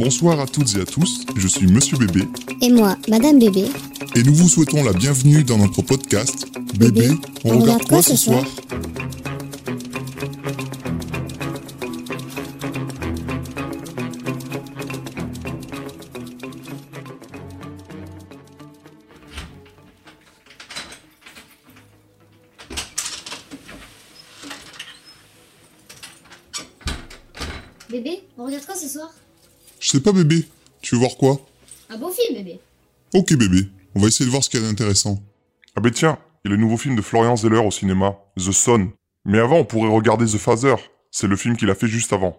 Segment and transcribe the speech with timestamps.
[0.00, 2.26] Bonsoir à toutes et à tous, je suis Monsieur Bébé.
[2.62, 3.66] Et moi, Madame Bébé.
[4.16, 6.46] Et nous vous souhaitons la bienvenue dans notre podcast
[6.78, 7.10] Bébé,
[7.44, 8.42] on, regarde quoi ce soir?
[29.90, 30.46] Je sais pas bébé,
[30.82, 31.40] tu veux voir quoi?
[31.88, 32.60] Un beau film, bébé.
[33.12, 35.18] Ok bébé, on va essayer de voir ce qu'il y a d'intéressant.
[35.74, 38.52] Ah ben tiens, il y a le nouveau film de Florian Zeller au cinéma, The
[38.52, 38.92] Son.
[39.24, 40.76] Mais avant, on pourrait regarder The Father,
[41.10, 42.38] c'est le film qu'il a fait juste avant.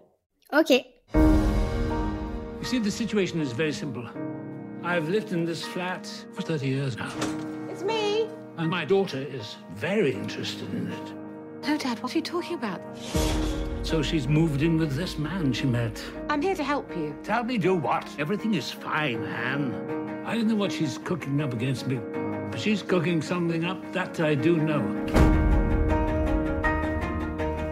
[0.58, 0.70] Ok.
[0.70, 4.10] You see, the situation is very simple.
[4.86, 7.12] I've lived in this flat for 30 years now.
[7.70, 8.30] It's me.
[8.58, 11.68] And my daughter is very interested in it.
[11.68, 12.80] No, Dad, what are you talking about?
[13.84, 16.02] So she's moved in with this man she met.
[16.30, 17.16] I'm here to help you.
[17.23, 18.07] Tell me, do what?
[18.20, 20.24] Everything is fine, Anne.
[20.26, 21.99] I don't know what she's cooking up against me,
[22.52, 24.82] but she's cooking something up that I do know.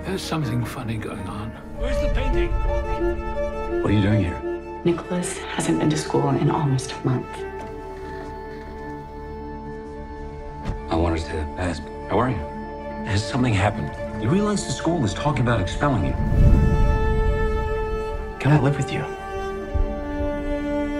[0.03, 1.52] There's something funny going on.
[1.77, 2.52] Where's the painting?
[3.81, 4.81] What are you doing here?
[4.83, 7.27] Nicholas hasn't been to school in almost a month.
[10.89, 12.41] I wanted to ask, how are you?
[13.05, 14.08] Has something happened?
[14.21, 16.13] You realize the school is talking about expelling you.
[18.37, 19.05] Can I live with you?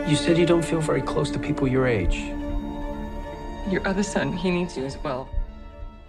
[0.10, 2.32] You said you don't feel very close to people your age.
[3.70, 5.28] Your other son, he needs you as well.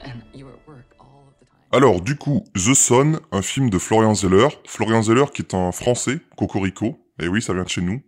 [0.03, 1.73] And you're at work all of the time.
[1.73, 4.49] Alors du coup, The Son, un film de Florian Zeller.
[4.69, 6.97] Florian Zeller qui est un français, Cocorico.
[7.21, 8.01] Et oui, ça vient de chez nous.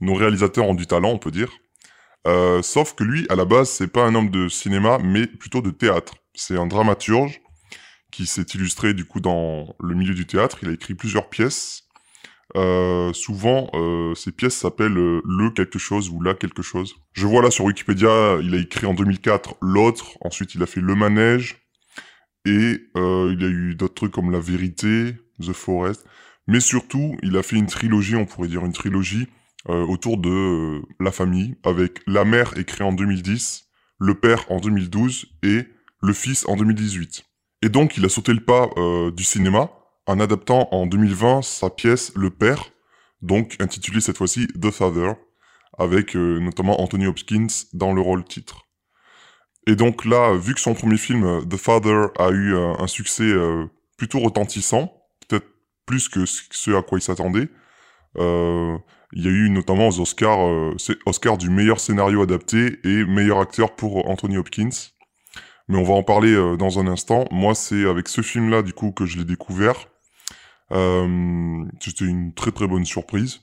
[0.00, 1.52] Nos réalisateurs ont du talent, on peut dire.
[2.26, 5.60] Euh, sauf que lui, à la base, c'est pas un homme de cinéma, mais plutôt
[5.60, 6.14] de théâtre.
[6.34, 7.41] C'est un dramaturge
[8.12, 10.58] qui s'est illustré du coup dans le milieu du théâtre.
[10.62, 11.88] Il a écrit plusieurs pièces.
[12.54, 16.94] Euh, souvent, euh, ces pièces s'appellent euh, le quelque chose ou la quelque chose.
[17.14, 20.18] Je vois là sur Wikipédia, il a écrit en 2004 l'autre.
[20.20, 21.62] Ensuite, il a fait le manège
[22.44, 26.04] et euh, il y a eu d'autres trucs comme la vérité, The Forest.
[26.46, 29.28] Mais surtout, il a fait une trilogie, on pourrait dire une trilogie
[29.68, 33.68] autour de la famille, avec la mère écrit en 2010,
[34.00, 35.68] le père en 2012 et
[36.02, 37.24] le fils en 2018.
[37.62, 39.70] Et donc, il a sauté le pas euh, du cinéma
[40.06, 42.70] en adaptant en 2020 sa pièce Le Père,
[43.22, 45.12] donc intitulée cette fois-ci The Father,
[45.78, 48.66] avec euh, notamment Anthony Hopkins dans le rôle titre.
[49.66, 52.86] Et donc là, vu que son premier film, euh, The Father, a eu euh, un
[52.86, 54.92] succès euh, plutôt retentissant,
[55.28, 55.46] peut-être
[55.86, 57.48] plus que ce à quoi il s'attendait,
[58.16, 60.38] il y a eu notamment aux Oscars,
[61.06, 64.70] Oscar du meilleur scénario adapté et meilleur acteur pour Anthony Hopkins.
[65.68, 67.24] Mais on va en parler euh, dans un instant.
[67.30, 69.86] Moi, c'est avec ce film-là, du coup, que je l'ai découvert.
[70.72, 73.40] Euh, C'était une très très bonne surprise.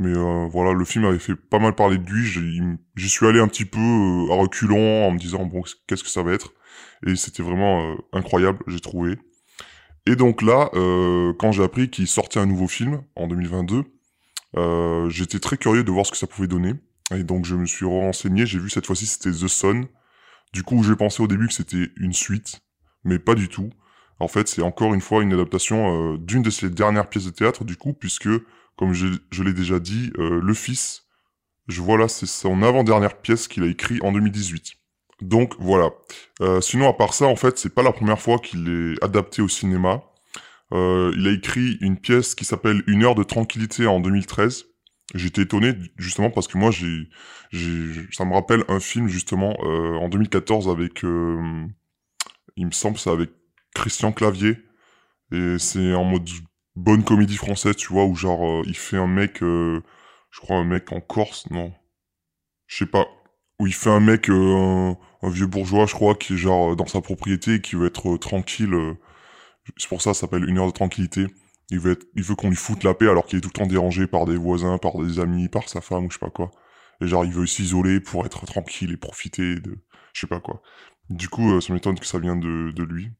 [0.00, 2.24] Mais euh, voilà, le film avait fait pas mal parler de lui.
[2.24, 6.10] J'y suis allé un petit peu euh, à reculons en me disant, bon, qu'est-ce que
[6.10, 6.52] ça va être?
[7.06, 9.16] Et c'était vraiment incroyable, j'ai trouvé.
[10.06, 10.70] Et donc là,
[11.38, 13.84] quand j'ai appris qu'il sortait un nouveau film en 2022,
[14.56, 16.74] euh, j'étais très curieux de voir ce que ça pouvait donner.
[17.14, 19.88] Et donc je me suis renseigné, j'ai vu cette fois-ci c'était The Son.
[20.52, 22.60] Du coup, j'ai pensé au début que c'était une suite,
[23.04, 23.70] mais pas du tout.
[24.20, 27.30] En fait, c'est encore une fois une adaptation euh, d'une de ses dernières pièces de
[27.30, 28.28] théâtre, du coup, puisque,
[28.76, 31.04] comme je, l'ai déjà dit, euh, Le Fils,
[31.68, 34.74] je vois là, c'est son avant-dernière pièce qu'il a écrit en 2018.
[35.20, 35.90] Donc voilà.
[36.40, 39.42] Euh, sinon, à part ça, en fait, c'est pas la première fois qu'il est adapté
[39.42, 40.02] au cinéma.
[40.70, 44.66] Il a écrit une pièce qui s'appelle Une heure de tranquillité en 2013.
[45.14, 47.08] J'étais étonné justement parce que moi, j'ai,
[48.12, 51.66] ça me rappelle un film justement euh, en 2014 avec, euh,
[52.56, 53.30] il me semble, c'est avec
[53.74, 54.58] Christian Clavier
[55.32, 56.28] et c'est en mode
[56.76, 59.82] bonne comédie française, tu vois, où genre euh, il fait un mec, euh,
[60.30, 61.72] je crois un mec en Corse, non,
[62.66, 63.06] je sais pas,
[63.60, 64.34] où il fait un mec, euh,
[65.22, 67.86] un, un vieux bourgeois, je crois, qui est genre dans sa propriété et qui veut
[67.88, 68.74] être tranquille.
[69.76, 71.26] c'est pour ça, ça s'appelle une heure de tranquillité.
[71.70, 71.98] Il veut,
[72.36, 74.78] qu'on lui foute la paix alors qu'il est tout le temps dérangé par des voisins,
[74.78, 76.50] par des amis, par sa femme ou je sais pas quoi.
[77.00, 79.78] Et genre, il veut s'isoler pour être tranquille et profiter de,
[80.14, 80.62] je sais pas quoi.
[81.10, 83.10] Du coup, euh, ça m'étonne que ça vienne de, lui.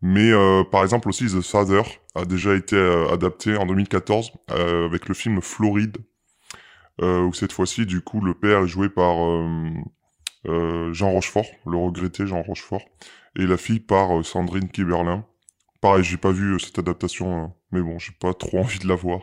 [0.00, 1.82] Mais euh, par exemple aussi, The Father
[2.14, 5.98] a déjà été euh, adapté en 2014 euh, avec le film Floride,
[7.00, 9.16] où cette fois-ci, du coup, le père est joué par
[10.44, 12.84] Jean Rochefort, le regretté Jean Rochefort,
[13.36, 15.24] et la fille par Sandrine Kiberlin.
[15.82, 18.86] Pareil, j'ai pas vu euh, cette adaptation, euh, mais bon, j'ai pas trop envie de
[18.86, 19.20] la voir.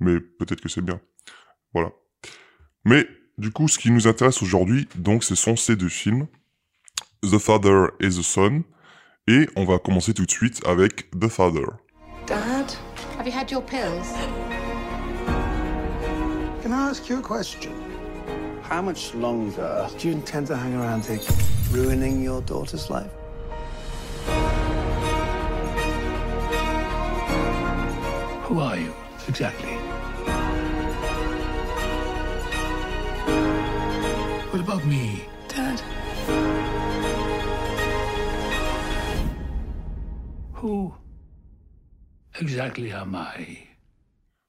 [0.00, 1.00] Mais peut-être que c'est bien.
[1.74, 1.92] Voilà.
[2.84, 3.06] Mais
[3.36, 6.26] du coup, ce qui nous intéresse aujourd'hui, donc, ce sont ces deux films,
[7.22, 8.64] The Father et The Son,
[9.26, 11.66] et on va commencer tout de suite avec The Father.
[12.26, 12.72] Dad,
[13.18, 14.14] have you had your pills?
[16.62, 17.72] Can I ask you a question?
[18.62, 21.20] How much longer do you intend to hang around here,
[21.70, 23.10] ruining your daughter's life?
[28.48, 28.94] Who are you,
[29.28, 29.74] exactly?
[34.50, 35.20] What about me?
[35.48, 35.78] Dad.
[40.54, 40.94] Who
[42.40, 43.58] exactly am I?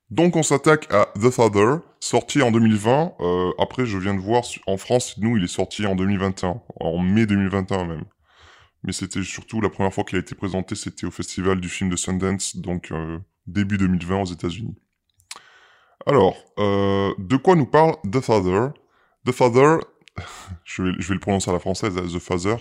[0.10, 3.16] Donc on s'attaque à The Father, sorti en 2020.
[3.20, 6.98] Euh, après, je viens de voir en France, nous, il est sorti en 2021, en
[7.00, 8.06] mai 2021 même.
[8.84, 11.90] Mais c'était surtout la première fois qu'il a été présenté, c'était au festival du film
[11.90, 14.76] de Sundance, donc euh, début 2020 aux États-Unis.
[16.06, 18.70] Alors, euh, de quoi nous parle The Father?
[19.26, 19.78] The Father,
[20.64, 22.56] je vais, le prononcer à la française, The Father.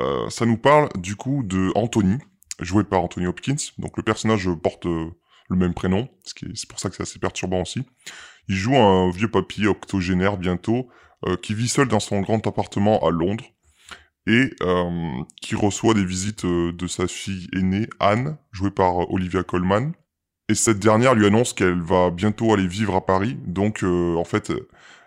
[0.00, 2.18] Euh, ça nous parle du coup de Anthony,
[2.60, 3.56] joué par Anthony Hopkins.
[3.78, 5.10] Donc le personnage porte euh,
[5.48, 7.84] le même prénom, c'est pour ça que c'est assez perturbant aussi.
[8.48, 10.88] Il joue un vieux papy octogénaire bientôt,
[11.42, 13.44] qui vit seul dans son grand appartement à Londres
[14.26, 19.06] et euh, qui reçoit des visites euh, de sa fille aînée, Anne, jouée par euh,
[19.10, 19.92] Olivia Colman.
[20.48, 24.24] Et cette dernière lui annonce qu'elle va bientôt aller vivre à Paris, donc euh, en
[24.24, 24.52] fait,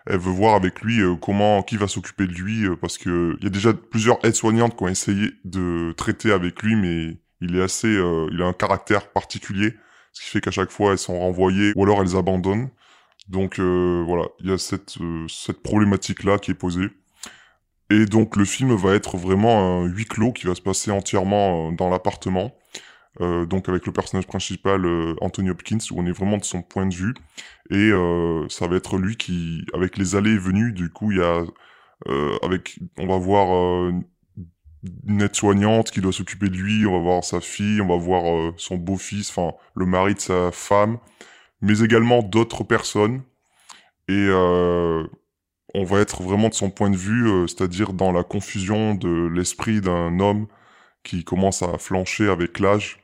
[0.06, 3.44] elle veut voir avec lui euh, comment, qui va s'occuper de lui, parce que il
[3.44, 7.62] y a déjà plusieurs aides-soignantes qui ont essayé de traiter avec lui, mais il est
[7.62, 9.74] assez, euh, il a un caractère particulier,
[10.12, 12.70] ce qui fait qu'à chaque fois elles sont renvoyées ou alors elles abandonnent.
[13.28, 16.88] Donc euh, voilà, il y a cette euh, cette problématique là qui est posée.
[17.90, 21.68] Et donc le film va être vraiment un huis clos qui va se passer entièrement
[21.68, 22.54] euh, dans l'appartement.
[23.20, 26.62] Euh, donc avec le personnage principal euh, Anthony Hopkins où on est vraiment de son
[26.62, 27.14] point de vue
[27.68, 31.18] et euh, ça va être lui qui avec les allées et venues du coup il
[31.18, 31.42] y a
[32.06, 33.92] euh, avec on va voir euh,
[35.08, 38.52] une aide-soignante qui doit s'occuper de lui on va voir sa fille on va voir
[38.58, 40.98] son beau-fils enfin le mari de sa femme
[41.62, 43.22] mais également d'autres personnes
[44.06, 44.28] et
[45.74, 49.28] on va être vraiment de son point de vue euh, c'est-à-dire dans la confusion de
[49.28, 50.46] l'esprit d'un homme
[51.02, 52.98] qui commence à flancher avec l'âge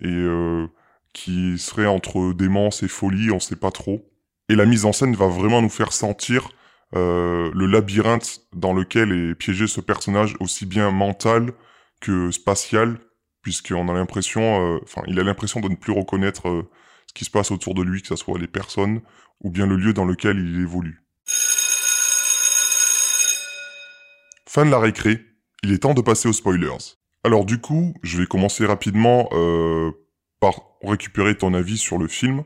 [0.00, 0.66] et euh,
[1.12, 4.08] qui serait entre démence et folie, on sait pas trop.
[4.48, 6.50] Et la mise en scène va vraiment nous faire sentir
[6.94, 11.52] euh, le labyrinthe dans lequel est piégé ce personnage, aussi bien mental
[12.00, 12.98] que spatial,
[13.42, 16.66] puisqu'on a l'impression, enfin, il a l'impression de ne plus reconnaître
[17.06, 19.00] ce qui se passe autour de lui, que ce soit les personnes
[19.40, 20.99] ou bien le lieu dans lequel il évolue.
[24.52, 25.20] Fin de la récré,
[25.62, 26.96] il est temps de passer aux spoilers.
[27.22, 29.92] Alors du coup, je vais commencer rapidement euh,
[30.40, 32.42] par récupérer ton avis sur le film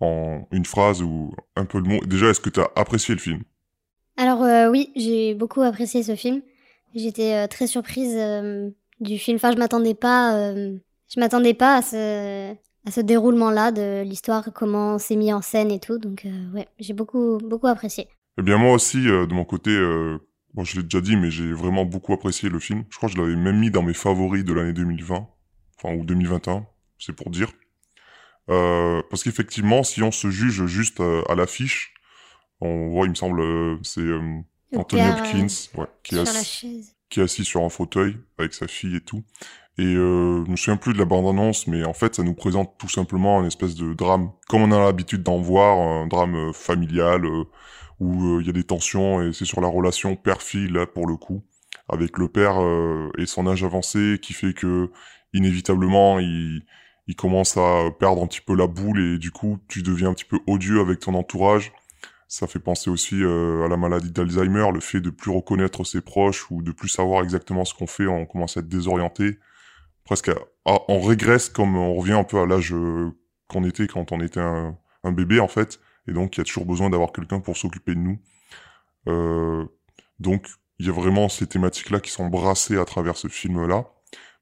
[0.00, 2.04] en une phrase ou un peu de mots.
[2.04, 3.42] Déjà, est-ce que tu as apprécié le film?
[4.18, 6.42] Alors euh, oui, j'ai beaucoup apprécié ce film.
[6.94, 8.18] J'étais euh, très surprise
[9.00, 9.36] du film.
[9.36, 14.98] Enfin, je m'attendais pas, je m'attendais pas à ce, à ce déroulement-là de l'histoire, comment
[14.98, 15.96] c'est mis en scène et tout.
[15.96, 18.08] Donc ouais, j'ai beaucoup, beaucoup apprécié.
[18.36, 19.74] Eh bien moi aussi, de mon côté,
[20.54, 22.84] bon, je l'ai déjà dit, mais j'ai vraiment beaucoup apprécié le film.
[22.90, 25.26] Je crois que je l'avais même mis dans mes favoris de l'année 2020,
[25.82, 26.66] enfin ou 2021,
[26.98, 27.50] c'est pour dire.
[28.48, 31.94] Euh, parce qu'effectivement, si on se juge juste euh, à l'affiche,
[32.60, 34.40] on voit, il me semble, euh, c'est euh,
[34.74, 36.96] Anthony Hopkins, euh, ouais, qui est assis- chaise.
[37.08, 39.22] qui est assis sur un fauteuil avec sa fille et tout.
[39.78, 42.76] Et euh, je me souviens plus de la bande-annonce, mais en fait, ça nous présente
[42.78, 47.24] tout simplement un espèce de drame, comme on a l'habitude d'en voir, un drame familial
[47.24, 47.44] euh,
[48.00, 51.06] où euh, il y a des tensions et c'est sur la relation père-fille là pour
[51.06, 51.42] le coup,
[51.88, 54.90] avec le père euh, et son âge avancé qui fait que
[55.32, 56.62] inévitablement il
[57.06, 60.14] il commence à perdre un petit peu la boule et du coup tu deviens un
[60.14, 61.72] petit peu odieux avec ton entourage.
[62.28, 66.00] Ça fait penser aussi euh, à la maladie d'Alzheimer, le fait de plus reconnaître ses
[66.00, 69.38] proches ou de plus savoir exactement ce qu'on fait, on commence à être désorienté.
[70.04, 73.10] Presque, à- à- on régresse comme on revient un peu à l'âge euh,
[73.48, 75.80] qu'on était quand on était un, un bébé en fait.
[76.08, 78.20] Et donc il y a toujours besoin d'avoir quelqu'un pour s'occuper de nous.
[79.08, 79.64] Euh,
[80.18, 80.46] donc
[80.78, 83.86] il y a vraiment ces thématiques-là qui sont brassées à travers ce film-là.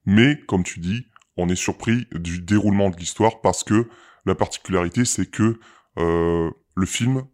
[0.06, 3.88] Mais comme tu dis, on est surpris du déroulement de l'histoire parce que
[4.24, 5.58] la particularité c'est que
[5.98, 7.24] euh, le film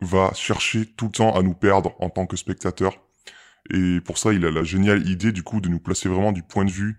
[0.00, 3.00] va chercher tout le temps à nous perdre en tant que spectateur.
[3.70, 6.42] Et pour ça, il a la géniale idée du coup de nous placer vraiment du
[6.42, 6.98] point de vue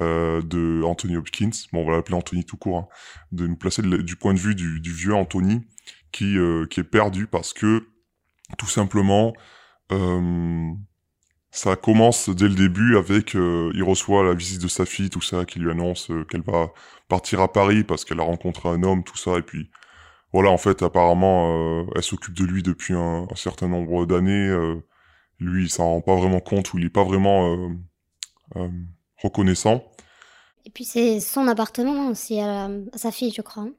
[0.00, 1.50] euh, de Anthony Hopkins.
[1.72, 2.78] Bon, on va l'appeler Anthony tout court.
[2.78, 2.88] hein.
[3.32, 5.66] de nous placer du point de vue du, du vieux Anthony
[6.12, 7.88] qui euh, qui est perdu parce que
[8.58, 9.32] tout simplement
[9.92, 10.72] euh,
[11.50, 15.22] ça commence dès le début avec euh, il reçoit la visite de sa fille, tout
[15.22, 16.70] ça, qui lui annonce euh, qu'elle va
[17.08, 19.70] partir à Paris parce qu'elle a rencontré un homme, tout ça, et puis
[20.32, 24.54] voilà, en fait, apparemment, elle s'occupe de lui depuis un, un certain nombre d'années.
[25.40, 27.56] lui, il s'en rend pas vraiment compte ou il est pas vraiment
[29.22, 29.84] reconnaissant.
[30.64, 33.64] Et puis c'est son appartement aussi à, sa fille, je crois.
[33.64, 33.72] hein.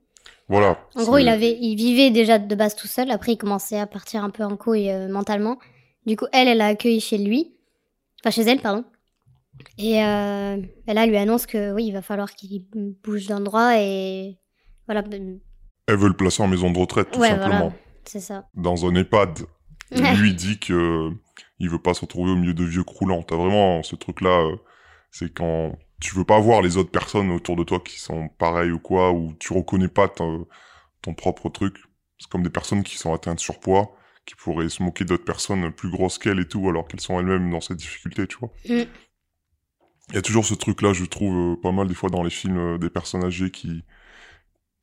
[0.50, 0.79] Voilà.
[0.96, 3.12] En gros, il avait, il vivait déjà de base tout seul.
[3.12, 5.58] Après, il commençait à partir un peu en couille euh, mentalement.
[6.06, 7.53] Du coup, elle, elle l'a accueilli chez lui,
[8.22, 8.86] enfin chez elle, pardon.
[9.77, 12.63] Et euh, elle, elle lui annonce que oui, il va falloir qu'il
[13.03, 14.38] bouge d'endroit et
[14.86, 15.01] voilà.
[15.01, 15.39] ben,
[15.88, 17.58] Elle veut le placer en maison de retraite, tout ouais, simplement.
[17.58, 17.74] voilà,
[18.06, 18.48] c'est ça.
[18.53, 19.39] Dans un EHPAD.
[19.91, 21.10] Et lui, dit que
[21.60, 23.24] il veut pas se retrouver au milieu de vieux croulants.
[23.24, 24.56] T'as vraiment ce truc-là, euh,
[25.12, 28.72] c'est quand tu veux pas voir les autres personnes autour de toi qui sont pareilles
[28.72, 30.48] ou quoi, ou tu reconnais pas ton,
[31.02, 31.78] ton propre truc.
[32.20, 33.96] C'est comme des personnes qui sont atteintes de surpoids,
[34.26, 37.52] qui pourraient se moquer d'autres personnes plus grosses qu'elles et tout, alors qu'elles sont elles-mêmes
[37.52, 38.52] dans cette difficulté, tu vois.
[38.66, 38.88] Mm.
[40.10, 42.30] Il y a toujours ce truc-là, je trouve, euh, pas mal des fois dans les
[42.30, 43.84] films, euh, des personnes âgées qui,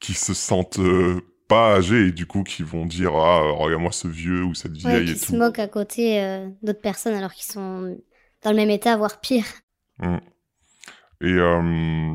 [0.01, 4.09] qui se sentent euh, pas âgés et du coup qui vont dire ah regarde-moi ce
[4.09, 5.37] vieux ou cette Ouais, vieille qui et se tout.
[5.37, 6.21] moque à côté
[6.63, 7.99] d'autres personnes alors qu'ils sont
[8.43, 9.45] dans le même état, voire pire.
[9.99, 10.17] Mm.
[11.21, 12.15] Et euh,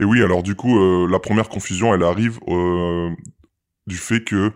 [0.00, 3.10] et oui alors du coup euh, la première confusion elle arrive euh,
[3.86, 4.52] du fait que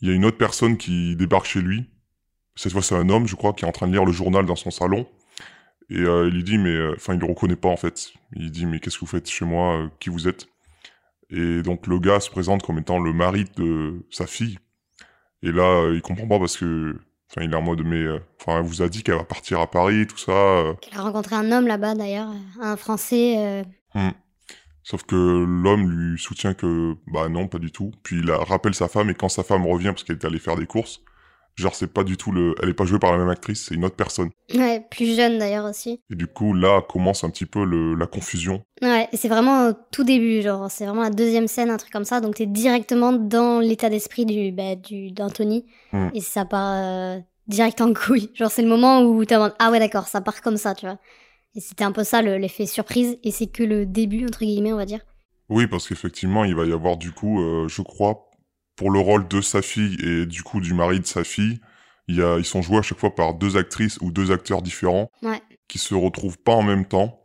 [0.00, 1.90] il y a une autre personne qui débarque chez lui.
[2.56, 4.46] Cette fois c'est un homme je crois qui est en train de lire le journal
[4.46, 5.06] dans son salon
[5.90, 8.12] et il lui dit mais enfin il le reconnaît pas en fait.
[8.34, 9.90] Il dit mais qu'est-ce que vous faites chez moi?
[10.00, 10.46] Qui vous êtes?
[11.30, 14.58] Et donc le gars se présente comme étant le mari de sa fille.
[15.42, 16.96] Et là, il comprend pas parce que,
[17.30, 19.60] enfin, il est en mode, mais, euh, enfin, elle vous a dit qu'elle va partir
[19.60, 20.32] à Paris, tout ça.
[20.32, 20.74] euh.
[20.92, 22.28] Elle a rencontré un homme là-bas d'ailleurs,
[22.60, 23.64] un Français.
[23.96, 24.10] euh,
[24.82, 27.92] Sauf que l'homme lui soutient que, bah non, pas du tout.
[28.02, 30.56] Puis il rappelle sa femme et quand sa femme revient parce qu'elle est allée faire
[30.56, 31.02] des courses,
[31.56, 33.74] genre c'est pas du tout le, elle est pas jouée par la même actrice, c'est
[33.74, 34.30] une autre personne.
[34.54, 36.00] Ouais, plus jeune d'ailleurs aussi.
[36.10, 38.62] Et du coup là commence un petit peu le, la confusion.
[38.82, 41.92] Ouais, et c'est vraiment au tout début, genre, c'est vraiment la deuxième scène, un truc
[41.92, 46.08] comme ça, donc t'es directement dans l'état d'esprit du, bah, du, d'Anthony, Hmm.
[46.14, 48.30] et ça part euh, direct en couille.
[48.34, 50.86] Genre, c'est le moment où t'es en ah ouais, d'accord, ça part comme ça, tu
[50.86, 50.98] vois.
[51.56, 54.72] Et c'était un peu ça le- l'effet surprise, et c'est que le début, entre guillemets,
[54.72, 55.00] on va dire.
[55.48, 58.29] Oui, parce qu'effectivement, il va y avoir du coup, euh, je crois,
[58.80, 61.60] pour le rôle de sa fille et du coup du mari de sa fille,
[62.08, 64.62] il y a, ils sont joués à chaque fois par deux actrices ou deux acteurs
[64.62, 65.38] différents Ouais.
[65.68, 67.20] qui se retrouvent pas en même temps.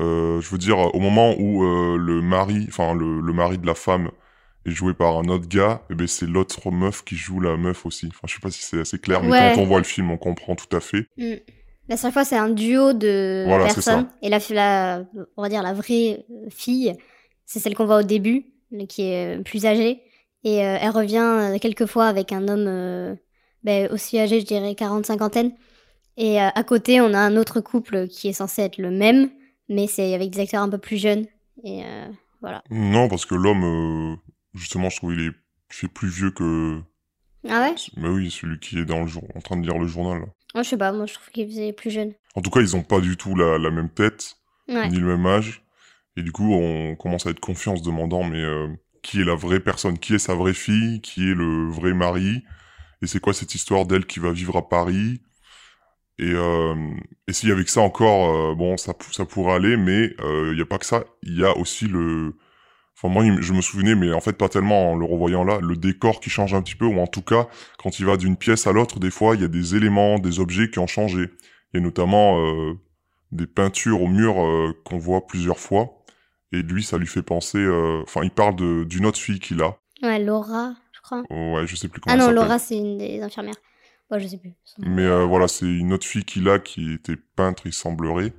[0.00, 3.66] Euh, je veux dire, au moment où euh, le mari, enfin le, le mari de
[3.66, 4.10] la femme
[4.66, 7.86] est joué par un autre gars, et ben c'est l'autre meuf qui joue la meuf
[7.86, 8.06] aussi.
[8.08, 9.52] Enfin, je sais pas si c'est assez clair, mais Ouais.
[9.54, 11.06] quand on voit le film, on comprend tout à fait.
[11.16, 11.36] Hmm.
[11.88, 15.04] La seule fois, c'est un duo de Voilà, personnes, et la, la,
[15.36, 16.92] on va dire la vraie fille,
[17.46, 18.46] c'est celle qu'on voit au début,
[18.88, 20.02] qui est plus âgée,
[20.44, 21.18] et euh, elle revient
[21.54, 23.14] euh, quelques fois avec un homme euh,
[23.64, 25.52] ben, aussi âgé, je dirais, quarante, cinquantaine.
[26.16, 29.30] Et euh, à côté, on a un autre couple qui est censé être le même,
[29.68, 31.26] mais c'est avec des acteurs un peu plus jeunes.
[31.64, 31.82] Et
[32.40, 32.62] voilà.
[32.70, 34.16] Non, parce que l'homme,
[34.54, 35.32] justement, je trouve il est
[35.70, 36.80] fait plus vieux que.
[37.48, 37.74] Ah ouais?
[37.96, 40.20] Mais oui, celui qui est dans le jour, en train de lire le journal.
[40.54, 42.14] Moi, je sais pas, moi je trouve qu'il faisait plus jeune.
[42.34, 44.36] En tout cas, ils ont pas du tout la, la même tête,
[44.68, 44.88] Ouais.
[44.88, 45.62] ni le même âge.
[46.16, 48.42] Et du coup, on commence à être confiant en se demandant, mais
[49.08, 52.42] qui est la vraie personne Qui est sa vraie fille Qui est le vrai mari
[53.02, 55.22] Et c'est quoi cette histoire d'elle qui va vivre à Paris?
[56.18, 56.74] Et, euh,
[57.26, 60.66] et si avec ça encore, euh, bon, ça, ça pourrait aller, mais il n'y a
[60.66, 61.04] pas que ça.
[61.22, 62.34] Il y a aussi le...
[62.96, 65.76] Enfin, moi, je me souvenais, mais en fait, pas tellement en le revoyant là, le
[65.76, 67.46] décor qui change un petit peu, ou en tout cas,
[67.78, 70.40] quand il va d'une pièce à l'autre, des fois, il y a des éléments, des
[70.40, 71.30] objets qui ont changé.
[71.72, 72.74] Il y a notamment euh,
[73.30, 75.97] des peintures au mur euh, qu'on voit plusieurs fois.
[76.52, 77.58] Et lui, ça lui fait penser...
[77.58, 79.76] euh, Enfin, il parle de- d'une autre fille qu'il a.
[80.02, 81.22] Ouais, Laura, je crois.
[81.30, 82.30] Ouais, je sais plus comment Ah non.
[82.30, 83.56] Laura, c'est une des infirmières.
[84.10, 84.52] Ouais, je sais plus.
[84.78, 88.32] Mais euh, voilà, c'est une autre fille qu'il a qui était peintre, il semblerait.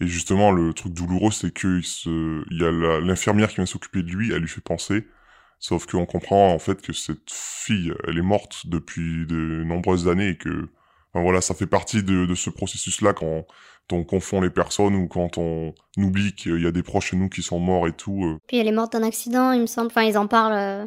[0.00, 2.44] Et justement, le truc douloureux, c'est que il se...
[2.50, 5.06] il y a la- l'infirmière qui vient s'occuper de lui, elle lui fait penser.
[5.60, 10.30] Sauf qu'on comprend en fait que cette fille, elle est morte depuis de nombreuses années
[10.30, 10.68] et que,
[11.12, 13.46] enfin, voilà, ça fait partie de, de ce processus-là quand
[13.92, 17.28] on confond les personnes ou quand on oublie qu'il y a des proches chez nous
[17.28, 18.24] qui sont morts et tout.
[18.24, 18.38] euh.
[18.48, 19.88] Puis elle est morte d'un accident, il me semble.
[19.88, 20.52] Enfin, ils en parlent.
[20.54, 20.86] euh,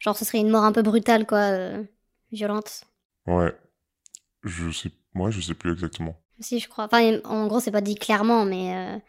[0.00, 1.38] Genre, ce serait une mort un peu brutale, quoi.
[1.38, 1.82] euh,
[2.32, 2.82] Violente.
[3.26, 3.54] Ouais.
[4.42, 6.16] Je sais, moi, je sais plus exactement.
[6.40, 6.84] Si, je crois.
[6.84, 9.00] Enfin, en gros, c'est pas dit clairement, mais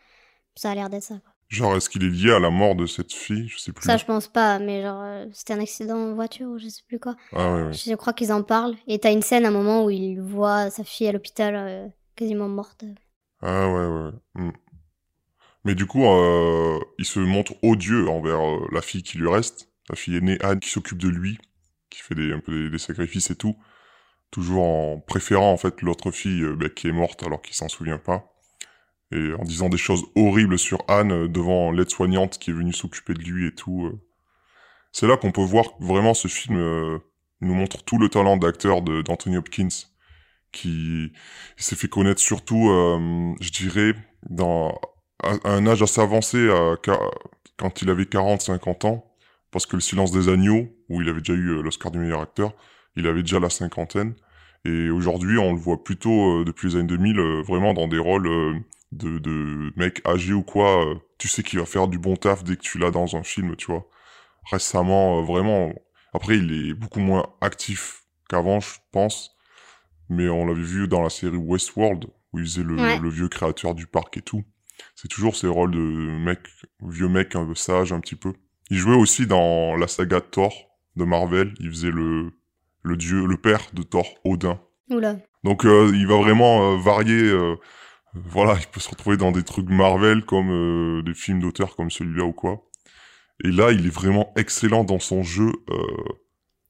[0.56, 1.16] ça a l'air d'être ça.
[1.16, 1.34] quoi.
[1.50, 3.48] Genre, est-ce qu'il est lié à la mort de cette fille?
[3.48, 3.86] Je sais plus.
[3.86, 6.82] Ça, je pense pas, mais genre, euh, c'était un accident en voiture ou je sais
[6.88, 7.16] plus quoi.
[7.34, 7.74] Ah ouais, ouais.
[7.74, 8.76] Je crois qu'ils en parlent.
[8.88, 11.88] Et t'as une scène, à un moment où il voit sa fille à l'hôpital, euh,
[12.16, 12.86] quasiment morte.
[13.48, 14.12] Ah ouais, ouais.
[14.34, 14.52] Hmm.
[15.66, 19.70] Mais du coup, euh, il se montre odieux envers euh, la fille qui lui reste,
[19.88, 21.38] la fille aînée Anne, qui s'occupe de lui,
[21.92, 23.56] qui fait des, un peu des, sacrifices et tout,
[24.32, 27.68] toujours en préférant en fait l'autre fille euh, bah, qui est morte alors qu'il s'en
[27.70, 28.34] souvient pas,
[29.12, 33.22] et en disant des choses horribles sur Anne devant l'aide-soignante qui est venue s'occuper de
[33.22, 33.92] lui et tout.
[34.92, 36.58] C'est là qu'on peut voir vraiment ce film
[37.42, 39.68] nous montre tout le talent d'acteur d'Anthony Hopkins,
[40.56, 41.12] qui
[41.58, 43.94] s'est fait connaître surtout, euh, je dirais,
[44.30, 44.80] dans
[45.24, 46.50] à un âge assez avancé,
[47.58, 49.16] quand il avait 40-50 ans,
[49.52, 52.22] parce que Le Silence des agneaux, où il avait déjà eu euh, l'Oscar du meilleur
[52.22, 52.54] acteur,
[52.98, 54.14] il avait déjà la cinquantaine.
[54.66, 57.98] Et aujourd'hui, on le voit plutôt euh, depuis les années 2000, euh, vraiment dans des
[57.98, 58.28] rôles
[58.92, 60.86] de, de mec âgé ou quoi.
[61.18, 63.56] tu sais qu'il va faire du bon taf dès que tu l'as dans un film,
[63.56, 63.88] tu vois.
[64.52, 65.74] Récemment, vraiment.
[66.14, 69.35] Après, il est beaucoup moins actif qu'avant, je pense.
[70.10, 73.00] Mais on l'avait vu dans la série Westworld, où il faisait le, Ouais.
[73.00, 74.44] le vieux créateur du parc et tout.
[74.96, 76.40] C'est toujours ces rôles de mec,
[76.84, 78.34] vieux mec un peu sage, un petit peu.
[78.70, 80.54] Il jouait aussi dans la saga Thor
[80.96, 81.54] de Marvel.
[81.60, 82.32] Il faisait le,
[82.84, 84.60] le dieu, le père de Thor, Odin.
[84.90, 85.18] Oula.
[85.44, 87.22] Donc euh, il va vraiment euh, varier.
[87.24, 87.56] euh,
[88.14, 91.90] voilà, il peut se retrouver dans des trucs Marvel comme euh, des films d'auteur comme
[91.92, 92.64] celui-là ou quoi.
[93.44, 95.52] Et là, il est vraiment excellent dans son jeu.
[95.70, 95.76] euh,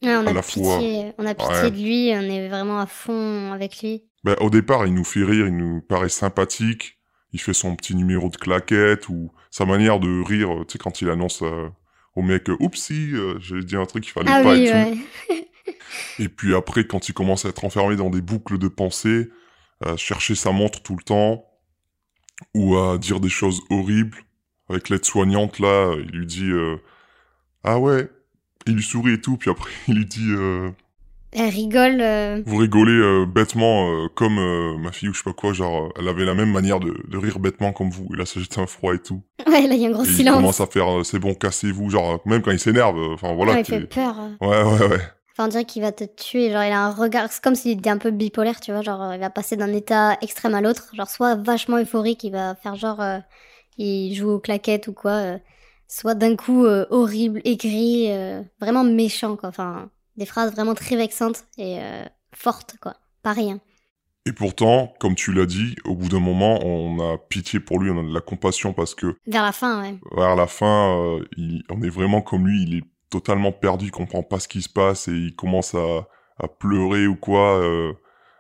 [0.06, 0.80] Ouais, on À a la pitié, fois.
[1.18, 1.72] on a pitié Ouais.
[1.72, 4.04] de lui, on est vraiment à fond avec lui.
[4.24, 6.98] ben, au départ, il nous fait rire, il nous paraît sympathique.
[7.34, 10.78] Il fait son petit numéro de claquette ou sa manière de rire, euh, tu sais,
[10.78, 11.68] quand il annonce euh,
[12.16, 14.72] au mec, euh, oupsie, euh, j'ai dit un truc qu'il fallait Ah pas oui, et
[14.72, 15.36] tout.
[16.20, 19.30] Et puis après, quand il commence à être enfermé dans des boucles de pensée,
[19.84, 21.44] à chercher sa montre tout le temps,
[22.54, 24.18] ou à dire des choses horribles,
[24.70, 26.78] avec l'aide-soignante, là, il lui dit euh,
[27.66, 28.10] Ah ouais?»
[28.68, 30.70] Il lui sourit et tout, puis après, il lui dit euh,
[31.32, 32.02] Elle rigole.
[32.02, 34.36] euh, Vous rigolez euh, bêtement, euh, comme
[34.82, 37.18] ma fille ou je sais pas quoi, genre, elle avait la même manière de, de
[37.18, 39.22] rire bêtement comme vous, et là, ça jette un froid et tout.
[39.48, 40.36] Ouais, là, il y a un gros Et il silence.
[40.36, 43.54] commence à faire C'est bon, cassez-vous», genre, même quand il s'énerve, enfin voilà.
[43.54, 44.16] Ouais, il fait peur.
[44.20, 44.46] euh.
[44.48, 45.00] Ouais, ouais, ouais.
[45.38, 46.50] Enfin, on dirait qu'il va te tuer.
[46.50, 47.30] Genre, il a un regard.
[47.30, 48.82] C'est comme s'il était un peu bipolaire, tu vois.
[48.82, 50.88] Genre, il va passer d'un état extrême à l'autre.
[50.96, 53.02] Genre, soit vachement euphorique, il va faire genre.
[53.02, 53.18] euh,
[53.78, 55.12] il joue aux claquettes ou quoi.
[55.12, 55.38] euh,
[55.88, 59.50] soit d'un coup euh, horrible, aigri, euh, vraiment méchant, quoi.
[59.50, 62.96] Enfin, des phrases vraiment très vexantes et euh, fortes, quoi.
[63.24, 63.60] Pas rien.
[64.28, 67.92] Et pourtant, comme tu l'as dit, au bout d'un moment, on a pitié pour lui,
[67.92, 70.00] on a de la compassion parce que Vers la fin, ouais.
[70.16, 74.24] vers la fin, il- on est vraiment comme lui, il est totalement perdu, il comprend
[74.24, 76.08] pas ce qui se passe et il commence à,
[76.40, 77.64] à pleurer ou quoi,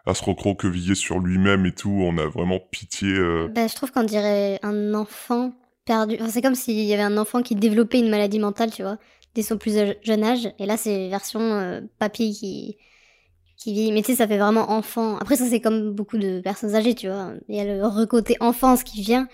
[0.08, 1.92] à se recroqueviller sur lui-même et tout.
[1.92, 3.10] On a vraiment pitié.
[3.10, 3.48] euh.
[3.54, 5.54] Ben, je trouve qu'on dirait un enfant
[5.86, 6.16] perdu.
[6.20, 8.98] Enfin, c'est comme s'il y avait un enfant qui développait une maladie mentale, tu vois,
[9.36, 10.50] dès son plus je- jeune âge.
[10.60, 12.78] Et là, c'est version euh, papy qui
[13.58, 13.92] qui vit.
[13.92, 15.18] Mais tu sais, ça fait vraiment enfant.
[15.18, 17.34] Après, ça, c'est comme beaucoup de personnes âgées, tu vois.
[17.48, 19.28] Il y a le recôté enfance qui vient.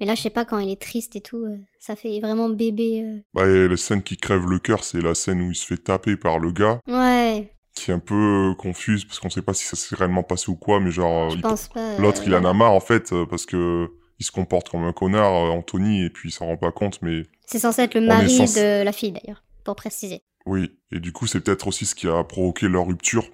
[0.00, 2.48] Mais là, je sais pas, quand il est triste et tout, euh, ça fait vraiment
[2.48, 3.02] bébé.
[3.04, 3.18] euh.
[3.34, 5.76] Bah, et la scène qui crève le cœur, c'est la scène où il se fait
[5.82, 9.54] taper par le gars, Ouais, qui est un peu euh, confuse parce qu'on sait pas
[9.54, 11.80] si ça s'est réellement passé ou quoi, mais genre, je il- pense pas.
[11.80, 14.92] euh, l'autre il en a marre en fait parce que il se comporte comme un
[14.92, 18.00] connard, euh, Anthony, et puis il s'en rend pas compte, mais C'est censé être le
[18.00, 20.22] mari de la fille, d'ailleurs, pour préciser.
[20.46, 23.26] Oui, et du coup, c'est peut-être aussi ce qui a provoqué leur rupture,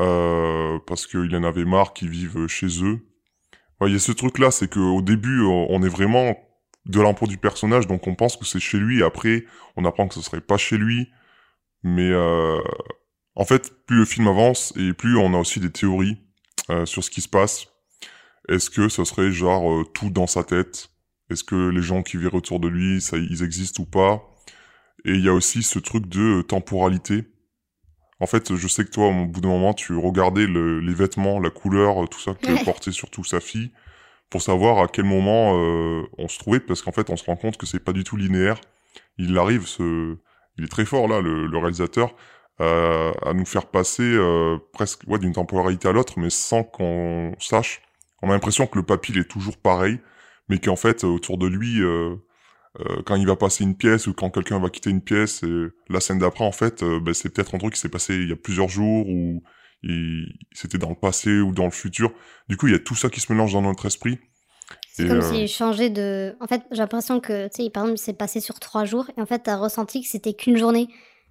[0.00, 3.00] euh, parce qu'il en avait marre qu'ils vivent chez eux.
[3.84, 6.36] Y a ce truc-là, c'est qu'au début, on on est vraiment
[6.86, 9.44] de l'impôt du personnage, donc on pense que c'est chez lui, et après,
[9.76, 11.08] on apprend que ce serait pas chez lui,
[11.82, 12.60] mais euh,
[13.34, 16.18] en fait, plus le film avance, et plus on a aussi des théories
[16.70, 17.66] euh, sur ce qui se passe.
[18.48, 20.90] Est-ce que ce serait genre euh, tout dans sa tête?
[21.30, 24.22] Est-ce que les gens qui vivent autour de lui, ça, ils existent ou pas?
[25.04, 27.24] Et il y a aussi ce truc de euh, temporalité.
[28.20, 31.40] En fait, je sais que toi, au bout d'un moment, tu regardais le- les vêtements,
[31.40, 33.72] la couleur, euh, tout ça que portait surtout sa fille,
[34.30, 37.36] pour savoir à quel moment euh, on se trouvait, parce qu'en fait, on se rend
[37.36, 38.60] compte que c'est pas du tout linéaire.
[39.18, 40.16] Il arrive, ce...
[40.56, 42.14] il est très fort là, le, le réalisateur,
[42.60, 47.34] euh, à nous faire passer euh, presque ouais, d'une temporalité à l'autre, mais sans qu'on
[47.40, 47.82] sache.
[48.22, 49.98] On a l'impression que le papy il est toujours pareil,
[50.48, 52.14] mais qu'en fait, autour de lui, euh,
[52.80, 55.68] euh, quand il va passer une pièce ou quand quelqu'un va quitter une pièce, et
[55.88, 58.28] la scène d'après, en fait, euh, ben, c'est peut-être un truc qui s'est passé il
[58.28, 59.42] y a plusieurs jours ou
[60.52, 62.12] c'était dans le passé ou dans le futur.
[62.48, 64.20] Du coup, il y a tout ça qui se mélange dans notre esprit.
[64.92, 66.36] C'est comme euh, s'il changeait de.
[66.40, 69.20] En fait, j'ai l'impression que, tu sais, par exemple, c'est passé sur trois jours et
[69.20, 70.88] en fait, t'as ressenti que c'était qu'une journée.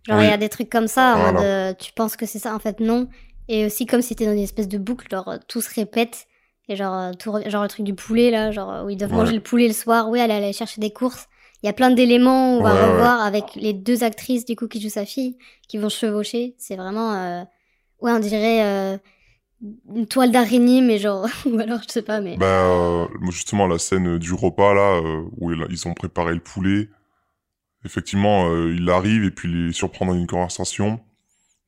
[0.08, 0.30] Genre, il Oui.
[0.30, 1.32] y a des trucs comme ça, en Voilà.
[1.32, 3.08] mode, euh, tu penses que c'est ça, en fait, non.
[3.48, 6.28] Et aussi, comme si t'étais dans une espèce de boucle, genre, euh, tout se répète.
[6.70, 8.98] Et genre, euh, tout re- genre le truc du poulet, là, genre, euh, où ils
[8.98, 9.18] doivent Ouais.
[9.18, 11.28] manger le poulet le soir, oui, aller, aller chercher des courses.
[11.64, 12.92] Il y a plein d'éléments, on va Ouais, ouais.
[12.94, 16.56] revoir avec les deux actrices, du coup, qui jouent sa fille, qui vont chevaucher.
[16.58, 17.44] C'est vraiment, euh,
[18.02, 18.98] ouais, on dirait euh,
[19.94, 22.38] une toile d'araignée, mais genre, ou alors, je sais pas, mais.
[22.38, 25.02] Bah, euh, justement, la scène du repas, là,
[25.38, 26.90] où il- ils ont préparé le poulet.
[27.84, 31.00] Effectivement, il arrive et puis il les surprend dans une conversation.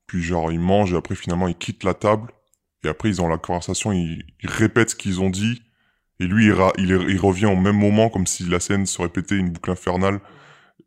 [0.06, 2.32] Puis, genre, ils mangent et après, finalement, ils quittent la table.
[2.84, 5.62] Et après, ils ont la conversation, ils, ils répètent ce qu'ils ont dit.
[6.20, 9.00] Et lui, il, ra- il, il revient au même moment, comme si la scène se
[9.02, 10.20] répétait une boucle infernale.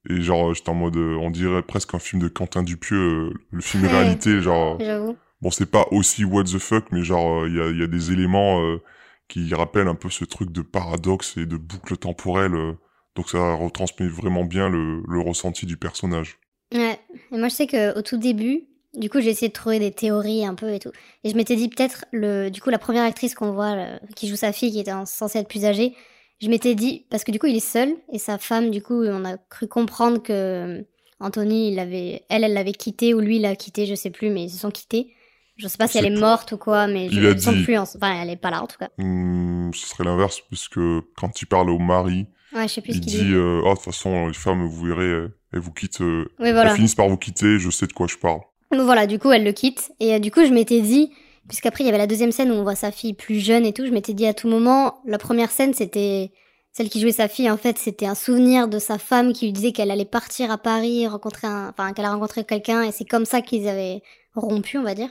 [0.09, 2.97] Et genre, j'étais en mode, euh, on dirait presque un film de Quentin Dupieux,
[3.29, 3.89] euh, le film Ouais.
[3.89, 4.77] réalité, genre...
[4.79, 5.17] J'avoue.
[5.41, 8.11] Bon, c'est pas aussi what the fuck, mais genre, il y, a, y a des
[8.11, 8.81] éléments euh,
[9.27, 12.55] qui rappellent un peu ce truc de paradoxe et de boucle temporelle.
[12.55, 12.73] euh,
[13.15, 16.39] donc ça retransmet vraiment bien le, le ressenti du personnage.
[16.73, 16.99] Ouais.
[17.31, 18.61] Et moi, je sais que au tout début,
[18.97, 20.91] du coup, j'ai essayé de trouver des théories un peu et tout.
[21.23, 24.27] Et je m'étais dit peut-être le, du coup, la première actrice qu'on voit, le- qui
[24.27, 25.95] joue sa fille, qui était en- censée être plus âgée,
[26.41, 29.03] je m'étais dit parce que du coup, il est seul et sa femme, du coup,
[29.05, 30.81] on a cru comprendre que euh,
[31.19, 34.29] Anthony, il avait, elle, elle l'avait quitté ou lui, il l'a quitté, je sais plus,
[34.29, 35.13] mais ils se sont quittés.
[35.57, 37.77] Je sais pas si elle est morte ou quoi, mais Il je, sont dit- plus
[37.77, 38.89] en- enfin, elle est pas là en tout cas.
[38.99, 40.79] Hmm, ce serait l'inverse, puisque
[41.15, 43.75] quand il parle au mari, Ouais, je sais plus ce il dit euh, Ah, de
[43.75, 46.69] toute façon, les femmes, vous verrez, elles vous quittent, euh, Oui, voilà.
[46.69, 48.39] elles finissent par vous quitter, je sais de quoi je parle.
[48.71, 49.91] Donc voilà, du coup, elle le quitte.
[49.99, 51.11] Et euh, du coup, je m'étais dit,
[51.47, 53.73] puisqu'après, il y avait la deuxième scène où on voit sa fille plus jeune et
[53.73, 56.31] tout, je m'étais dit à tout moment, la première scène, c'était
[56.73, 59.53] celle qui jouait sa fille, en fait, c'était un souvenir de sa femme qui lui
[59.53, 63.05] disait qu'elle allait partir à Paris, rencontrer un, enfin, qu'elle a rencontré quelqu'un, et c'est
[63.05, 64.01] comme ça qu'ils avaient
[64.35, 65.09] rompu, on va dire.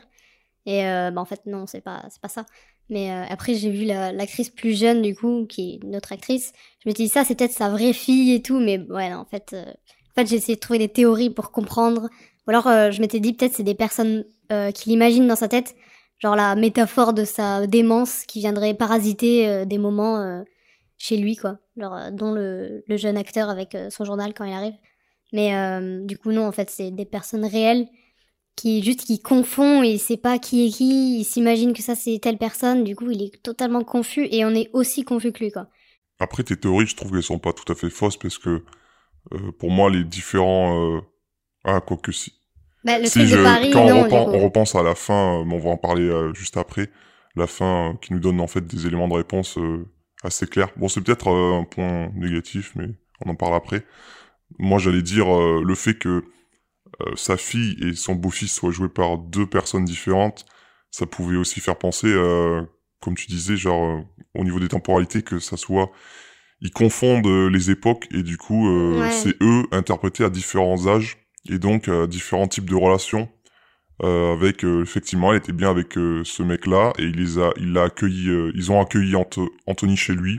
[0.67, 2.47] Et euh, bah, en fait, non, c'est pas, c'est pas ça.
[2.89, 6.13] Mais euh, après, j'ai vu la- l'actrice plus jeune, du coup, qui est une autre
[6.13, 6.53] actrice.
[6.85, 9.19] Je me suis dit, ça, c'est peut-être sa vraie fille et tout, mais ouais, non,
[9.19, 12.09] en fait, euh, en fait, j'ai essayé de trouver des théories pour comprendre.
[12.47, 15.49] Ou alors, euh, je m'étais dit, peut-être c'est des personnes euh, qui l'imaginent dans sa
[15.49, 15.75] tête,
[16.19, 20.43] genre la métaphore de sa démence qui viendrait parasiter euh, des moments euh,
[20.99, 21.59] chez lui, quoi.
[21.77, 24.75] Genre, dont le, jeune acteur avec son journal quand il arrive.
[25.33, 25.53] Mais
[26.07, 27.87] du coup, non, en fait, c'est des personnes réelles
[28.55, 31.95] qui juste qui confond et il sait pas qui est qui, il s'imagine que ça
[31.95, 35.45] c'est telle personne, du coup il est totalement confus et on est aussi confus que
[35.45, 35.67] lui quoi.
[36.19, 38.65] Après, tes théories, je trouve qu'elles sont pas tout à fait fausses, parce que
[39.59, 41.03] pour moi, les différents...
[41.67, 42.33] Ah, quoi que si.
[42.85, 45.41] Bah, le Si truc je- de Paris, quand non, on, repen- repense à la fin,
[45.41, 46.89] euh, mais on va en parler euh, juste après,
[47.35, 49.59] la fin euh, qui nous donne en fait des éléments de réponse
[50.23, 50.71] assez clairs.
[50.77, 52.87] Bon, c'est peut-être un point négatif, mais
[53.25, 53.85] on en parle après.
[54.59, 56.25] Moi, j'allais dire le fait que
[57.17, 60.47] sa fille et son beau-fils soient joués par deux personnes différentes,
[60.91, 62.63] ça pouvait aussi faire penser, euh,
[63.01, 64.01] comme tu disais, genre euh,
[64.35, 65.91] au niveau des temporalités, que ça soit
[66.63, 68.69] ils confondent euh, les époques et du coup
[69.01, 69.11] Ouais.
[69.11, 71.19] c'est eux interprétés à différents âges
[71.49, 73.29] et donc euh, différents types de relations.
[74.03, 77.51] Euh, avec euh, effectivement elle était bien avec ce mec là et il les a
[77.57, 79.15] il l'a accueilli ils ont accueilli
[79.67, 80.39] Anthony chez lui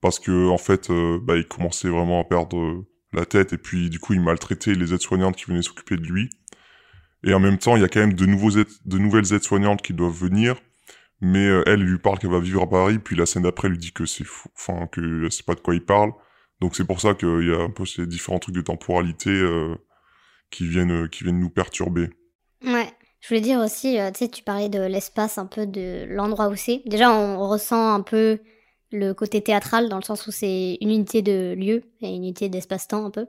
[0.00, 0.90] parce que en fait
[1.22, 4.92] bah, il commençait vraiment à perdre la tête et puis du coup il maltraitait les
[4.92, 6.28] aides-soignantes qui venaient s'occuper de lui.
[7.22, 9.92] Et en même temps il y a quand même de nouveaux de nouvelles aides-soignantes qui
[9.92, 10.56] doivent venir
[11.20, 13.92] mais elle lui parle qu'elle va vivre à Paris puis la scène d'après lui dit
[13.92, 16.10] que c'est fou enfin que sait pas de quoi il parle.
[16.60, 19.30] Donc c'est pour ça qu'il y a un peu ces différents trucs de temporalité
[20.52, 22.10] qui viennent qui viennent nous perturber
[22.64, 22.86] Ouais.
[23.20, 26.48] Je voulais dire aussi, euh, tu sais, tu parlais de l'espace, un peu de l'endroit
[26.48, 26.82] où c'est.
[26.86, 28.40] Déjà, on ressent un peu
[28.90, 32.48] le côté théâtral, dans le sens où c'est une unité de lieu et une unité
[32.48, 33.26] d'espace-temps, un peu.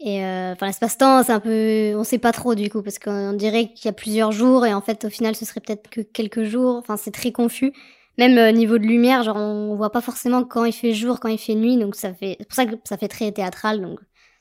[0.00, 1.94] Et euh, enfin, l'espace-temps, c'est un peu...
[1.96, 4.72] On sait pas trop, du coup, parce qu'on dirait qu'il y a plusieurs jours, et
[4.72, 6.76] en fait, au final, ce serait peut-être que quelques jours.
[6.76, 7.74] Enfin, c'est très confus.
[8.16, 11.28] Même euh, niveau de lumière, genre, on voit pas forcément quand il fait jour, quand
[11.28, 12.36] il fait nuit, donc ça fait...
[12.40, 14.00] C'est pour ça que ça fait très théâtral, donc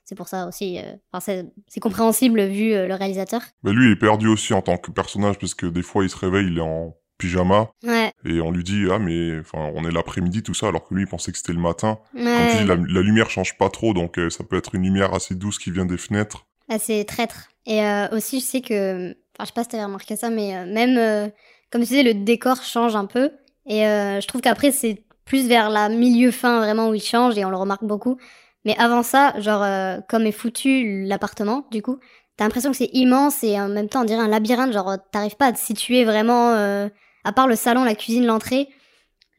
[0.09, 0.79] c'est pour ça aussi...
[0.79, 1.19] euh, Enfin,
[1.67, 3.41] c'est- compréhensible vu euh, le réalisateur.
[3.63, 6.09] Mais lui, il est perdu aussi en tant que personnage parce que des fois, il
[6.09, 8.11] se réveille, il est en pyjama Ouais.
[8.25, 11.03] et on lui dit ah mais enfin on est l'après-midi tout ça alors que lui
[11.03, 11.99] il pensait que c'était le matin.
[12.13, 12.57] Comme tu Ouais.
[12.61, 15.35] dis, la, la lumière change pas trop donc euh, ça peut être une lumière assez
[15.35, 16.45] douce qui vient des fenêtres.
[16.69, 17.49] assez traître.
[17.65, 17.81] Et
[18.13, 21.31] aussi, je sais que, enfin, je sais pas si t'avais remarqué ça, mais même,
[21.71, 23.31] comme tu disais, le décor change un peu.
[23.67, 27.51] Et je trouve qu'après, c'est plus vers la milieu-fin vraiment où il change et on
[27.51, 28.17] le remarque beaucoup.
[28.65, 31.99] Mais avant ça, genre, euh, comme est foutu l'appartement, du coup,
[32.37, 34.73] t'as l'impression que c'est immense et en même temps, on dirait un labyrinthe.
[34.73, 36.89] Genre, t'arrives pas à te situer vraiment, euh,
[37.23, 38.69] à part le salon, la cuisine, l'entrée.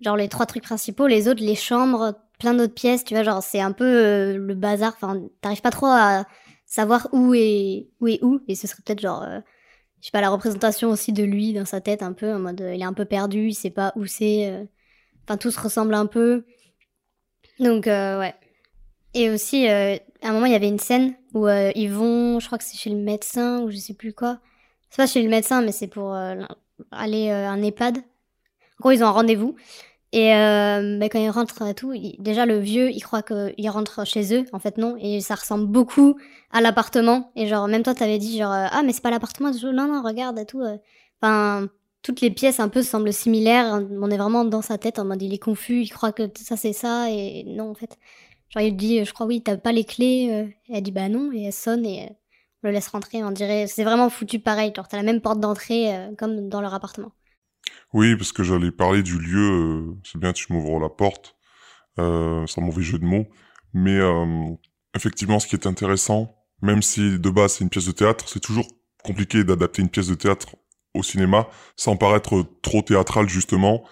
[0.00, 3.42] Genre, les trois trucs principaux, les autres, les chambres, plein d'autres pièces, tu vois, genre,
[3.42, 4.94] c'est un peu euh, le bazar.
[4.94, 6.24] Enfin, t'arrives pas trop à
[6.70, 9.40] savoir où est où est où et ce serait peut-être genre euh,
[10.00, 12.61] je sais pas la représentation aussi de lui dans sa tête un peu en mode
[12.61, 14.68] euh, il est un peu perdu il sait pas où c'est
[15.24, 16.44] enfin tout se ressemble un peu
[17.59, 18.35] donc euh, ouais
[19.14, 22.40] et aussi euh, à un moment il y avait une scène où euh, ils vont
[22.40, 24.38] je crois que c'est chez le médecin ou je sais plus quoi
[24.90, 26.42] c'est pas chez le médecin mais c'est pour euh,
[26.90, 28.03] aller à un EHPAD en
[28.81, 29.57] gros ils ont un rendez-vous
[30.12, 34.35] et bah, quand ils rentrent et tout, déjà le vieux, il croit qu'ils rentrent chez
[34.35, 34.44] eux.
[34.53, 34.96] En fait, non.
[34.99, 36.16] Et ça ressemble beaucoup
[36.51, 37.31] à l'appartement.
[37.37, 39.53] Et genre, même toi, t'avais dit genre, ah, mais c'est pas l'appartement.
[39.53, 40.64] Non, non, regarde et tout.
[41.23, 41.68] Enfin,
[42.03, 43.81] toutes les pièces un peu semblent similaires.
[44.01, 46.57] On est vraiment dans sa tête en mode, il est confus, il croit que ça,
[46.57, 47.11] c'est ça.
[47.11, 47.96] Et non, en fait.
[48.51, 50.29] Genre, il dit, je crois, oui, t'as pas les clés.
[50.31, 50.49] euh.
[50.69, 51.33] Et elle dit, bah non.
[51.33, 52.13] Et elle sonne et euh,
[52.63, 53.23] on le laisse rentrer.
[53.25, 54.73] On dirait, c'est vraiment foutu pareil.
[54.75, 57.13] Genre, t'as la même porte d'entrée euh, comme dans leur appartement.
[57.93, 59.51] Oui parce que j'allais parler du lieu.
[59.51, 61.37] euh, c'est bien tu m'ouvres la porte.
[61.99, 63.27] Euh, c'est mauvais jeu de mots.
[63.75, 64.47] Mais euh,
[64.95, 68.41] effectivement ce qui est intéressant, même si de base c'est une pièce de théâtre, c'est
[68.41, 68.67] toujours
[69.05, 70.57] compliqué d'adapter une pièce de théâtre
[70.95, 73.85] au cinéma sans paraître trop théâtral justement.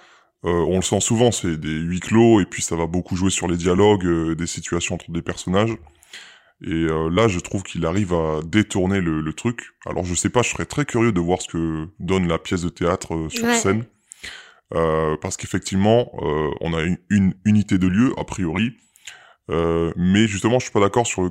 [0.44, 3.31] Euh, on le sent souvent, c'est des huis clos et puis ça va beaucoup jouer
[3.31, 5.77] sur les dialogues, euh, des situations entre des personnages.
[6.64, 9.62] Et euh, là, je trouve qu'il arrive à détourner le, le truc.
[9.87, 12.62] Alors, je sais pas, je serais très curieux de voir ce que donne la pièce
[12.62, 13.55] de théâtre euh, sur Ouais.
[13.55, 13.85] scène.
[14.74, 18.72] Euh, parce qu'effectivement, euh, on a une, une unité de lieu, a priori.
[19.51, 21.31] Euh, mais justement, je suis pas d'accord sur le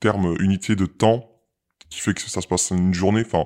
[0.00, 1.28] terme unité de temps,
[1.90, 3.22] qui fait que ça se passe en une journée.
[3.26, 3.44] Enfin,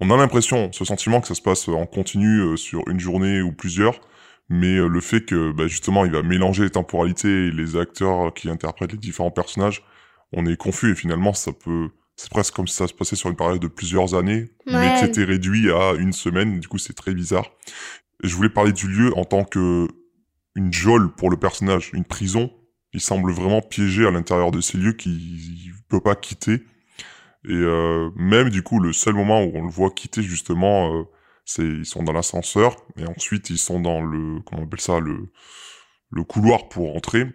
[0.00, 3.40] on a l'impression, ce sentiment que ça se passe en continu euh, sur une journée
[3.42, 4.00] ou plusieurs.
[4.48, 8.32] Mais euh, le fait que, bah, justement, il va mélanger les temporalités et les acteurs
[8.34, 9.82] qui interprètent les différents personnages,
[10.32, 11.88] on est confus et finalement, ça peut...
[12.16, 15.00] C'est presque comme si ça se passait sur une période de plusieurs années, mais que
[15.00, 16.60] c'était réduit à une semaine.
[16.60, 17.50] Du coup, c'est très bizarre.
[18.22, 19.88] Et je voulais parler du lieu en tant que
[20.54, 22.52] une geôle pour le personnage, une prison.
[22.92, 26.62] Il semble vraiment piégé à l'intérieur de ces lieux qu'il peut pas quitter.
[27.46, 31.02] Et euh, même du coup, le seul moment où on le voit quitter justement, euh,
[31.44, 35.00] c'est ils sont dans l'ascenseur et ensuite ils sont dans le comment on appelle ça
[35.00, 35.30] le
[36.10, 37.26] le couloir pour entrer.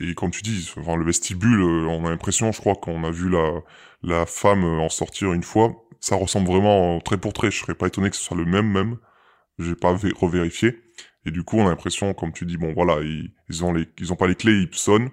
[0.00, 3.10] Et comme tu dis, enfin le vestibule, euh, on a l'impression, je crois qu'on a
[3.10, 3.60] vu la
[4.02, 5.74] la femme euh, en sortir une fois.
[6.00, 7.50] Ça ressemble vraiment trait pour trait.
[7.50, 8.98] Je serais pas étonné que ce soit le même même.
[9.58, 10.78] J'ai pas vé- revérifié.
[11.26, 13.86] Et du coup, on a l'impression, comme tu dis, bon voilà, ils, ils ont les,
[14.00, 15.10] ils ont pas les clés, ils sonnent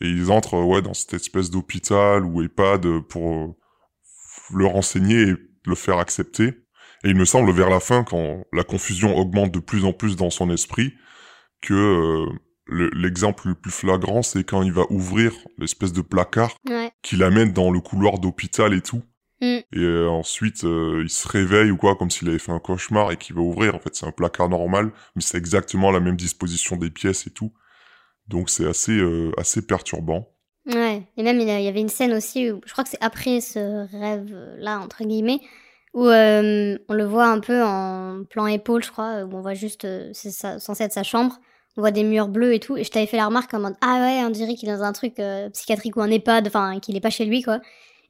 [0.00, 3.56] et ils entrent, euh, ouais, dans cette espèce d'hôpital ou EHPAD pour
[4.54, 5.34] le renseigner et
[5.66, 6.52] le faire accepter.
[7.04, 10.16] Et il me semble vers la fin, quand la confusion augmente de plus en plus
[10.16, 10.94] dans son esprit,
[11.60, 12.32] que euh,
[12.66, 16.90] le- l'exemple le plus flagrant, c'est quand il va ouvrir l'espèce de placard Ouais.
[17.02, 19.02] qui l'amène dans le couloir d'hôpital et tout.
[19.42, 19.44] Mm.
[19.46, 23.12] Et euh, ensuite, euh, il se réveille ou quoi, comme s'il avait fait un cauchemar
[23.12, 23.74] et qu'il va ouvrir.
[23.74, 27.30] En fait, c'est un placard normal, mais c'est exactement la même disposition des pièces et
[27.30, 27.52] tout.
[28.28, 28.98] Donc c'est assez,
[29.36, 30.28] assez perturbant.
[30.66, 32.84] Ouais, et même il y a- il y avait une scène aussi, où, je crois
[32.84, 35.40] que c'est après ce rêve-là, entre guillemets,
[35.94, 39.54] où euh, on le voit un peu en plan épaule, je crois, où on voit
[39.54, 41.38] juste, euh, c'est censé être sa chambre,
[41.76, 43.76] on voit des murs bleus et tout, et je t'avais fait la remarque en mode,
[43.80, 46.80] ah ouais, on dirait qu'il est dans un truc euh, psychiatrique ou un EHPAD, enfin,
[46.80, 47.60] qu'il est pas chez lui, quoi.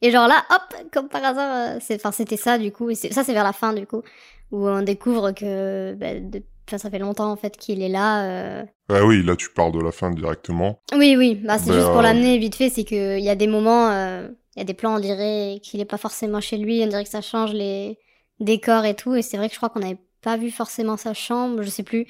[0.01, 3.23] Et genre là, hop, comme par hasard, euh, enfin, c'était ça, du coup, et ça
[3.23, 4.03] c'est vers la fin, du coup,
[4.51, 8.65] où on découvre que, bah, enfin, ça fait longtemps, en fait, qu'il est là, euh,
[8.89, 10.81] Ah oui, là tu parles de la fin directement.
[10.95, 13.47] oui, oui, bah, c'est juste pour euh, l'amener vite fait, c'est qu'il y a des
[13.47, 16.83] moments, euh, il y a des plans, on dirait qu'il est pas forcément chez lui,
[16.83, 17.99] on dirait que ça change les
[18.41, 21.15] décors et tout, et c'est vrai que je crois qu'on n'avait pas vu forcément sa
[21.15, 22.07] chambre, je sais plus.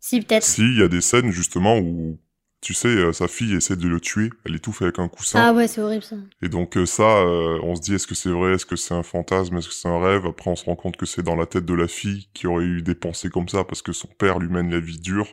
[0.00, 0.42] Si, peut-être.
[0.42, 2.18] Si, il y a des scènes justement où,
[2.62, 5.40] tu sais, euh, sa fille essaie de le tuer, elle étouffe avec un coussin.
[5.42, 6.16] Ah ouais, c'est horrible ça.
[6.40, 8.94] Et donc euh, ça, euh, on se dit est-ce que c'est vrai, est-ce que c'est
[8.94, 10.24] un fantasme, est-ce que c'est un rêve?
[10.26, 12.64] Après on se rend compte que c'est dans la tête de la fille qui aurait
[12.64, 15.28] eu des pensées comme ça parce que son père lui mène la vie dure.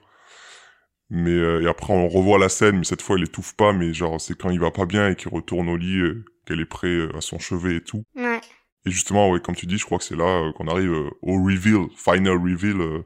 [1.11, 3.93] Mais euh, et après on revoit la scène, mais cette fois il étouffe pas, mais
[3.93, 6.01] genre c'est quand il va pas bien et qu'il retourne au lit,
[6.45, 8.03] qu'elle est près euh, à son chevet et tout.
[8.15, 8.41] Ouais.
[8.85, 11.87] Et justement, ouais, comme tu dis, je crois que c'est là qu'on arrive au reveal,
[11.95, 12.79] final reveal.
[12.81, 13.01] euh,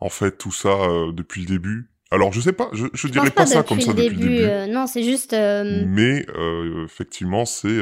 [0.00, 1.89] en fait, tout ça euh, depuis le début.
[2.10, 4.20] Alors je sais pas, je, je Je dirais pas, pas ça comme ça depuis le
[4.20, 4.40] début.
[4.40, 5.32] euh, non, c'est juste.
[5.32, 7.78] euh, Mais euh, effectivement, c'est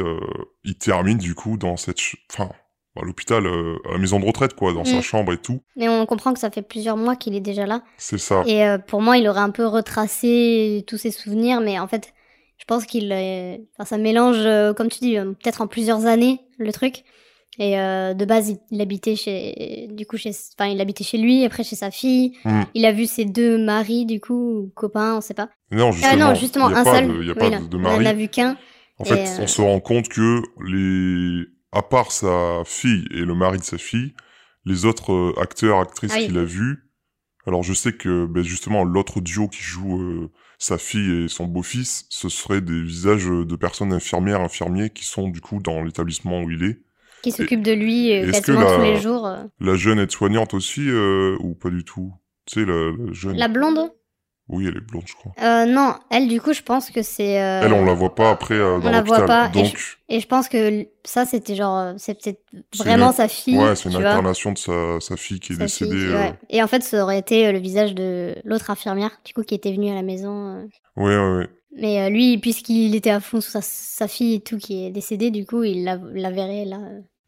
[0.64, 1.98] il termine du coup dans cette,
[2.30, 2.50] enfin,
[2.96, 5.02] à l'hôpital, à la maison de retraite quoi, dans sa Mm.
[5.02, 5.60] chambre et tout.
[5.76, 7.82] Mais on comprend que ça fait plusieurs mois qu'il est déjà là.
[7.96, 8.42] C'est ça.
[8.46, 12.12] Et pour moi, il aurait un peu retracé tous ses souvenirs, mais en fait,
[12.58, 14.44] je pense qu'il, enfin, ça mélange,
[14.76, 17.04] comme tu dis, peut-être en plusieurs années le truc.
[17.60, 21.44] Et euh, de base, il, habitait chez, du coup, chez, enfin, il habitait chez lui,
[21.44, 22.36] après chez sa fille.
[22.44, 22.62] Mm.
[22.74, 25.48] Il a vu ses deux maris, du coup, ou copains, on sait pas.
[25.72, 27.08] Non, Ah justement, non, justement, il y a un pas seul.
[27.08, 28.06] de- il y a Oui, pas de, de On mari.
[28.06, 28.56] en a vu qu'un.
[28.98, 33.34] En fait, euh, on se rend compte que les, à part sa fille et le
[33.34, 34.12] mari de sa fille,
[34.64, 36.26] les autres euh, acteurs, actrices Ah oui.
[36.26, 36.84] qu'il a vus,
[37.46, 41.46] alors je sais que ben, justement l'autre duo qui joue euh, sa fille et son
[41.46, 46.42] beau-fils, ce seraient des visages de personnes infirmières, infirmiers qui sont du coup dans l'établissement
[46.42, 46.78] où il est.
[47.22, 49.26] Qui s'occupe de lui euh, quasiment la- tous les jours.
[49.26, 49.44] euh.
[49.60, 52.12] La jeune aide-soignante aussi, euh, ou pas du tout?
[52.46, 53.36] Tu sais, la, la jeune...
[53.36, 53.90] La blonde?
[54.50, 55.32] Oui, elle est blonde, je crois.
[55.42, 57.38] euh, Non, elle, du coup, je pense que c'est.
[57.42, 60.20] euh, Elle, on la voit pas après dans on la voit pas, et Donc, Et
[60.20, 61.92] je pense que ça, c'était genre.
[61.98, 62.40] C'est peut-être
[62.78, 63.58] vraiment une- sa fille.
[63.58, 65.96] ouais, c'est une incarnation de sa, sa fille qui est Sa décédée.
[65.98, 66.32] fille, ouais.
[66.48, 69.72] Et en fait, ça aurait été le visage de l'autre infirmière, du coup, qui était
[69.72, 70.66] venue à la maison.
[70.96, 71.48] Ouais, ouais, ouais.
[71.76, 74.90] Mais euh, lui, puisqu'il était à fond sur sa, sa fille et tout, qui est
[74.90, 76.78] décédée, du coup, il la, la verrait là.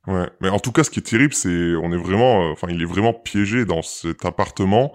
[0.07, 2.69] Ouais, mais en tout cas, ce qui est terrible, c'est on est vraiment, euh, enfin,
[2.71, 4.95] il est vraiment piégé dans cet appartement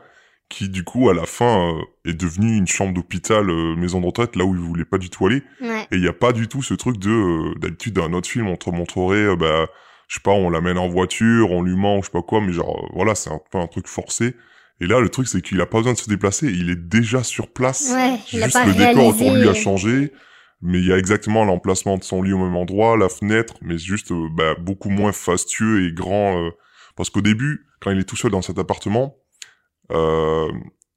[0.50, 4.06] qui, du coup, à la fin, euh, est devenu une chambre d'hôpital, euh, maison de
[4.06, 5.44] retraite, là où il voulait pas du tout aller.
[5.62, 5.84] Ouais.
[5.92, 8.48] Et il y a pas du tout ce truc de, d'habitude, dans un autre film,
[8.48, 9.68] on te montrerait, bah,
[10.08, 12.52] je sais pas, on l'amène en voiture, on lui ment, je sais pas quoi, mais
[12.52, 14.36] genre, voilà, c'est un peu un truc forcé.
[14.82, 17.24] Et là, le truc, c'est qu'il a pas besoin de se déplacer, il est déjà
[17.24, 17.92] sur place.
[17.94, 20.12] Ouais, Juste le décor autour de lui a changé,
[20.62, 23.78] mais il y a exactement l'emplacement de son lit au même endroit, la fenêtre, mais
[23.78, 26.44] juste euh, bah, beaucoup moins fastueux et grand.
[26.44, 26.50] euh,
[26.98, 29.16] parce qu'au début, quand il est tout seul dans cet appartement,
[29.92, 30.52] euh,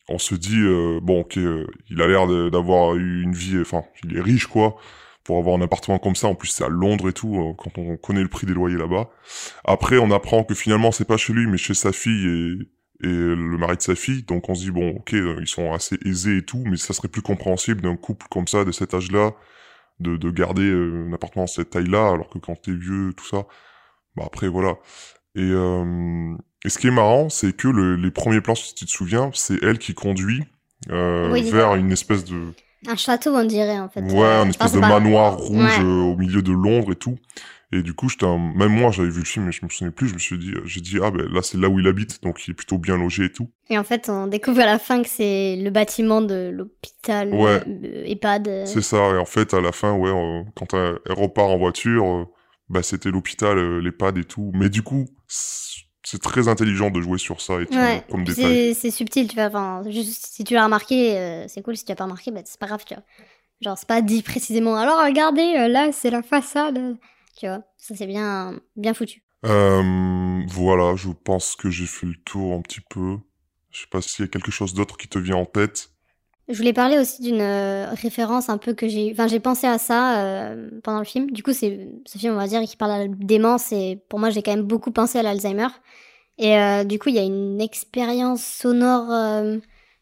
[0.08, 4.16] on se dit euh, bon, ok, il a l'air d'avoir eu une vie, enfin, il
[4.16, 4.76] est riche quoi,
[5.22, 6.26] pour avoir un appartement comme ça.
[6.28, 9.10] En plus, c'est à Londres et tout, quand on connaît le prix des loyers là-bas.
[9.64, 13.06] Après, on apprend que finalement, c'est pas chez lui, mais chez sa fille et, et
[13.08, 14.22] le mari de sa fille.
[14.24, 16.92] Donc, on se dit, bon, ok, euh, ils sont assez aisés et tout, mais ça
[16.94, 19.32] serait plus compréhensible d'un couple comme ça, de cet âge-là,
[20.00, 23.26] de, de garder euh, un appartement de cette taille-là, alors que quand t'es vieux, tout
[23.26, 23.46] ça.
[24.16, 24.76] Bah, après, voilà.
[25.34, 26.34] Et, euh,
[26.64, 29.30] et ce qui est marrant, c'est que le- les premiers plans, si tu te souviens,
[29.34, 30.44] c'est elle qui conduit
[30.90, 32.52] euh, Oui, vers une espèce de
[32.88, 34.00] Un château, on dirait, en fait.
[34.02, 35.84] ouais, Euh, un espèce de manoir rouge Ouais.
[35.84, 37.16] euh, au milieu de Londres et tout.
[37.70, 39.90] Et du coup, j'étais un- même moi, j'avais vu le film, mais je me souvenais
[39.90, 40.08] plus.
[40.08, 42.22] Je me suis dit, euh, j'ai dit ah ben là, c'est là où il habite,
[42.22, 43.50] donc il est plutôt bien logé et tout.
[43.68, 47.60] Et en fait, on découvre à la fin que c'est le bâtiment de l'hôpital Ouais.
[47.68, 48.48] euh, EHPAD.
[48.48, 48.64] euh.
[48.64, 48.96] C'est ça.
[49.10, 52.24] Et en fait, à la fin, ouais, euh, quand elle, repart en voiture, euh,
[52.70, 54.50] bah c'était l'hôpital, euh, l'EHPAD et tout.
[54.54, 55.04] Mais du coup,
[56.02, 58.74] c'est très intelligent de jouer sur ça et tout, Ouais, comme détail.
[58.74, 59.46] c'est subtil, tu vois.
[59.48, 61.76] Enfin, juste si tu l'as remarqué, c'est cool.
[61.76, 63.02] Si tu l'as pas remarqué, bah, c'est pas grave, tu vois.
[63.60, 64.76] Genre, c'est pas dit précisément.
[64.76, 66.96] Alors, regardez, là, c'est la façade.
[67.38, 69.22] Tu vois, ça c'est bien, bien foutu.
[69.46, 73.16] Euh, voilà, je pense que j'ai fait le tour un petit peu.
[73.70, 75.90] Je sais pas s'il y a quelque chose d'autre qui te vient en tête.
[76.48, 79.12] Je voulais parler aussi d'une euh, référence un peu que j'ai.
[79.12, 81.30] Enfin, j'ai pensé à ça euh, pendant le film.
[81.30, 83.70] Du coup, c'est ce film, on va dire, qui parle à la démence.
[83.70, 85.68] Et pour moi, j'ai quand même beaucoup pensé à l'Alzheimer.
[86.38, 89.08] Et euh, du coup, il y a une expérience sonore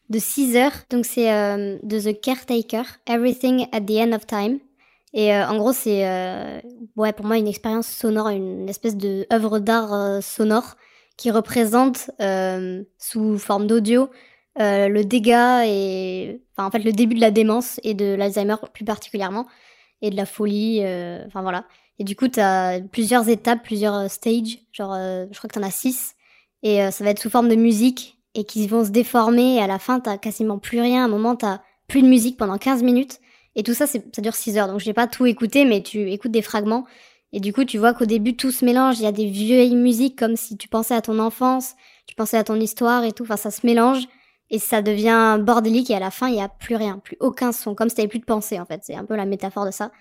[0.09, 0.73] de 6 heures.
[0.89, 4.59] Donc, c'est de The Caretaker, Everything at the End of Time.
[5.13, 6.59] Et euh, en gros, c'est euh,
[6.95, 10.75] ouais pour moi une expérience sonore, une espèce de œuvre d'art euh, sonore
[11.15, 14.09] qui représente euh, sous forme d'audio
[14.59, 18.55] euh, le dégât et enfin en fait le début de la démence et de l'Alzheimer
[18.73, 19.47] plus particulièrement
[20.01, 20.81] et de la folie.
[21.25, 21.65] Enfin voilà.
[21.99, 24.59] Et du coup, t'as plusieurs étapes, plusieurs stages.
[24.71, 26.13] Genre, je crois que t'en as six.
[26.61, 29.55] Et ça va être sous forme de musique et qui vont se déformer.
[29.55, 31.01] Et à la fin, t'as quasiment plus rien.
[31.01, 33.19] À un moment, t'as plus de musique pendant 15 minutes.
[33.57, 34.67] Et tout ça, ça dure 6 heures.
[34.69, 36.85] Donc, je n'ai pas tout écouté, mais tu écoutes des fragments.
[37.33, 38.99] Et du coup, tu vois qu'au début, tout se mélange.
[38.99, 42.37] Il y a des vieilles musiques comme si tu pensais à ton enfance, tu pensais
[42.37, 43.23] à ton histoire et tout.
[43.23, 44.07] Enfin, ça se mélange.
[44.49, 45.89] Et ça devient bordélique.
[45.91, 47.75] Et à la fin, il n'y a plus rien, plus aucun son.
[47.75, 48.81] Comme si t'avais plus de pensée, en fait.
[48.83, 49.91] C'est un peu la métaphore de ça.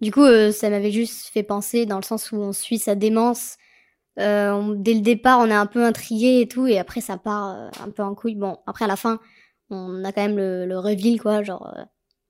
[0.00, 2.94] Du coup, euh, ça m'avait juste fait penser dans le sens où on suit sa
[2.94, 3.58] démence.
[4.18, 7.50] Euh, dès le départ, on est un peu intrigué et tout, et après ça part
[7.50, 8.34] euh, un peu en couille.
[8.34, 9.18] Bon, après à la fin,
[9.70, 11.42] on a quand même le, le reveal, quoi.
[11.42, 11.82] Genre, euh,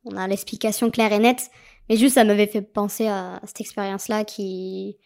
[0.04, 1.50] on a l'explication claire et nette.
[1.88, 4.96] Mais juste, ça m'avait fait penser à cette expérience-là qui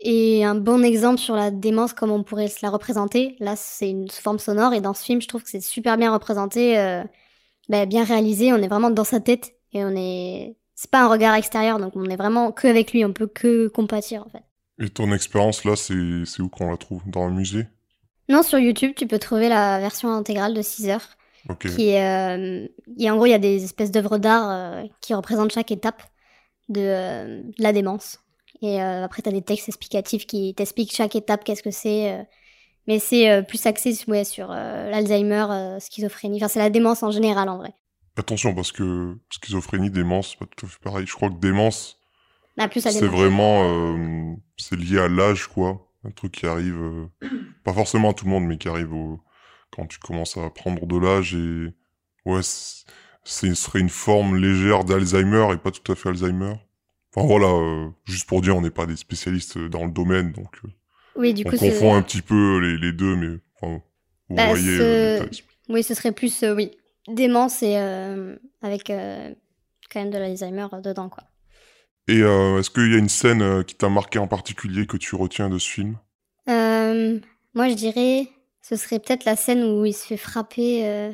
[0.00, 3.36] est un bon exemple sur la démence, comme on pourrait se la représenter.
[3.40, 6.12] Là, c'est une forme sonore, et dans ce film, je trouve que c'est super bien
[6.12, 7.02] représenté, euh,
[7.68, 8.52] bah, bien réalisé.
[8.52, 10.56] On est vraiment dans sa tête, et on est.
[10.74, 13.68] C'est pas un regard extérieur, donc on est vraiment que avec lui, on peut que
[13.68, 14.42] compatir en fait.
[14.80, 17.02] Et ton expérience là, c'est c'est où qu'on la trouve?
[17.06, 17.66] Dans un musée?
[18.28, 21.08] Non, sur YouTube, tu peux trouver la version intégrale de 6 heures.
[21.48, 21.66] Ok.
[21.74, 22.66] Qui est, euh,
[22.98, 26.02] et en gros, il y a des espèces d'œuvres d'art euh, qui représentent chaque étape
[26.68, 28.20] de, euh, de la démence.
[28.62, 32.26] Et après, tu as des textes explicatifs qui t'expliquent chaque étape, qu'est-ce que c'est.
[32.86, 36.38] mais c'est plus axé ouais, sur l'Alzheimer, schizophrénie.
[36.38, 37.74] Enfin, c'est la démence en général, en vrai.
[38.16, 41.06] Attention, parce que schizophrénie, démence, pas tout à fait pareil.
[41.06, 41.98] Je crois que démence,
[42.56, 43.64] Ah, la c'est vraiment...
[43.64, 45.90] euh, c'est lié à l'âge, quoi.
[46.04, 46.80] Un truc qui arrive...
[46.80, 47.06] euh,
[47.64, 49.20] pas forcément à tout le monde, mais qui arrive au-
[49.74, 51.74] quand tu commences à prendre de l'âge et...
[52.24, 56.54] Ouais, ce serait une forme légère d'Alzheimer et pas tout à fait Alzheimer.
[57.14, 60.48] Enfin voilà, euh, juste pour dire, on n'est pas des spécialistes dans le domaine, donc
[60.64, 60.68] euh,
[61.16, 63.82] Oui, du on coup, confond un petit peu les, les deux, mais enfin,
[64.28, 65.26] vous Bah, voyez ce- euh.
[65.68, 66.72] Oui, ce serait plus, euh, oui,
[67.08, 69.32] démence et euh, avec euh,
[69.90, 71.24] quand même de l'Alzheimer euh, dedans, quoi.
[72.08, 74.96] Et euh, est-ce qu'il y a une scène euh, qui t'a marqué en particulier que
[74.96, 75.96] tu retiens de ce film?
[76.48, 77.20] Euh,
[77.54, 78.28] moi, je dirais,
[78.64, 80.86] ce serait peut-être la scène où il se fait frapper.
[80.86, 81.10] euh.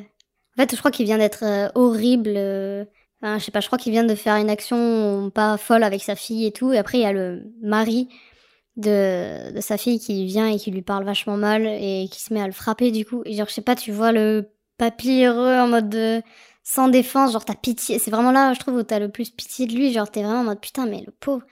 [0.57, 2.33] En fait, je crois qu'il vient d'être euh, horrible.
[2.37, 2.85] euh.
[3.21, 6.01] Enfin, je sais pas, je crois qu'il vient de faire une action pas folle avec
[6.01, 6.71] sa fille et tout.
[6.71, 8.07] Et après, il y a le mari
[8.77, 12.41] de, sa fille qui vient et qui lui parle vachement mal et qui se met
[12.41, 13.21] à le frapper du coup.
[13.25, 16.21] Et genre, je sais pas, tu vois le papy heureux en mode de-
[16.63, 17.99] sans défense, genre t'as pitié.
[17.99, 19.91] C'est vraiment là, je trouve, où t'as le plus pitié de lui.
[19.93, 21.43] Genre, t'es vraiment en mode putain, mais le pauvre.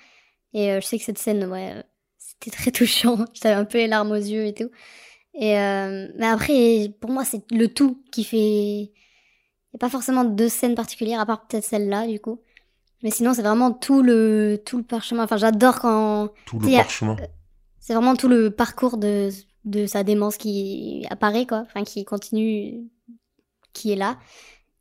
[0.53, 1.83] Et je sais que cette scène, ouais,
[2.17, 3.25] c'était très touchant.
[3.33, 4.69] J'avais un peu les larmes aux yeux et tout.
[5.33, 8.37] Et euh, mais après, pour moi, c'est le tout qui fait.
[8.37, 12.41] Il n'y a pas forcément deux scènes particulières, à part peut-être celle-là, du coup.
[13.03, 15.23] Mais sinon, c'est vraiment tout le, tout le parchemin.
[15.23, 16.29] Enfin, j'adore quand.
[16.45, 17.15] Tout le parchemin.
[17.79, 19.29] C'est vraiment tout le parcours de,
[19.65, 21.59] de sa démence qui apparaît, quoi.
[21.59, 22.89] Enfin, qui continue,
[23.73, 24.17] qui est là.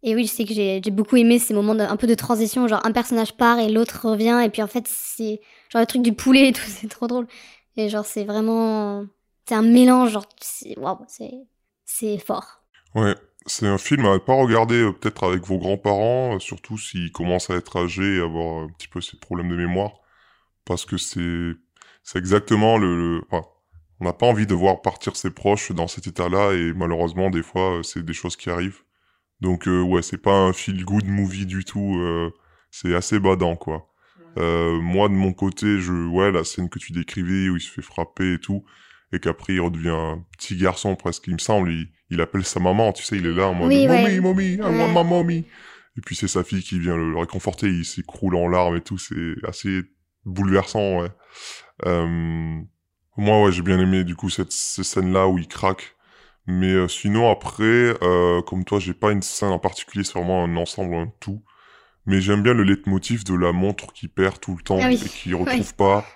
[0.03, 2.15] Et oui, je sais que j'ai j'ai beaucoup aimé ces moments de, un peu de
[2.15, 5.41] transition, genre un personnage part et l'autre revient, et puis en fait, c'est
[5.71, 7.27] genre le truc du poulet et tout, c'est trop drôle.
[7.77, 9.07] Et genre, c'est vraiment.
[9.49, 10.77] C'est un mélange, genre, c'est
[11.85, 12.63] c'est fort.
[12.95, 13.15] Ouais,
[13.47, 17.51] C'est un film à pas regarder euh, peut-être avec vos grands-parents, euh, surtout s'ils commencent
[17.51, 19.93] à être âgés et avoir un petit peu ces problèmes de mémoire,
[20.67, 21.53] parce que c'est
[22.05, 23.47] c'est exactement le, le- enfin,
[24.01, 27.43] on n'a pas envie de voir partir ses proches dans cet état-là et malheureusement des
[27.45, 28.83] fois euh, c'est des choses qui arrivent.
[29.41, 32.33] Donc euh, ouais, c'est pas un feel good movie du tout, euh,
[32.71, 33.89] c'est assez badant quoi.
[34.39, 37.71] Euh, moi de mon côté, je ouais la scène que tu décrivais où il se
[37.71, 38.65] fait frapper et tout
[39.13, 42.61] et qu'après il redevient un petit garçon presque, il me semble, il, il appelle sa
[42.61, 45.45] maman, tu sais, il est là en mode Oui, mommy, mommy, I want my mommy.
[45.97, 48.81] Et puis c'est sa fille qui vient le, le réconforter, il s'écroule en larmes et
[48.81, 49.83] tout, c'est assez
[50.25, 51.09] bouleversant, ouais.
[51.87, 52.61] Euh,
[53.17, 55.97] moi, ouais, j'ai bien aimé du coup cette, cette scène-là où il craque.
[56.47, 60.45] Mais euh, sinon, après, euh, comme toi, j'ai pas une scène en particulier, c'est vraiment
[60.45, 61.43] un ensemble, un tout.
[62.07, 65.03] Mais j'aime bien le leitmotiv de la montre qui perd tout le temps Ah oui.
[65.05, 66.07] et qui retrouve pas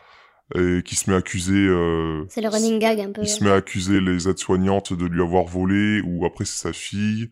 [0.55, 1.55] et qui se met à accuser.
[1.67, 3.23] euh, C'est le running gag un peu.
[3.23, 6.73] il se met à accuser les aides-soignantes de lui avoir volé, ou après c'est sa
[6.73, 7.31] fille.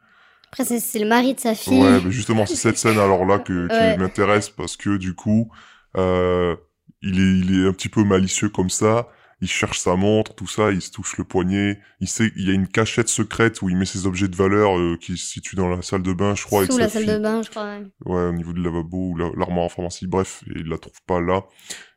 [0.52, 1.80] Après, c'est c'est le mari de sa fille.
[1.80, 3.96] Ouais, mais justement, c'est cette scène alors là que, qui Ouais.
[3.96, 5.50] m'intéresse parce que du coup,
[5.96, 6.56] euh,
[7.02, 9.08] il est, il est un petit peu malicieux comme ça.
[9.42, 11.80] Il cherche sa montre, tout ça, il se touche le poignet.
[12.00, 14.76] Il sait, il y a une cachette secrète où il met ses objets de valeur
[14.78, 17.12] euh, qui se situe dans la salle de bain, je crois, Sous la salle fille.
[17.14, 17.64] de bain, je crois.
[17.78, 17.86] ouais.
[18.04, 21.00] Ouais, au niveau du lavabo ou la- l'armoire en pharmacie, bref, et il la trouve
[21.06, 21.44] pas là.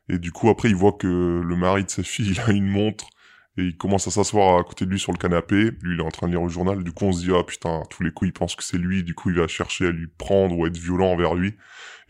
[0.08, 2.66] Et du coup, après, il voit que le mari de sa fille, il a une
[2.66, 3.06] montre,
[3.56, 5.70] et il commence à s'asseoir à côté de lui sur le canapé.
[5.82, 6.82] Lui, il est en train de lire le journal.
[6.82, 9.04] Du coup, on se dit, ah putain, tous les coups, il pense que c'est lui.
[9.04, 11.50] Du coup, il va chercher à lui prendre ou être violent envers lui.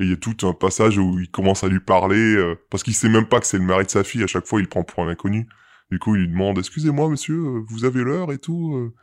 [0.00, 2.82] Et il y a tout un passage où il commence à lui parler, euh, parce
[2.82, 4.22] qu'il sait même pas que c'est le mari de sa fille.
[4.22, 5.46] À chaque fois, il prend pour un inconnu.
[5.90, 8.74] Du coup, il lui demande, excusez-moi, monsieur, euh, vous avez l'heure et tout.
[8.74, 8.94] euh.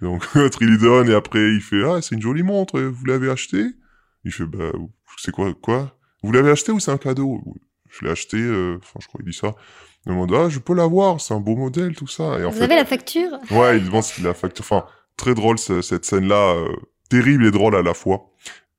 [0.00, 2.80] Et donc, l'autre, il lui donne, et après, il fait, ah, c'est une jolie montre,
[2.80, 3.66] vous l'avez achetée?
[4.24, 4.72] Il fait, bah,
[5.18, 5.98] c'est quoi, quoi?
[6.22, 7.42] Vous l'avez acheté ou c'est un cadeau?
[7.90, 9.54] Je l'ai acheté, euh, enfin, je crois qu'il dit ça.
[10.06, 12.38] Il demande, ah, je peux l'avoir, c'est un beau modèle, tout ça.
[12.38, 13.30] Et en Vous fait, avez la facture?
[13.50, 14.64] Ouais, il demande s'il a la facture.
[14.64, 14.86] Enfin,
[15.16, 16.68] très drôle, ce- cette scène-là, euh,
[17.10, 18.30] terrible et drôle à la fois.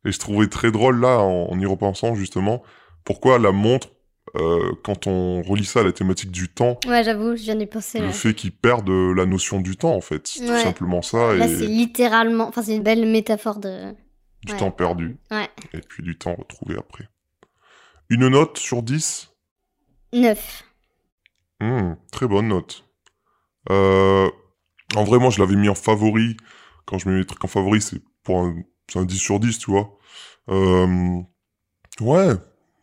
[0.05, 2.64] Et je trouvais très drôle, là, en, en y repensant, justement,
[3.03, 3.89] pourquoi la montre,
[4.36, 7.66] euh, quand on relie ça à la thématique du temps, Ouais, j'avoue, je viens d'y
[7.68, 7.99] penser.
[7.99, 10.26] le fait qu'il perde euh, la notion du temps, en fait.
[10.28, 12.47] C'est tout simplement ça, Là, et c'est littéralement.
[12.47, 13.91] Enfin, c'est une belle métaphore de.
[14.45, 14.57] du ouais.
[14.57, 15.18] temps perdu.
[15.30, 15.49] Ouais.
[15.74, 17.09] Et puis du temps retrouvé après.
[18.12, 19.32] Une note sur 10
[20.12, 20.66] Neuf.
[21.62, 22.84] Hmm, très bonne note.
[23.70, 24.30] Euh,
[24.97, 26.36] en vrai, moi, je l'avais mis en favori.
[26.86, 28.57] Quand je mets mes trucs en favori, c'est pour un,
[28.95, 29.97] un 10 sur 10, tu vois.
[30.49, 31.22] Euh,
[32.01, 32.34] ouais,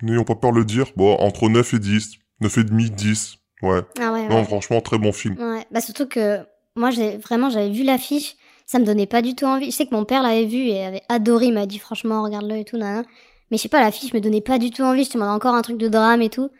[0.00, 0.86] n'ayons pas peur de le dire.
[0.96, 2.20] Bon, entre 9 et 10.
[2.40, 3.36] 9 et demi, 10.
[3.60, 3.82] Ouais.
[4.00, 4.28] Ah ouais, ouais.
[4.28, 5.36] Non, franchement, très bon film.
[5.38, 6.38] Ouais, bah surtout que
[6.74, 6.88] moi,
[7.22, 9.72] vraiment, j'avais vu l'affiche, ça me donnait pas du tout envie.
[9.72, 12.56] Je sais que mon père l'avait vu et avait adoré, il m'a dit franchement, regarde-le
[12.56, 13.04] et tout, nan, nan.
[13.50, 15.54] Mais je sais pas, l'affiche me donnait pas du tout envie, je te demandais encore
[15.54, 16.50] un truc de drame et tout.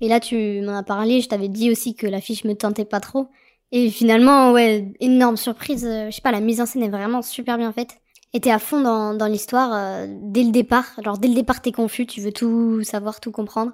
[0.00, 3.00] Et là, tu m'en as parlé, je t'avais dit aussi que l'affiche me tentait pas
[3.00, 3.28] trop.
[3.72, 7.22] Et finalement, ouais, énorme surprise, euh, je sais pas, la mise en scène est vraiment
[7.22, 7.96] super bien faite.
[8.32, 10.86] Et t'es à fond dans, dans l'histoire euh, dès le départ.
[10.98, 13.72] Alors dès le départ, t'es confus, tu veux tout savoir, tout comprendre.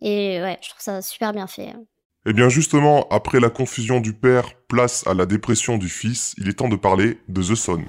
[0.00, 1.74] Et ouais, je trouve ça super bien fait.
[2.26, 6.48] Eh bien, justement, après la confusion du père, place à la dépression du fils, il
[6.48, 7.82] est temps de parler de The Son.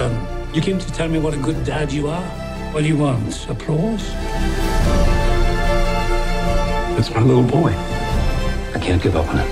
[0.00, 0.12] Son.
[0.54, 2.26] You came to tell me what a good dad you are?
[2.72, 3.32] What do you want?
[3.50, 4.04] Applause?
[6.98, 7.72] It's my little boy.
[8.74, 9.50] I can't give up on him.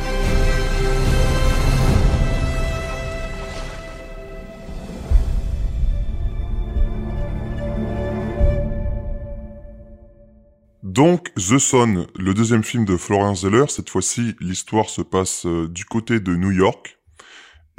[10.83, 15.69] Donc, The Son, le deuxième film de Florian Zeller, cette fois-ci, l'histoire se passe euh,
[15.69, 16.98] du côté de New York.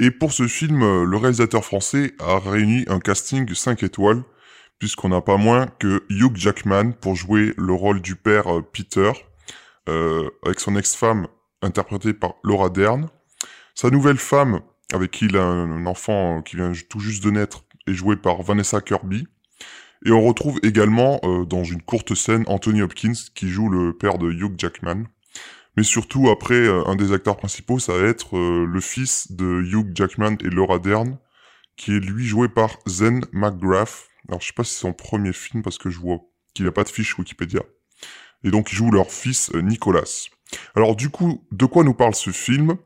[0.02, 4.22] Et pour ce film, euh, le réalisateur français a réuni un casting 5 étoiles,
[4.78, 9.12] puisqu'on n'a pas moins que Hugh Jackman pour jouer le rôle du père euh, Peter,
[9.90, 11.26] euh, avec son ex-femme
[11.60, 13.10] interprétée par Laura Dern.
[13.74, 14.60] Sa nouvelle femme,
[14.94, 18.40] avec qui il a un, enfant qui vient tout juste de naître, est jouée par
[18.42, 19.28] Vanessa Kirby.
[20.06, 24.30] Et on retrouve également dans une courte scène Anthony Hopkins qui joue le père de
[24.30, 25.04] Hugh Jackman.
[25.76, 29.62] Mais surtout après, euh, un des acteurs principaux, ça va être euh, le fils de
[29.62, 31.18] Hugh Jackman et Laura Dern,
[31.76, 34.08] qui est lui joué par Zen McGrath.
[34.28, 36.18] Alors je sais pas si c'est son premier film parce que je vois
[36.54, 37.62] qu'il n'a pas de fiche Wikipédia.
[38.42, 40.28] Et donc il joue leur fils euh, Nicolas.
[40.74, 42.76] Alors du coup, de quoi nous parle ce film?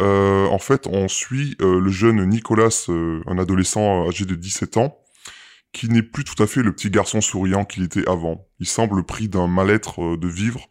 [0.00, 4.98] En fait, on suit le jeune Nicolas, un adolescent âgé de 17 ans,
[5.72, 8.48] qui n'est plus tout à fait le petit garçon souriant qu'il était avant.
[8.58, 10.68] Il semble pris d'un mal-être de vivre,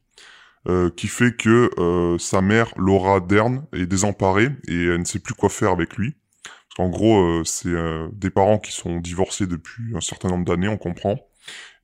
[0.67, 5.19] euh, qui fait que euh, sa mère, Laura Dern, est désemparée et elle ne sait
[5.19, 6.15] plus quoi faire avec lui.
[6.43, 10.45] Parce qu'en gros, euh, c'est euh, des parents qui sont divorcés depuis un certain nombre
[10.45, 11.19] d'années, on comprend.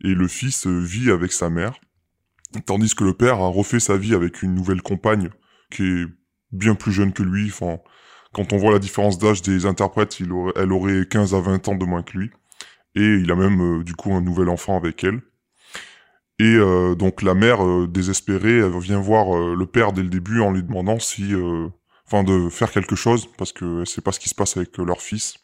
[0.04, 1.80] Et le fils euh, vit avec sa mère.
[2.66, 5.30] Tandis que le père a refait sa vie avec une nouvelle compagne
[5.70, 6.06] qui est
[6.52, 7.48] bien plus jeune que lui.
[7.48, 7.78] Enfin,
[8.34, 10.18] quand on voit la différence d'âge des interprètes,
[10.56, 12.32] elle aurait 15 à 20 ans de moins que lui.
[12.96, 15.22] Et il a même euh, du coup un nouvel enfant avec elle.
[16.40, 20.40] Et euh, donc la mère, euh, désespérée, vient voir euh, le père dès le début
[20.40, 21.34] en lui demandant si,
[22.08, 25.02] enfin, de faire quelque chose parce que sait pas ce qui se passe avec leur
[25.02, 25.36] fils.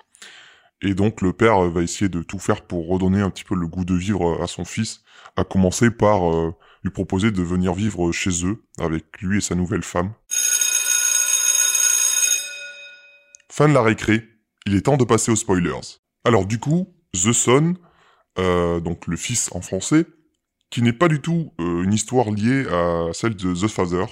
[0.81, 3.67] Et donc le père va essayer de tout faire pour redonner un petit peu le
[3.67, 5.03] goût de vivre à son fils,
[5.35, 6.21] à commencer par
[6.83, 10.11] lui proposer de venir vivre chez eux avec lui et sa nouvelle femme.
[13.49, 14.23] Fin de la récré,
[14.65, 15.99] il est temps de passer aux spoilers.
[16.25, 17.75] Alors du coup, The Son,
[18.37, 20.05] donc le fils en français,
[20.69, 24.05] qui n'est pas du tout euh, une histoire liée à celle de The Father,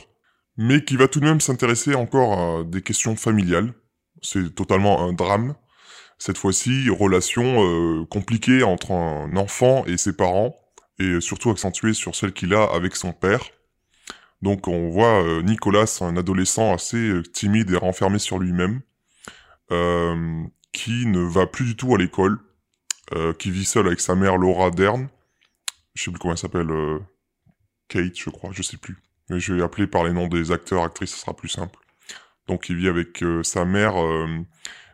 [0.58, 3.74] mais qui va tout de même s'intéresser encore à des questions familiales.
[4.22, 5.56] C'est totalement un drame.
[6.18, 10.56] Cette fois-ci, relation euh, compliquée entre un enfant et ses parents,
[11.00, 13.42] et surtout accentuée sur celle qu'il a avec son père.
[14.42, 18.82] Donc on voit euh, Nicolas, un adolescent assez timide et renfermé sur lui-même,
[20.72, 22.38] qui ne va plus du tout à l'école,
[23.40, 25.10] qui vit seul avec sa mère Laura Dern,
[25.94, 27.00] je sais plus comment elle s'appelle, euh,
[27.88, 28.98] Kate, je crois, je sais plus.
[29.30, 31.80] Mais je vais appeler par les noms des acteurs, actrices, ça sera plus simple.
[32.48, 34.28] Donc il vit avec euh, sa mère, euh,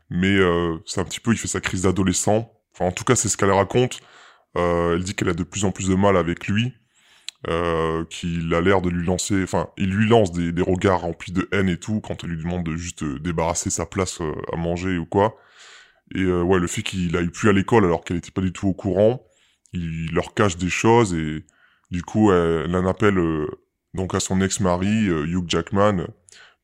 [0.10, 2.52] mais euh, c'est un petit peu, il fait sa crise d'adolescent.
[2.74, 4.02] Enfin, en tout cas, c'est ce qu'elle raconte.
[4.56, 6.74] Elle dit qu'elle a de plus en plus de mal avec lui,
[8.10, 11.48] qu'il a l'air de lui lancer, enfin, il lui lance des, des regards remplis de
[11.52, 14.22] haine et tout quand elle lui demande de juste débarrasser sa place
[14.52, 15.38] à manger ou quoi.
[16.16, 18.52] Et euh, ouais, le fait qu'il aille plus à l'école alors qu'elle était pas du
[18.52, 19.24] tout au courant,
[19.74, 21.46] il leur cache des choses et
[21.92, 23.48] du coup, elle, en appelle euh,
[23.94, 26.08] donc à son ex-mari euh, Hugh Jackman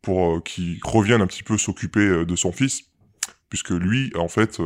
[0.02, 2.84] pour euh, qu'il revienne un petit peu s'occuper de son fils,
[3.50, 4.62] puisque lui, en fait,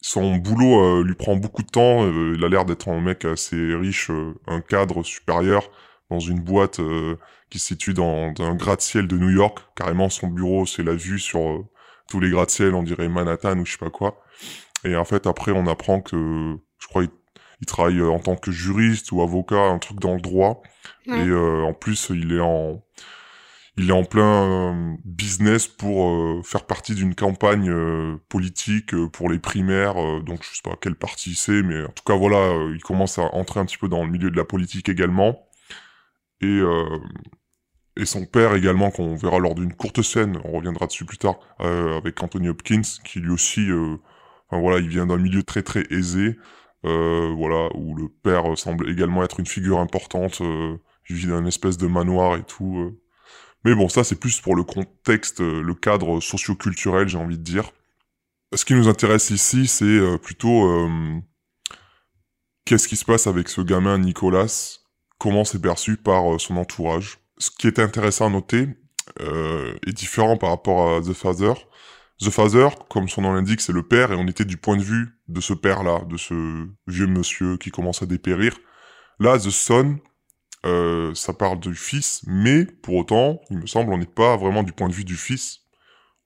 [0.00, 2.06] son boulot lui prend beaucoup de temps.
[2.08, 4.10] il a l'air d'être un mec assez riche,
[4.46, 5.70] un cadre supérieur
[6.10, 6.80] dans une boîte
[7.50, 9.58] qui se situe dans, dans un gratte-ciel de New York.
[9.76, 11.64] Carrément, son bureau, c'est la vue sur
[12.08, 14.20] tous les gratte-ciel, on dirait Manhattan ou je sais pas quoi.
[14.84, 17.10] Et en fait, après, on apprend que, je crois, il,
[17.60, 20.62] il travaille euh, en tant que juriste ou avocat, un truc dans le droit.
[21.06, 21.18] Ouais.
[21.18, 22.80] Et euh, en plus, il est en,
[23.76, 29.28] il est en plein euh, business pour euh, faire partie d'une campagne euh, politique pour
[29.28, 29.94] les primaires.
[30.22, 33.34] donc, je sais pas quel parti c'est, mais en tout cas, voilà, il commence à
[33.34, 35.46] entrer un petit peu dans le milieu de la politique également.
[36.40, 36.60] Et
[37.98, 41.36] et son père également, qu'on verra lors d'une courte scène, on reviendra dessus plus tard,
[41.58, 43.70] avec Anthony Hopkins, qui lui aussi,
[44.50, 46.36] enfin voilà, il vient d'un milieu très très aisé,
[46.84, 50.76] voilà, où le père semble également être une figure importante, euh,
[51.08, 52.78] il vit dans une espèce de manoir et tout.
[52.78, 53.00] euh.
[53.64, 57.42] Mais bon, ça c'est plus pour le contexte, euh, le cadre socio-culturel, j'ai envie de
[57.42, 57.72] dire.
[58.54, 61.20] Ce qui nous intéresse ici, c'est euh, plutôt euh,
[62.64, 64.78] qu'est-ce qui se passe avec ce gamin Nicolas,
[65.18, 67.18] comment c'est perçu par euh, son entourage?
[67.38, 68.68] Ce qui est intéressant à noter
[69.20, 71.54] euh, est différent par rapport à The Father.
[72.20, 74.82] The Father, comme son nom l'indique, c'est le père, et on était du point de
[74.82, 78.56] vue de ce père-là, de ce vieux monsieur qui commence à dépérir.
[79.20, 79.98] Là, The Son,
[80.64, 84.62] euh, ça parle du fils, mais pour autant, il me semble, on n'est pas vraiment
[84.62, 85.60] du point de vue du fils.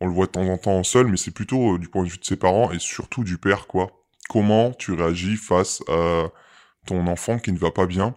[0.01, 2.09] On le voit de temps en temps seul, mais c'est plutôt euh, du point de
[2.09, 3.91] vue de ses parents et surtout du père, quoi.
[4.28, 6.28] Comment tu réagis face à
[6.86, 8.14] ton enfant qui ne va pas bien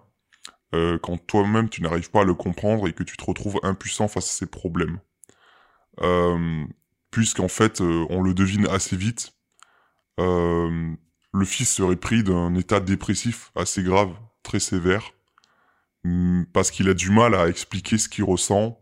[0.75, 4.07] euh, quand toi-même tu n'arrives pas à le comprendre et que tu te retrouves impuissant
[4.07, 4.99] face à ses problèmes?
[7.13, 9.33] Puisqu'en fait, euh, on le devine assez vite,
[10.19, 10.95] euh,
[11.31, 14.09] le fils serait pris d'un état dépressif assez grave,
[14.41, 15.11] très sévère,
[16.05, 18.79] hum, parce qu'il a du mal à expliquer ce qu'il ressent.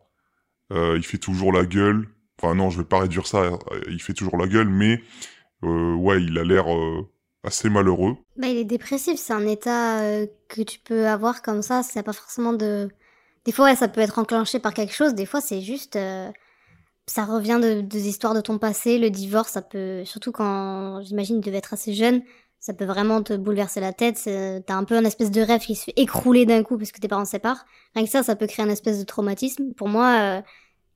[0.71, 2.07] Euh, il fait toujours la gueule.
[2.39, 3.51] Enfin non, je vais pas réduire ça.
[3.89, 5.03] Il fait toujours la gueule, mais
[5.61, 6.67] ouais, il a l'air
[7.43, 8.15] assez malheureux.
[8.37, 12.13] Bah, il est dépressif, c'est un état que tu peux avoir comme ça, c'est pas
[12.13, 12.87] forcément de...
[13.43, 15.99] Des fois, ça peut être enclenché par quelque chose, des fois, c'est juste...
[17.07, 20.05] Ça revient de, des histoires de ton passé, le divorce, ça peut...
[20.05, 22.21] Surtout quand, j'imagine, tu devais être assez jeune,
[22.59, 25.75] ça peut vraiment te bouleverser la tête, t'as un peu un espèce de rêve qui
[25.75, 27.65] se fait écrouler d'un coup parce que tes parents se séparent.
[27.95, 29.73] Rien que ça, ça peut créer un espèce de traumatisme.
[29.73, 30.41] Pour moi, euh,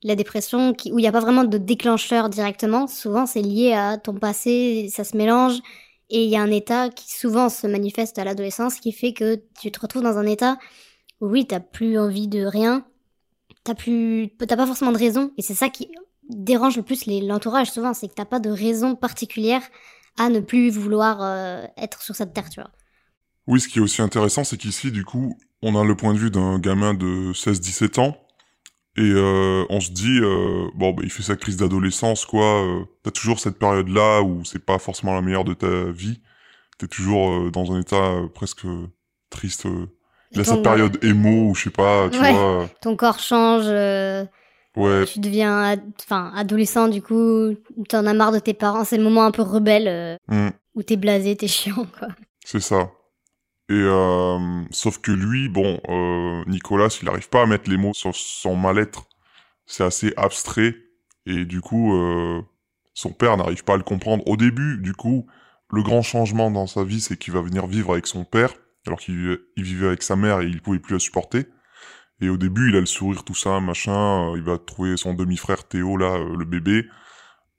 [0.04, 3.72] la dépression, qui, où il n'y a pas vraiment de déclencheur directement, souvent c'est lié
[3.72, 5.58] à ton passé, ça se mélange,
[6.08, 9.42] et il y a un état qui souvent se manifeste à l'adolescence qui fait que
[9.60, 10.58] tu te retrouves dans un état
[11.20, 12.86] où oui, t'as plus envie de rien,
[13.66, 15.88] t'as plus, t'as pas forcément de raison, et c'est ça qui
[16.28, 19.62] dérange le plus l'entourage souvent, c'est que t'as pas de raison particulière
[20.18, 22.70] à ne plus vouloir euh, être sur cette terre, tu vois.
[23.46, 26.18] Oui, ce qui est aussi intéressant, c'est qu'ici, du coup, on a le point de
[26.18, 28.16] vue d'un gamin de 16-17 ans,
[28.96, 32.64] et euh, on se dit, euh, bon, bah, il fait sa crise d'adolescence, quoi.
[33.02, 36.20] T'as toujours cette période-là où c'est pas forcément la meilleure de ta vie.
[36.78, 38.66] T'es toujours dans un état presque
[39.28, 39.66] triste
[40.32, 42.32] Il a ton- sa période émo, ou je sais pas, tu Ouais.
[42.32, 42.68] vois.
[42.82, 44.24] Ton corps change, euh,
[44.76, 45.82] Ouais, tu deviens ad-
[46.34, 47.54] adolescent, du coup,
[47.88, 48.84] t'en as marre de tes parents.
[48.84, 52.08] C'est le moment un peu rebelle euh, hmm, où t'es blasé, t'es chiant, quoi.
[52.44, 52.90] c'est ça.
[53.68, 54.38] Et euh,
[54.70, 55.80] sauf que lui, bon,
[56.46, 59.06] Nicolas, il n'arrive pas à mettre les mots sur son mal-être.
[59.66, 60.74] C'est assez abstrait.
[61.26, 61.92] Et du coup,
[62.94, 64.22] son père n'arrive pas à le comprendre.
[64.28, 65.26] Au début, du coup,
[65.72, 68.50] le grand changement dans sa vie, c'est qu'il va venir vivre avec son père,
[68.86, 71.46] alors qu'il vivait- avec sa mère et il pouvait plus la supporter.
[72.20, 74.32] Et au début, il a le sourire, tout ça, machin.
[74.32, 76.86] euh, Il va trouver son demi-frère Théo, là, euh, le bébé.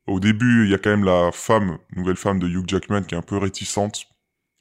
[0.07, 3.15] Au début, il y a quand même la femme, nouvelle femme de Hugh Jackman, qui
[3.15, 4.05] est un peu réticente.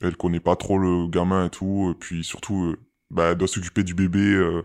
[0.03, 1.93] Elle connaît pas trop le gamin et tout.
[1.93, 2.77] Et puis surtout, euh,
[3.11, 4.63] bah, elle doit s'occuper du bébé.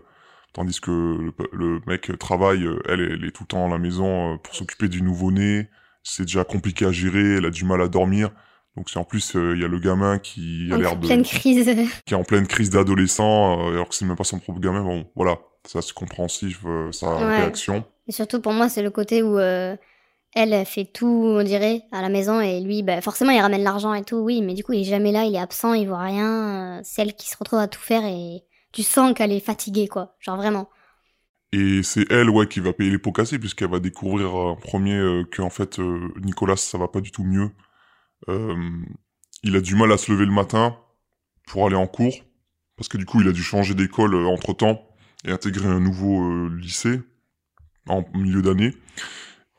[0.52, 4.88] tandis que le, mec travaille, elle, est tout le temps à la maison pour s'occuper
[4.88, 5.70] du nouveau-né.
[6.02, 8.30] C'est déjà compliqué à gérer, elle a du mal à dormir.
[8.76, 11.22] Donc c'est en plus, euh, il y a le gamin qui a l'air de pleine
[11.24, 11.66] crise.
[12.06, 14.82] qui est en pleine crise d'adolescent, euh, alors que c'est même pas son propre gamin.
[14.82, 17.36] Bon, voilà, ça c'est compréhensif, euh, sa Ouais.
[17.36, 17.84] réaction.
[18.08, 19.76] Et surtout pour moi, c'est le côté où euh,
[20.34, 21.06] elle elle fait tout,
[21.38, 24.40] on dirait, à la maison et lui, bah, forcément, il ramène l'argent et tout, oui,
[24.40, 26.80] mais du coup, il est jamais là, il est absent, il voit rien.
[26.82, 28.42] c'est elle qui se retrouve à tout faire et
[28.72, 30.16] tu sens qu'elle est fatiguée, quoi.
[30.18, 30.70] Genre vraiment.
[31.52, 34.94] Et c'est elle, ouais, qui va payer les pots cassés, puisqu'elle va découvrir en premier
[34.96, 37.50] euh, que, en fait, euh, Nicolas, ça va pas du tout mieux.
[38.28, 38.56] Euh,
[39.42, 40.76] il a du mal à se lever le matin
[41.46, 42.14] pour aller en cours,
[42.76, 44.86] parce que du coup, il a dû changer d'école euh, entre-temps
[45.24, 47.00] et intégrer un nouveau euh, lycée
[47.88, 48.74] en milieu d'année.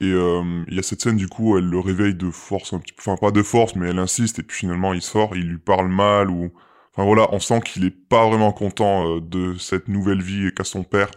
[0.01, 2.91] Et il y a cette scène, du coup, elle le réveille de force, un petit
[2.91, 5.59] peu, enfin pas de force, mais elle insiste, et puis finalement, il sort, il lui
[5.59, 6.51] parle mal, ou...
[6.91, 10.84] Enfin voilà, on sent qu'il est pas vraiment content de cette nouvelle vie qu'a son
[10.84, 11.09] père,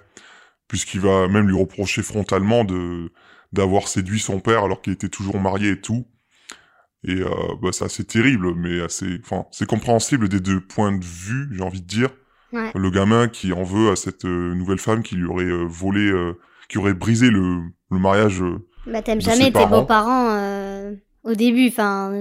[0.68, 3.10] puisqu'il va même lui reprocher frontalement de
[3.52, 6.06] d'avoir séduit son père alors qu'il était toujours marié et tout.
[7.04, 7.28] Et euh,
[7.62, 11.62] bah, c'est assez terrible, mais assez, enfin, c'est compréhensible des deux points de vue, j'ai
[11.62, 12.10] envie de dire.
[12.52, 12.70] Ouais.
[12.74, 16.00] Le gamin qui en veut à cette euh, nouvelle femme qui lui aurait euh, volé,
[16.10, 16.32] euh,
[16.68, 18.42] qui aurait brisé le, le mariage.
[18.42, 18.58] euh.
[18.86, 19.80] Bah, t'aimes jamais tes parents.
[19.80, 20.94] beaux-parents euh,
[21.24, 22.12] au début, enfin.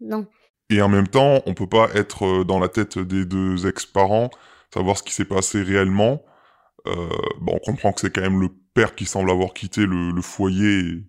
[0.00, 0.26] non.
[0.70, 4.30] Et en même temps, on peut pas être dans la tête des deux ex-parents,
[4.72, 6.22] savoir ce qui s'est passé réellement.
[6.86, 6.92] Euh,
[7.40, 10.22] bon, on comprend que c'est quand même le père qui semble avoir quitté le, le
[10.22, 11.04] foyer et,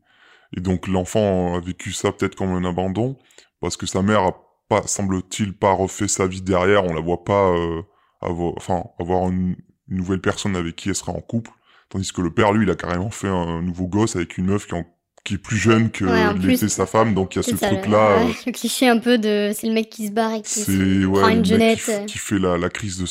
[0.55, 3.17] et donc l'enfant a vécu ça peut-être comme un abandon
[3.61, 4.35] parce que sa mère a
[4.69, 6.83] pas, semble-t-il, pas refait sa vie derrière.
[6.85, 7.81] On la voit pas euh,
[8.21, 9.55] avoir, enfin, avoir une,
[9.89, 11.51] une nouvelle personne avec qui elle sera en couple,
[11.89, 14.65] tandis que le père, lui, il a carrément fait un nouveau gosse avec une meuf
[14.67, 14.85] qui, en-
[15.23, 17.13] qui est plus jeune que Ouais, l'était sa femme.
[17.13, 18.11] Donc il y a ce truc-là.
[18.11, 20.49] euh, ouais, le cliché un peu de c'est le mec qui se barre et qui
[20.49, 21.79] c'est se ouais, prend une jeunette.
[21.79, 23.05] qui, qui fait la, la crise de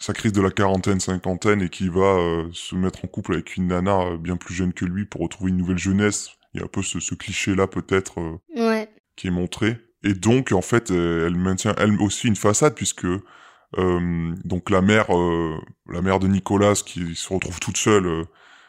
[0.00, 3.56] sa crise de la quarantaine cinquantaine et qui va euh, se mettre en couple avec
[3.56, 6.30] une nana euh, bien plus jeune que lui pour retrouver une nouvelle jeunesse.
[6.54, 8.88] Il y a un peu ce, ce cliché là peut-être euh, Ouais.
[9.16, 9.76] qui est montré.
[10.04, 14.80] Et donc en fait euh, elle maintient elle aussi une façade puisque euh, donc la
[14.82, 15.56] mère euh,
[15.90, 18.06] la mère de Nicolas qui se retrouve toute seule.
[18.06, 18.24] euh,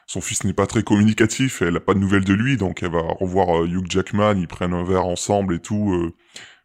[0.07, 2.91] son fils n'est pas très communicatif, elle a pas de nouvelles de lui, donc elle
[2.91, 6.13] va revoir euh, Hugh Jackman, ils prennent un verre ensemble et tout, euh,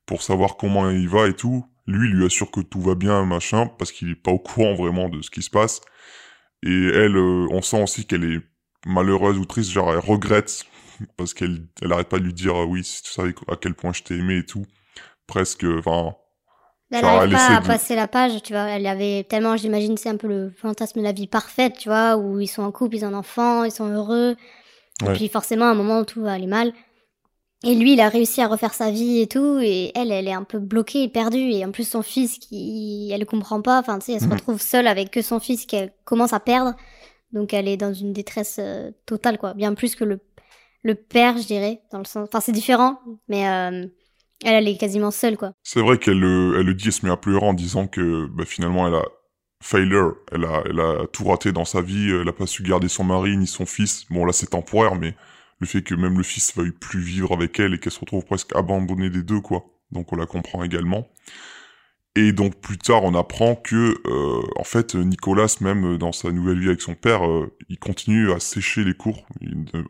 [0.05, 1.65] pour savoir comment il va et tout.
[1.87, 4.75] Lui, il lui assure que tout va bien, machin, parce qu'il est pas au courant
[4.75, 5.81] vraiment de ce qui se passe.
[6.63, 8.41] Et elle, euh, on sent aussi qu'elle est
[8.87, 10.67] malheureuse ou triste, genre elle regrette,
[11.17, 13.75] parce qu'elle elle arrête pas de lui dire euh, oui, si tu savais à quel
[13.75, 14.65] point je t'ai aimé et tout.
[15.27, 16.15] Presque, enfin,
[16.91, 18.63] Elle n'arrive pas à de- passer la page, tu vois.
[18.69, 22.17] Elle avait tellement, j'imagine, c'est un peu le fantasme de la vie parfaite, tu vois,
[22.17, 24.37] où ils sont en couple, ils ont un enfant, ils sont heureux.
[25.03, 25.11] Ouais.
[25.11, 26.73] Et puis forcément, à un moment où tout va aller mal.
[27.63, 30.33] Et lui, il a réussi à refaire sa vie et tout, et elle, elle est
[30.33, 31.51] un peu bloquée et perdue.
[31.51, 33.79] Et en plus, son fils, qui, elle le comprend pas.
[33.79, 34.33] Enfin, tu sais, elle se Mhm.
[34.33, 36.75] retrouve seule avec que son fils qu'elle commence à perdre.
[37.33, 39.53] Donc, elle est dans une détresse euh, totale, quoi.
[39.55, 40.19] Bien plus que le,
[40.83, 42.29] le père, je dirais, dans le sens.
[42.29, 43.87] Enfin, c'est différent, mais euh,
[44.45, 45.53] elle, elle est quasiment seule, quoi.
[45.63, 48.27] c'est vrai qu'elle le- elle le dit, elle se met à pleurer en disant que
[48.27, 49.03] bah, finalement elle a
[49.63, 52.89] failure, elle a, elle a tout raté dans sa vie, elle a pas su garder
[52.89, 54.07] son mari ni son fils.
[54.11, 55.15] Bon là c'est temporaire, mais
[55.61, 58.25] le fait que même le fils veuille plus vivre avec elle et qu'elle se retrouve
[58.25, 59.65] presque abandonnée des deux, quoi.
[59.93, 61.09] Donc on la comprend également.
[62.17, 66.59] Et donc plus tard, on apprend que, euh, en fait, Nicolas, même dans sa nouvelle
[66.59, 69.25] vie avec son père, euh, il continue à sécher les cours,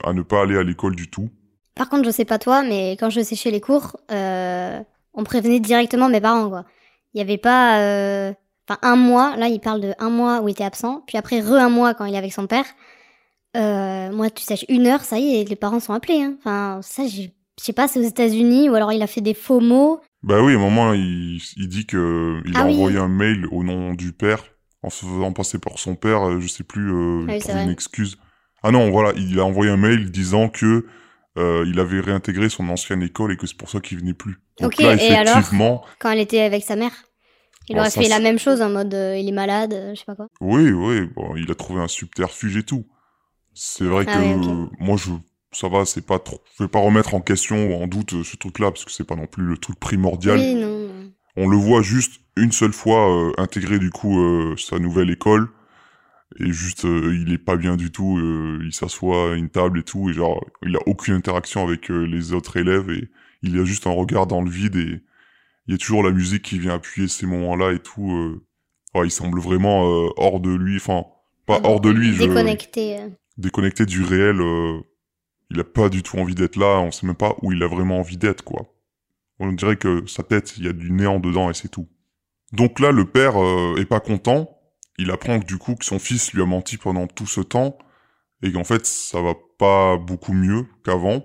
[0.04, 1.30] à ne pas aller à l'école du tout.
[1.74, 4.80] Par contre, je sais pas toi, mais quand je séchais les cours, euh,
[5.14, 6.64] on prévenait directement mes parents, quoi.
[7.14, 8.32] Il y avait pas, euh,
[8.68, 9.34] enfin, un mois.
[9.36, 11.94] Là, il parle de un mois où il était absent, puis après re un mois
[11.94, 12.66] quand il est avec son père.
[13.56, 16.22] Euh, moi, tu sèches une heure, ça y est, les parents sont appelés.
[16.22, 16.34] Hein.
[16.38, 19.34] Enfin, ça, j'ai- je sais pas, c'est aux États-Unis ou alors il a fait des
[19.34, 20.00] faux mots.
[20.22, 22.76] Bah oui, à un moment, il, il dit que il Ah a oui.
[22.76, 24.44] envoyé un mail au nom du père,
[24.82, 27.56] en se faisant passer pour son père, euh, je sais plus, euh, Ah oui, pour
[27.56, 28.18] une excuse.
[28.62, 30.86] Ah non, voilà, il a envoyé un mail disant que
[31.38, 34.36] euh, il avait réintégré son ancienne école et que c'est pour ça qu'il venait plus.
[34.58, 36.92] Donc Ok, là, et alors effectivement, Quand elle était avec sa mère?
[37.68, 40.00] Il Bon, aurait fait la même chose en mode euh, il est malade, euh, je
[40.00, 40.28] sais pas quoi.
[40.40, 42.86] Oui, oui, bon, il a trouvé un subterfuge et tout.
[43.54, 44.36] C'est vrai Ah que ouais,
[44.80, 45.12] moi, je,
[45.53, 48.24] ça va, c'est pas trop, je vais pas remettre en question ou en doute euh,
[48.24, 50.38] ce truc-là parce que c'est pas non plus le truc primordial.
[50.38, 50.88] Oui, non.
[50.88, 51.12] non.
[51.36, 55.48] On le voit juste une seule fois euh, intégrer du coup euh, sa nouvelle école
[56.38, 58.18] et juste euh, il est pas bien du tout.
[58.18, 61.90] euh, il s'assoit à une table et tout et genre il a aucune interaction avec
[61.90, 63.09] euh, les autres élèves et
[63.42, 65.01] il a juste un regard dans le vide et
[65.66, 68.11] il y a toujours la musique qui vient appuyer ces moments-là et tout.
[68.12, 68.44] euh.
[68.94, 71.05] Ouais, il semble vraiment euh, hors de lui, enfin
[71.46, 72.98] pas hors de lui, je Déconnecté.
[72.98, 73.09] euh.
[73.38, 74.40] déconnecté du réel.
[75.51, 76.78] Il a pas du tout envie d'être là.
[76.80, 78.72] On sait même pas où il a vraiment envie d'être, quoi.
[79.38, 81.88] On dirait que sa tête, il y a du néant dedans et c'est tout.
[82.53, 84.59] Donc là, le père euh, est pas content.
[84.98, 87.78] Il apprend que du coup que son fils lui a menti pendant tout ce temps
[88.42, 91.24] et qu'en fait ça va pas beaucoup mieux qu'avant.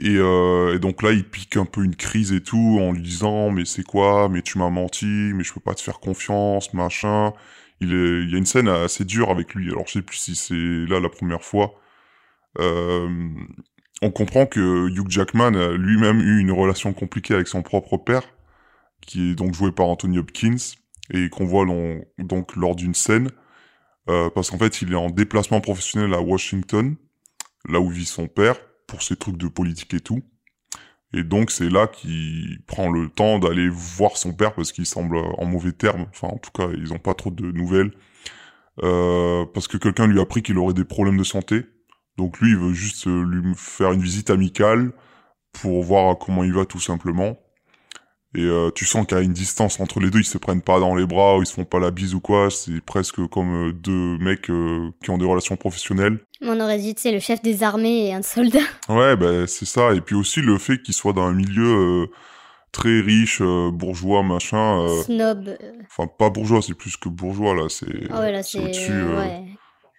[0.00, 3.50] Et, euh, donc là, il pique un peu une crise et tout en lui disant
[3.50, 4.28] mais c'est quoi?
[4.28, 7.32] Mais tu m'as menti, mais je peux pas te faire confiance, machin.
[7.80, 9.70] Il, il y a une scène assez dure avec lui.
[9.70, 11.74] Alors je sais plus si c'est là la première fois.
[12.58, 13.08] Euh,
[14.02, 18.22] on comprend que Hugh Jackman a lui-même eu une relation compliquée avec son propre père,
[19.00, 20.56] qui est donc joué par Anthony Hopkins,
[21.10, 21.66] et qu'on voit
[22.18, 23.30] donc lors d'une scène,
[24.08, 26.96] euh, parce qu'en fait il est en déplacement professionnel à Washington,
[27.68, 30.22] là où vit son père, pour ses trucs de politique et tout.
[31.12, 35.16] Et donc c'est là qu'il prend le temps d'aller voir son père parce qu'il semble
[35.16, 36.06] en mauvais terme.
[36.10, 37.92] Enfin en tout cas ils ont pas trop de nouvelles.
[38.82, 41.64] Euh, parce que quelqu'un lui a appris qu'il aurait des problèmes de santé.
[42.18, 44.92] Donc lui il veut juste euh, lui faire une visite amicale
[45.52, 47.38] pour voir comment il va tout simplement.
[48.34, 50.60] Et euh, tu sens qu'il y a une distance entre les deux, ils se prennent
[50.60, 52.50] pas dans les bras ou ils se font pas la bise ou quoi.
[52.50, 56.18] C'est presque comme euh, deux mecs euh, qui ont des relations professionnelles.
[56.42, 58.58] On aurait dit, sais, le chef des armées et un soldat.
[58.88, 59.94] Ouais, ben c'est ça.
[59.94, 62.06] Et puis aussi le fait qu'il soit dans un milieu euh,
[62.70, 64.86] très riche, bourgeois, machin.
[65.04, 65.56] Snob.
[65.90, 67.68] Enfin, pas bourgeois, c'est plus que bourgeois là.
[67.70, 68.58] C'est ouais, c'est c'est.
[68.58, 69.04] au-dessus.
[69.04, 69.46] Ouais.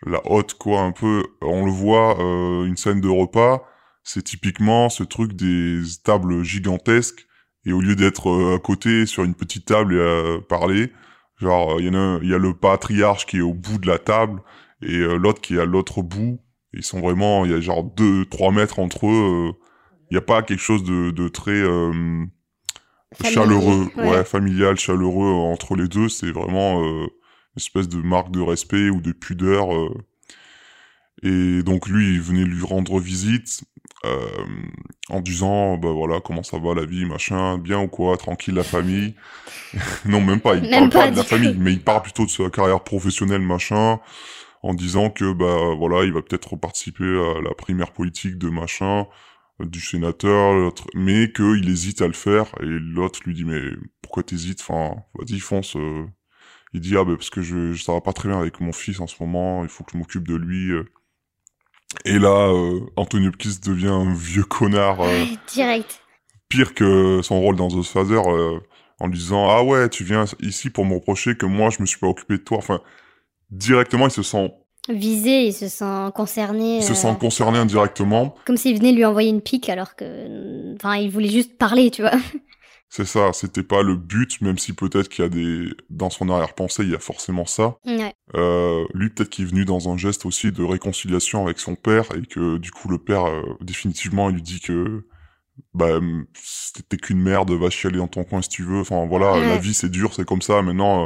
[0.05, 1.23] La haute quoi un peu.
[1.41, 3.63] On le voit euh, une scène de repas.
[4.03, 7.27] C'est typiquement ce truc des tables gigantesques.
[7.65, 10.91] Et au lieu d'être euh, à côté sur une petite table et à parler
[11.37, 13.87] genre il y en a il y a le patriarche qui est au bout de
[13.87, 14.41] la table
[14.81, 16.39] et euh, l'autre qui est à l'autre bout.
[16.73, 19.51] Ils sont vraiment il y a genre deux trois mètres entre eux euh,
[20.11, 22.25] il y a pas quelque chose de, de très euh,
[23.23, 23.87] chaleureux.
[23.97, 24.09] ouais.
[24.09, 24.23] ouais.
[24.23, 26.09] familial chaleureux entre les deux.
[26.09, 27.07] C'est vraiment euh,
[27.59, 29.93] espèce de marque de respect ou de pudeur euh.
[31.23, 33.63] et donc lui il venait lui rendre visite
[34.05, 34.45] euh,
[35.09, 38.63] en disant bah voilà comment ça va la vie machin bien ou quoi tranquille la
[38.63, 39.15] famille
[40.05, 42.25] non même pas il Même parle pas, pas, de la famille mais il parle plutôt
[42.25, 43.99] de sa carrière professionnelle machin
[44.63, 49.05] en disant que bah voilà il va peut-être participer à la primaire politique de machin
[49.59, 53.61] du sénateur mais qu'il hésite à le faire et l'autre lui dit mais
[54.01, 54.61] pourquoi t'hésites?
[54.61, 56.05] Enfin vas-y fonce euh.
[56.73, 58.99] Il dit ah bah parce que je, ça va pas très bien avec mon fils
[58.99, 60.85] en ce moment il faut que je m'occupe de lui euh.
[62.05, 66.01] et là euh, Anthony Hopkins devient un vieux connard euh, Direct.
[66.47, 68.59] pire que son rôle dans The Father euh,
[68.99, 71.85] en lui disant ah ouais tu viens ici pour me reprocher que moi je me
[71.85, 72.81] suis pas occupé de toi enfin
[73.49, 74.53] directement il se sent
[74.87, 76.77] Visé, il se sent concerné.
[76.77, 80.73] il se sent concerné indirectement Comme s'il venait lui envoyer une pique alors que.
[80.75, 82.13] Enfin, il voulait juste parler, tu vois.
[82.91, 86.27] C'est ça c'était pas le but même si peut-être qu'il y a des dans son
[86.29, 88.13] arrière-pensée il y a forcément ça Ouais.
[88.35, 92.05] Euh, lui peut-être qu'il est venu dans un geste aussi de réconciliation avec son père
[92.15, 95.05] et que du coup le père euh, définitivement il lui dit que
[95.73, 95.99] bah
[96.89, 99.47] t'es qu'une merde va chialer dans ton coin si tu veux enfin voilà Ouais.
[99.47, 101.05] la vie c'est dur c'est comme ça maintenant euh,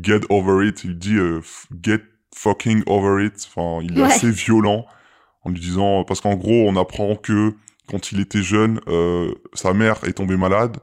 [0.00, 1.40] get over it il dit euh,
[1.82, 2.00] get
[2.34, 4.08] fucking over it enfin il est Ouais.
[4.12, 4.84] assez violent
[5.42, 7.54] en lui disant parce qu'en gros on apprend que
[7.88, 10.76] quand il était jeune euh, sa mère est tombée malade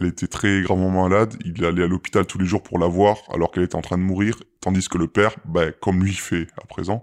[0.00, 3.18] elle était très gravement malade, il allait à l'hôpital tous les jours pour la voir
[3.32, 6.46] alors qu'elle était en train de mourir, tandis que le père, bah, comme lui fait
[6.62, 7.02] à présent,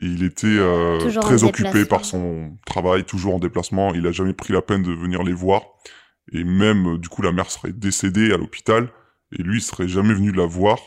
[0.00, 4.52] il était euh, très occupé par son travail, toujours en déplacement, il a jamais pris
[4.52, 5.62] la peine de venir les voir,
[6.32, 8.88] et même euh, du coup la mère serait décédée à l'hôpital,
[9.38, 10.78] et lui il serait jamais venu la voir,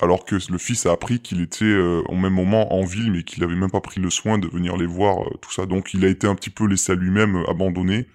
[0.00, 3.22] alors que le fils a appris qu'il était euh, au même moment en ville, mais
[3.22, 5.94] qu'il avait même pas pris le soin de venir les voir, euh, tout ça, donc
[5.94, 8.06] il a été un petit peu laissé à lui-même, abandonné,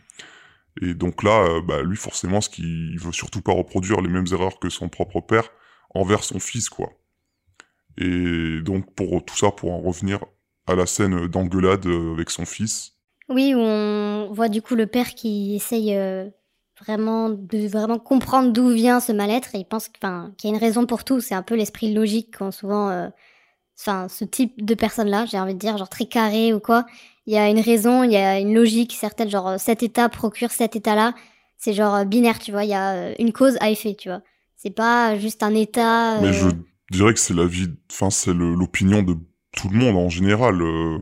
[0.80, 4.10] et donc là, euh, bah, lui, forcément, ce qu'il il veut surtout pas reproduire les
[4.10, 5.50] mêmes erreurs que son propre père
[5.94, 6.92] envers son fils, quoi.
[7.98, 10.20] Et donc, pour tout ça, pour en revenir
[10.68, 12.94] à la scène d'engueulade euh, avec son fils.
[13.28, 16.30] Oui, où on voit du coup le père qui essaye euh,
[16.80, 20.58] vraiment de vraiment comprendre d'où vient ce mal-être et il pense qu'il y a une
[20.58, 21.20] raison pour tout.
[21.20, 23.10] C'est un peu l'esprit logique quand souvent,
[23.82, 26.86] enfin, ce type de personne-là, j'ai envie de dire, genre très carré ou quoi.
[27.26, 30.10] Il y a une raison, il y a une logique certaine, genre euh, cet état
[30.10, 31.14] procure cet état-là.
[31.58, 32.64] C'est genre euh, binaire, tu vois.
[32.64, 34.22] Il y a euh, une cause à effet, tu vois.
[34.56, 36.20] C'est pas juste un état.
[36.22, 36.50] Mais je
[36.92, 39.16] dirais que c'est la vie, enfin c'est l'opinion de
[39.56, 40.62] tout le monde en général.
[40.62, 41.00] euh,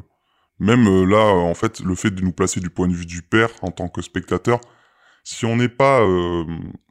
[0.59, 3.49] même là, en fait, le fait de nous placer du point de vue du père
[3.61, 4.59] en tant que spectateur,
[5.23, 6.43] si on n'est pas euh,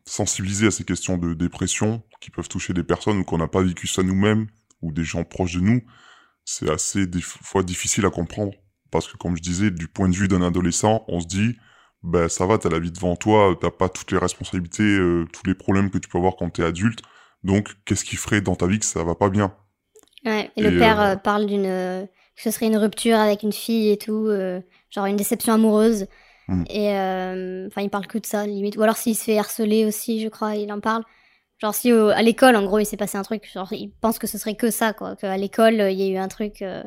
[0.07, 3.63] sensibilisé à ces questions de dépression qui peuvent toucher des personnes ou qu'on n'a pas
[3.63, 4.47] vécu ça nous-mêmes
[4.83, 5.83] ou des gens proches de nous,
[6.45, 8.53] c'est assez des fois difficile à comprendre.
[8.91, 11.57] Parce que comme je disais, du point de vue d'un adolescent, on se dit,
[12.03, 15.47] ben ça va, t'as la vie devant toi, t'as pas toutes les responsabilités, euh, tous
[15.47, 17.01] les problèmes que tu peux avoir quand t'es adulte.
[17.45, 19.55] Donc, qu'est-ce qui ferait dans ta vie que ça va pas bien?
[20.25, 23.19] Ouais, et, Et, le père euh, euh, parle d'une euh, que ce serait une rupture
[23.19, 24.31] avec une fille et tout,
[24.91, 26.07] genre une déception amoureuse.
[26.47, 26.65] Mm.
[26.71, 26.89] Et
[27.67, 28.77] enfin, il parle que de ça limite.
[28.77, 31.03] Ou alors s'il se fait harceler aussi, je crois, il en parle.
[31.61, 34.19] Genre si au- à l'école, en gros, il s'est passé un truc, genre il pense
[34.19, 36.63] que ce serait que ça, quoi, qu'à l'école euh, il y a eu un truc.
[36.63, 36.83] euh,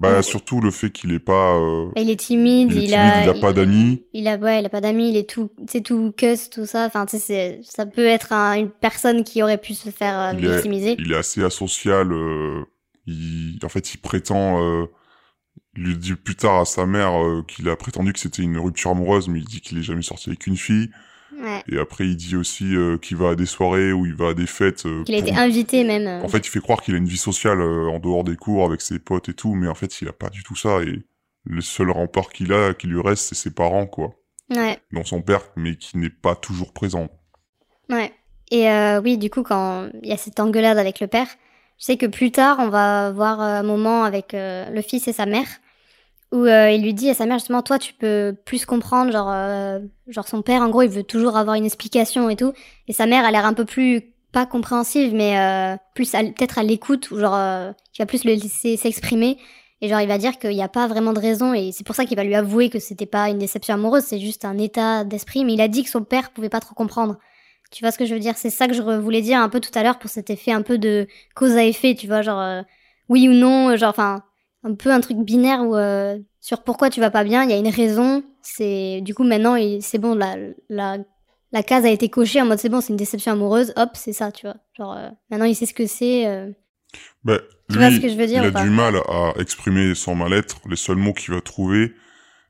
[0.00, 2.94] Bah surtout le fait qu'il est pas, euh, Il est timide, il est il, timide,
[2.96, 4.02] a, il a pas d'amis.
[4.12, 6.86] Il a, ouais, il a pas d'amis, il est tout, c'est tout cuss, tout ça.
[6.86, 10.32] Enfin, tu sais, ça peut être un- une personne qui aurait pu se faire euh,
[10.38, 10.96] Il est- victimiser.
[10.98, 12.10] Il est assez asocial.
[12.12, 12.64] euh,
[13.06, 14.62] il, en fait, il prétend.
[14.62, 14.86] Euh,
[15.76, 17.12] il lui dit plus tard à sa mère
[17.48, 20.30] qu'il a prétendu que c'était une rupture amoureuse, mais il dit qu'il est jamais sorti
[20.30, 20.90] avec une fille.
[21.42, 21.62] Ouais.
[21.68, 24.34] Et après, il dit aussi euh, qu'il va à des soirées ou il va à
[24.34, 24.86] des fêtes.
[24.86, 26.06] euh, Qu'il a pour- été invité même.
[26.06, 26.22] euh.
[26.24, 28.64] En fait, il fait croire qu'il a une vie sociale euh, en dehors des cours
[28.64, 30.82] avec ses potes et tout, mais en fait, il a pas du tout ça.
[30.82, 31.02] Et
[31.44, 34.14] le seul rempart qu'il a, qui lui reste, c'est ses parents, quoi.
[34.54, 34.78] Ouais.
[34.92, 37.08] Dont son père, mais qui n'est pas toujours présent.
[37.90, 38.12] Ouais.
[38.50, 41.26] Et euh, oui, du coup, quand il y a cette engueulade avec le père,
[41.78, 45.26] je sais que plus tard, on va voir un moment avec le fils et sa
[45.26, 45.46] mère,
[46.34, 49.30] où euh, il lui dit à sa mère justement, toi, tu peux plus comprendre, genre,
[49.30, 49.78] euh,
[50.08, 52.52] genre son père, en gros, il veut toujours avoir une explication et tout,
[52.88, 56.64] et sa mère a l'air un peu plus pas compréhensive, mais euh, plus peut-être à
[56.64, 59.38] l'écoute, ou genre, euh, il va plus le laisser s'exprimer.
[59.80, 61.94] Et genre, il va dire qu'il n'y a pas vraiment de raison, et c'est pour
[61.94, 65.04] ça qu'il va lui avouer que c'était pas une déception amoureuse, c'est juste un état
[65.04, 65.44] d'esprit.
[65.44, 67.16] Mais il a dit que son père pouvait pas trop comprendre.
[67.70, 68.36] Tu vois ce que je veux dire?
[68.36, 70.62] C'est ça que je voulais dire un peu tout à l'heure pour cet effet un
[70.62, 71.06] peu de
[71.36, 72.62] cause à effet, tu vois, genre euh,
[73.08, 74.22] oui ou non, euh, genre enfin
[74.64, 77.52] un peu un truc binaire où euh, sur pourquoi tu vas pas bien, il y
[77.52, 78.24] a une raison.
[78.42, 80.36] C'est du coup maintenant c'est bon, la,
[80.68, 80.98] la
[81.52, 84.12] la case a été cochée en mode c'est bon, c'est une déception amoureuse, hop, c'est
[84.12, 84.56] ça, tu vois.
[84.76, 86.26] Genre euh, maintenant il sait ce que c'est.
[86.26, 86.50] euh.
[87.24, 87.38] Ben,
[87.68, 90.14] Tu lui, vois ce que je veux dire il a du mal à exprimer son
[90.14, 90.60] mal-être.
[90.68, 91.92] Les seuls mots qu'il va trouver,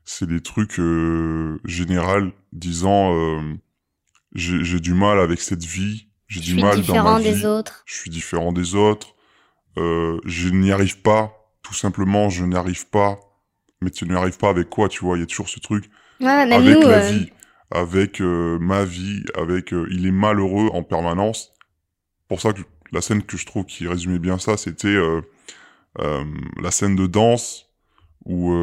[0.03, 3.41] c'est des trucs euh, généraux, disant euh,
[4.33, 7.31] j'ai du mal avec cette vie, j'ai Je du suis mal dans différent ma vie,
[7.31, 7.83] des autres.
[7.85, 9.15] je suis différent des autres,
[9.77, 13.19] euh, je n'y arrive pas, tout simplement, je n'y arrive pas.
[13.81, 15.89] Mais tu n'y arrives pas avec quoi, tu vois Il y a toujours ce truc
[16.19, 16.87] même avec nous.
[16.87, 17.31] la euh, vie,
[17.71, 21.51] avec euh, ma vie, avec euh, il est malheureux en permanence.
[22.27, 22.61] Pour ça que
[22.91, 24.95] la scène que je trouve qui résumait bien ça, c'était
[25.97, 27.69] la scène de danse
[28.25, 28.53] où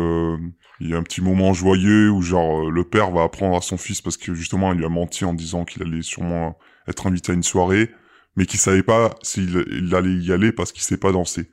[0.80, 3.76] il y a un petit moment joyeux où genre le père va apprendre à son
[3.76, 7.32] fils parce que justement il lui a menti en disant qu'il allait sûrement être invité
[7.32, 7.90] à une soirée,
[8.36, 11.50] mais qu'il savait pas s'il il allait y aller parce qu'il sait pas danser.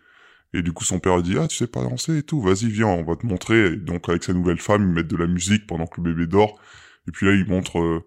[0.53, 2.87] Et du coup, son père dit, ah, tu sais pas danser et tout, vas-y, viens,
[2.87, 3.67] on va te montrer.
[3.67, 6.27] Et donc, avec sa nouvelle femme, ils mettent de la musique pendant que le bébé
[6.27, 6.59] dort.
[7.07, 8.03] Et puis là, il montre, euh,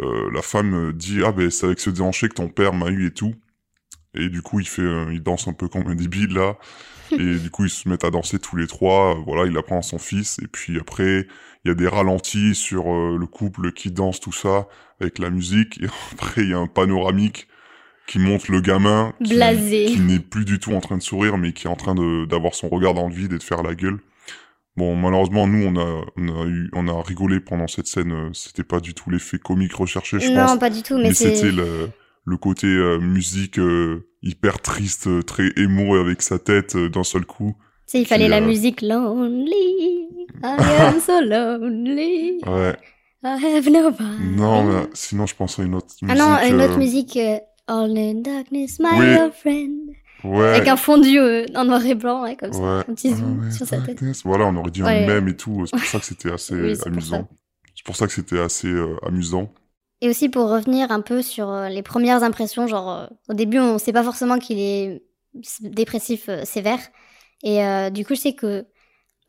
[0.00, 2.88] euh, la femme euh, dit, ah, ben, c'est avec ce déhanché que ton père m'a
[2.90, 3.34] eu et tout.
[4.14, 6.56] Et du coup, il fait, euh, il danse un peu comme un débile, là.
[7.12, 9.14] et du coup, ils se mettent à danser tous les trois.
[9.26, 10.38] voilà, il apprend à son fils.
[10.42, 11.26] Et puis après,
[11.64, 14.68] il y a des ralentis sur le couple qui danse, tout ça,
[15.00, 15.80] avec la musique.
[15.82, 17.48] Et après, il y a un panoramique
[18.08, 19.84] qui montre le gamin qui, Blasé.
[19.86, 21.94] qui n'est plus du tout en train de sourire, mais qui est en train
[22.26, 23.98] d'avoir son regard dans le vide et de faire la gueule.
[24.76, 28.12] Bon, malheureusement, nous, on a, on a eu, on a rigolé pendant cette scène.
[28.12, 30.58] euh, C'était pas du tout l'effet comique recherché, je non, pense.
[30.58, 31.90] pas du tout, mais, Mais c'était le,
[32.24, 37.24] le côté euh, musique euh, hyper triste, très émo avec sa tête euh, d'un seul
[37.26, 37.56] coup.
[37.86, 40.08] Tu sais, il fallait la musique Lonely,
[40.42, 42.76] I am so lonely, Ouais.
[43.24, 44.36] I have nobody.
[44.36, 46.16] Non, mais sinon, je pense à une autre musique.
[46.20, 47.18] Ah non, une autre musique,
[47.68, 49.16] All in Darkness, My Oui.
[49.18, 49.90] Old Friend.
[50.24, 50.48] Ouais.
[50.48, 52.60] Avec un fondu euh, en noir et blanc, ouais, comme ça.
[52.60, 54.02] Un petit zoom sur sa tête.
[54.24, 55.64] Voilà, on aurait dit un mème et tout.
[55.66, 57.28] C'est pour ça que c'était assez Oui, amusant.
[57.76, 59.52] C'est pour ça que c'était assez euh, amusant.
[60.00, 63.58] Et aussi pour revenir un peu sur euh, les premières impressions, genre euh, au début
[63.58, 65.02] on sait pas forcément qu'il est
[65.60, 66.80] dépressif sévère.
[67.44, 67.60] Et
[67.92, 68.66] du coup je sais que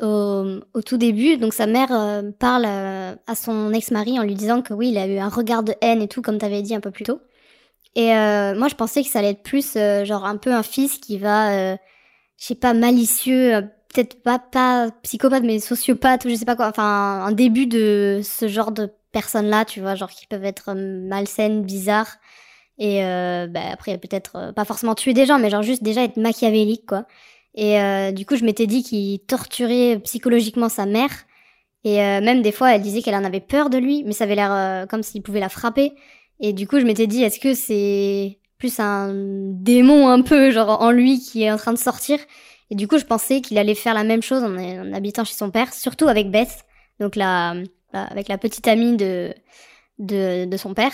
[0.01, 4.35] au, au tout début, donc sa mère euh, parle euh, à son ex-mari en lui
[4.35, 6.73] disant que oui il a eu un regard de haine et tout comme t'avais dit
[6.75, 7.19] un peu plus tôt.
[7.95, 10.63] Et euh, moi je pensais que ça allait être plus euh, genre un peu un
[10.63, 11.77] fils qui va, euh,
[12.37, 13.61] je sais pas malicieux, euh,
[13.93, 18.21] peut-être pas pas psychopathe mais sociopathe ou je sais pas quoi, enfin un début de
[18.23, 22.17] ce genre de personnes-là, tu vois, genre qui peuvent être euh, malsaines, bizarres,
[22.77, 26.17] et euh, bah, après peut-être pas forcément tuer des gens, mais genre juste déjà être
[26.17, 27.05] machiavélique, quoi.
[27.55, 27.77] Et
[28.13, 31.09] du coup, je m'étais dit qu'il torturait psychologiquement sa mère,
[31.83, 34.35] et même des fois, elle disait qu'elle en avait peur de lui, mais ça avait
[34.35, 35.93] l'air comme s'il pouvait la frapper.
[36.39, 40.81] Et du coup, je m'étais dit, est-ce que c'est plus un démon un peu, genre
[40.81, 42.19] en lui qui est en train de sortir?
[42.69, 45.51] Et du coup, je pensais qu'il allait faire la même chose en, habitant chez son
[45.51, 46.65] père, surtout avec Beth,
[46.99, 47.55] donc la,
[47.93, 49.33] la- avec la petite amie de,
[49.99, 50.93] de, de son père.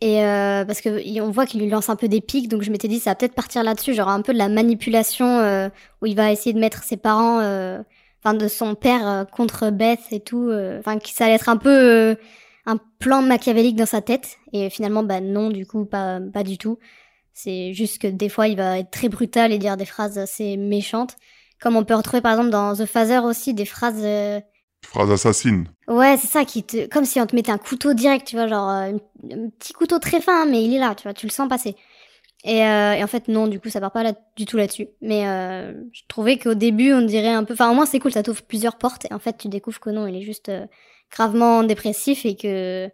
[0.00, 2.70] Et euh, parce que on voit qu'il lui lance un peu des pics, donc je
[2.70, 5.68] m'étais dit ça va peut-être partir là-dessus, genre un peu de la manipulation euh,
[6.02, 7.80] où il va essayer de mettre ses parents, euh,
[8.22, 10.50] enfin de son père euh, contre Beth et tout,
[10.80, 12.16] enfin que ça allait être un peu
[12.66, 14.38] un plan machiavélique dans sa tête.
[14.52, 16.78] Et finalement, bah non, du coup, pas pas du tout.
[17.32, 20.56] C'est juste que des fois, il va être très brutal et dire des phrases assez
[20.56, 21.16] méchantes,
[21.60, 24.00] comme on peut retrouver par exemple dans The Father aussi des phrases.
[24.04, 24.40] euh,
[24.86, 25.66] Phrase assassine.
[25.88, 28.46] Ouais, c'est ça qui te, comme si on te mettait un couteau direct, tu vois,
[28.46, 28.92] genre euh,
[29.32, 31.74] un, petit couteau très fin, mais il est là, tu vois, tu le sens passer.
[32.44, 34.88] Et, euh, et en fait, non, du coup, ça part pas là, du tout là-dessus.
[35.00, 35.22] Mais
[35.92, 38.42] je trouvais qu'au début, on dirait un peu, enfin, au moins c'est cool, ça t'ouvre
[38.42, 39.06] plusieurs portes.
[39.10, 40.50] Et en fait, tu découvres que non, il est juste
[41.14, 42.90] gravement dépressif et que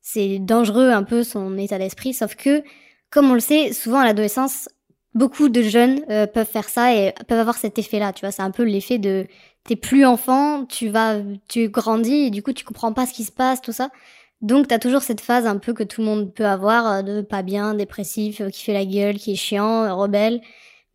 [0.00, 2.14] c'est dangereux un peu son état d'esprit.
[2.14, 2.62] Sauf que,
[3.10, 4.68] comme on le sait, souvent à l'adolescence,
[5.14, 8.12] beaucoup de jeunes euh, peuvent faire ça et peuvent avoir cet effet-là.
[8.12, 9.26] Tu vois, c'est un peu l'effet de
[9.64, 11.16] t'es plus enfant, tu vas,
[11.48, 13.90] tu grandis et du coup tu comprends pas ce qui se passe, tout ça.
[14.42, 17.22] Donc t'as toujours cette phase un peu que tout le monde peut avoir euh, de
[17.22, 20.40] pas bien, dépressif, euh, qui fait la gueule, qui est chiant, rebelle.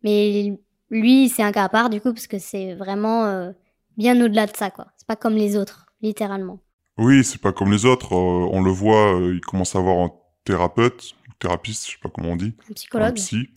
[0.02, 0.58] Mais
[0.90, 3.52] lui, c'est un cas à part du coup parce que c'est vraiment
[3.96, 4.86] bien au-delà de ça quoi.
[4.96, 6.60] C'est pas comme les autres, littéralement.
[7.00, 8.14] Oui, c'est pas comme les autres.
[8.14, 10.10] euh, on le voit, euh, il commence à avoir un
[10.44, 13.14] thérapeute, thérapeute, je sais pas comment on dit, Un un psychologue.
[13.14, 13.48] psy,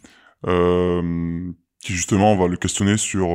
[0.47, 3.27] euh, qui justement va le questionner sur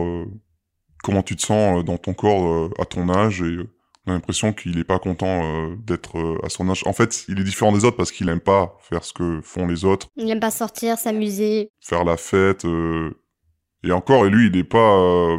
[1.03, 3.57] comment tu te sens dans ton corps à ton âge et
[4.07, 6.83] on a l'impression qu'il est pas content euh, d'être euh, à son âge.
[6.87, 9.67] En fait, il est différent des autres parce qu'il aime pas faire ce que font
[9.67, 11.71] les autres, Il aime pas sortir, s'amuser.
[11.81, 12.65] faire la fête.
[12.65, 13.11] euh,
[13.85, 15.37] et encore, et lui, il est pas.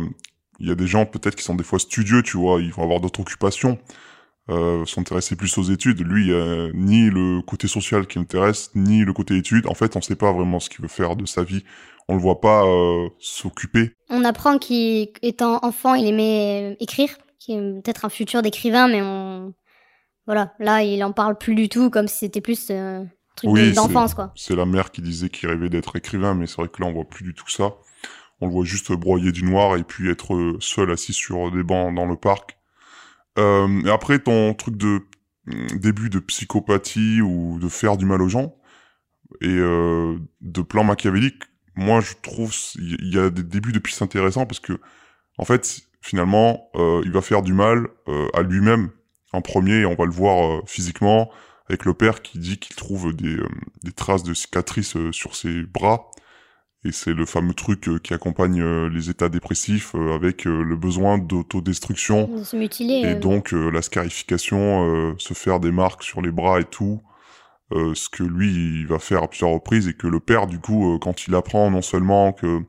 [0.59, 2.83] Il y a des gens peut-être qui sont des fois studieux, tu vois, ils vont
[2.83, 3.77] avoir d'autres occupations,
[4.49, 6.01] euh, s'intéresser plus aux études.
[6.01, 9.67] Lui, a ni le côté social qui l'intéresse, ni le côté études.
[9.67, 11.63] En fait, on sait pas vraiment ce qu'il veut faire de sa vie.
[12.07, 13.91] On le voit pas euh, s'occuper.
[14.09, 19.01] On apprend qu'étant enfant, il aimait euh, écrire, qu'il est peut-être un futur d'écrivain, mais
[19.01, 19.53] on...
[20.25, 23.49] Voilà, là, il en parle plus du tout, comme si c'était plus euh, un truc
[23.49, 24.31] Oui, de- d'enfance, quoi.
[24.35, 26.93] C'est la mère qui disait qu'il rêvait d'être écrivain, mais c'est vrai que là, on
[26.93, 27.73] voit plus du tout ça.
[28.41, 31.63] On le voit juste broyer du noir et puis être euh, seul assis sur des
[31.63, 32.58] bancs dans le parc.
[33.39, 35.01] Euh, après, ton truc de
[35.47, 38.55] hum, début de psychopathie ou de faire du mal aux gens
[39.41, 41.43] et euh, de plan machiavélique,
[41.75, 44.73] moi, je trouve il y a des débuts de pistes intéressants parce que,
[45.37, 47.87] en fait, finalement, euh, il va faire du mal
[48.33, 48.89] à lui-même
[49.31, 51.29] en premier et on va le voir physiquement
[51.69, 53.37] avec le père qui dit qu'il trouve des,
[53.95, 56.09] traces de cicatrices sur ses bras.
[56.85, 60.75] Et c'est le fameux truc euh, qui accompagne euh, les états dépressifs euh, avec le
[60.77, 63.01] besoin d'autodestruction De se mutiler.
[63.05, 67.01] et donc la scarification, se faire des marques sur les bras et tout.
[67.71, 68.51] Euh, ce que lui
[68.81, 71.35] il va faire à plusieurs reprises et que le père du coup euh, quand il
[71.35, 72.61] apprend non seulement que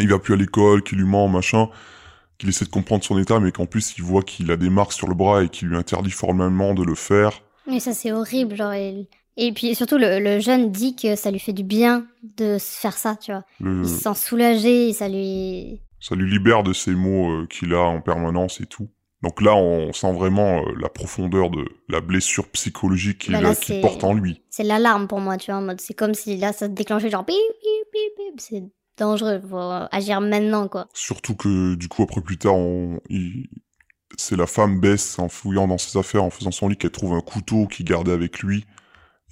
[0.00, 1.68] il va plus à l'école, qu'il lui ment machin,
[2.36, 4.92] qu'il essaie de comprendre son état mais qu'en plus il voit qu'il a des marques
[4.94, 7.40] sur le bras et qu'il lui interdit formellement de le faire.
[7.68, 8.74] Mais ça, c'est horrible, genre.
[9.36, 12.06] Et puis surtout, le, le jeune dit que ça lui fait du bien
[12.36, 13.44] de faire ça, tu vois.
[13.60, 15.80] Le- Il se sent soulagé, ça lui.
[16.00, 18.88] ça lui libère de ces mots euh, qu'il a en permanence et tout.
[19.22, 24.04] Donc là, on sent vraiment euh, la profondeur de la blessure psychologique qu'il Bah porte
[24.04, 24.42] en lui.
[24.50, 25.60] C'est l'alarme pour moi, tu vois.
[25.60, 27.24] En mode, c'est comme si là, ça se déclenchait, genre.
[27.24, 28.40] Bip, bip, bip, bip.
[28.40, 28.62] C'est
[28.98, 30.86] dangereux, faut euh, agir maintenant, quoi.
[30.94, 33.00] Surtout que du coup, après plus tard, on...
[33.08, 33.48] il-
[34.18, 37.12] c'est la femme baisse en fouillant dans ses affaires, en faisant son lit, qu'elle trouve
[37.14, 38.64] un couteau qu'il gardait avec lui.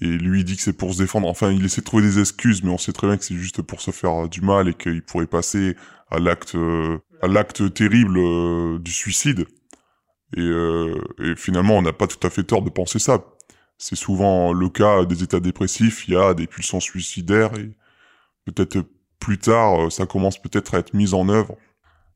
[0.01, 1.29] Et lui dit que c'est pour se défendre.
[1.29, 3.63] Enfin, il essaie de trouver des excuses, mais on sait très bien que c'est juste
[3.63, 5.77] pour se faire euh, du mal et qu'il pourrait passer
[6.11, 9.47] à l'acte, euh, à l'acte terrible euh, du suicide.
[10.37, 13.25] Et, euh, et finalement, on n'a pas tout à fait tort de penser ça.
[13.79, 16.09] C'est souvent le cas des états dépressifs.
[16.09, 17.77] Il y a des pulsions suicidaires et
[18.45, 18.79] peut-être
[19.21, 21.57] plus tard, ça commence peut-être à être mis en œuvre.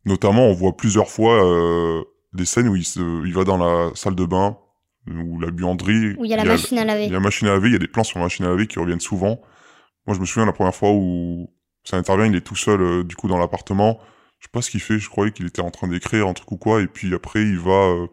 [0.05, 3.95] Notamment, on voit plusieurs fois euh, des scènes où il, se, il va dans la
[3.95, 4.59] salle de bain
[5.11, 6.15] ou la buanderie.
[6.19, 7.05] Où il y a la machine à laver.
[7.05, 8.45] Il y a la machine à laver, il y a des plans sur la machine
[8.45, 9.41] à laver qui reviennent souvent.
[10.07, 11.51] Moi, je me souviens la première fois où
[11.85, 13.99] ça intervient, il est tout seul euh, du coup dans l'appartement.
[14.41, 16.53] Je sais pas ce qu'il fait, je croyais qu'il était en train d'écrire un truc
[16.53, 18.07] ou quoi, et puis après il va euh,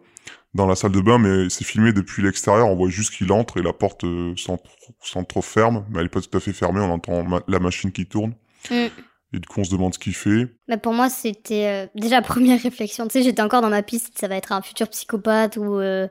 [0.56, 3.58] dans la salle de bain, mais c'est filmé depuis l'extérieur, on voit juste qu'il entre
[3.58, 6.40] et la porte euh, sans, trop- sans trop ferme, mais elle est pas tout à
[6.40, 8.34] fait fermée, on entend ma- la machine qui tourne.
[8.72, 8.88] Mm.
[9.34, 10.48] Et du coup on se demande ce qu'il fait.
[10.68, 13.06] Mais pour moi, c'était euh, déjà première réflexion.
[13.08, 16.08] Tu sais, j'étais encore dans ma piste, ça va être un futur psychopathe ou euh,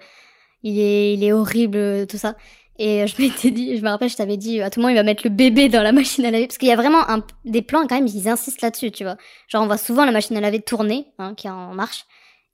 [0.64, 2.34] il, est, il est horrible, euh, tout ça.
[2.80, 4.96] Et euh, je m'étais dit, je me rappelle, je t'avais dit, à tout moment, il
[4.96, 6.48] va mettre le bébé dans la machine à laver.
[6.48, 9.16] Parce qu'il y a vraiment un, des plans, quand même, ils insistent là-dessus, tu vois.
[9.48, 12.04] Genre, on voit souvent la machine à laver tourner, hein, qui est en marche.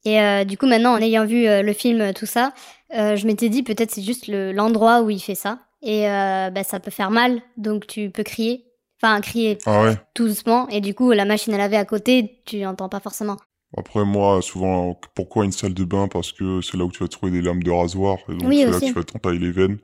[0.04, 2.52] Et euh, du coup, maintenant, en ayant vu euh, le film, euh, tout ça,
[2.94, 5.60] euh, je m'étais dit, peut-être c'est juste le- l'endroit où il fait ça.
[5.82, 8.64] et euh, bah, ça peut faire mal, donc tu peux crier.
[9.02, 9.96] Enfin, crier Ah ouais.
[10.14, 13.36] tout doucement, et du coup, la machine à laver à côté, tu n'entends pas forcément.
[13.76, 16.08] Après, moi, souvent, pourquoi une salle de bain?
[16.08, 18.18] Parce que c'est là où tu vas trouver des lames de rasoir.
[18.28, 19.78] Et donc, Oui, c'est là que tu vas t'entailler les veines.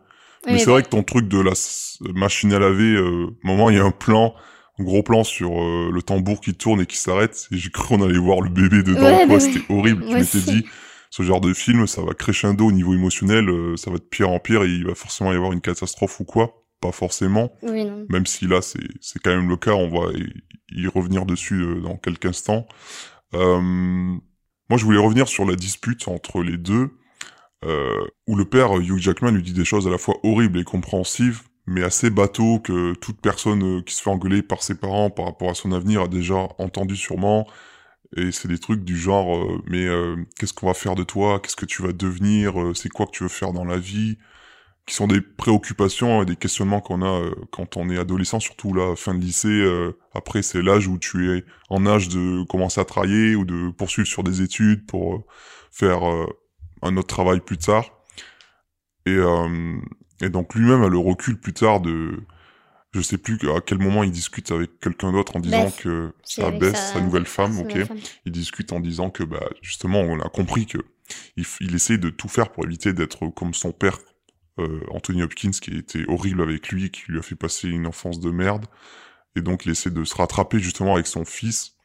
[0.46, 1.52] Oui, mais c'est vrai que ton truc de la
[2.14, 4.34] machine à laver, euh, moment, il y a un plan,
[4.78, 7.46] un gros plan sur euh, le tambour qui tourne et qui s'arrête.
[7.52, 9.26] Et j'ai cru qu'on allait voir le bébé dedans.
[9.28, 10.04] Ouais, C'était horrible.
[10.08, 10.64] Je m'étais dit,
[11.10, 13.48] ce genre de film, ça va crescendo au niveau émotionnel.
[13.48, 16.18] euh, ça va de pire en pire et il va forcément y avoir une catastrophe
[16.20, 16.64] ou quoi?
[16.80, 17.52] Pas forcément.
[17.62, 18.04] Oui, non.
[18.10, 21.62] Même si là, c'est c'est quand même le cas, on va y, y revenir dessus
[21.62, 22.66] euh, dans quelques instants.
[23.34, 26.90] Euh, moi, je voulais revenir sur la dispute entre les deux,
[27.64, 30.64] euh, où le père, Hugh Jackman, lui dit des choses à la fois horribles et
[30.64, 35.10] compréhensives, mais assez bateau que toute personne euh, qui se fait engueuler par ses parents
[35.10, 37.46] par rapport à son avenir a déjà entendu sûrement.
[38.16, 41.40] Et c'est des trucs du genre, euh, mais euh, qu'est-ce qu'on va faire de toi?
[41.40, 42.60] Qu'est-ce que tu vas devenir?
[42.60, 44.18] Euh, C'est quoi que tu veux faire dans la vie?
[44.86, 48.72] Qui sont des préoccupations et des questionnements qu'on a euh, quand on est adolescent, surtout
[48.72, 49.48] là, fin de lycée.
[49.48, 53.70] euh, après, c'est l'âge où tu es en âge de commencer à travailler ou de
[53.70, 55.18] poursuivre sur des études pour euh,
[55.72, 56.26] faire euh,
[56.82, 57.90] un autre travail plus tard.
[59.06, 59.76] Et, euh,
[60.20, 62.18] et donc lui-même a le recul plus tard de...
[62.92, 65.76] Je sais plus à quel moment il discute avec quelqu'un d'autre en disant Beth.
[65.76, 67.98] que sa Beth, sa- sa nouvelle femme, ok nouvelle femme.
[68.24, 70.78] il discute en disant que bah justement on a compris que
[71.36, 73.98] il, il essaie de tout faire pour éviter d'être comme son père
[74.58, 78.20] euh, Anthony Hopkins qui était horrible avec lui qui lui a fait passer une enfance
[78.20, 78.66] de merde
[79.34, 81.76] et donc il essaie de se rattraper justement avec son fils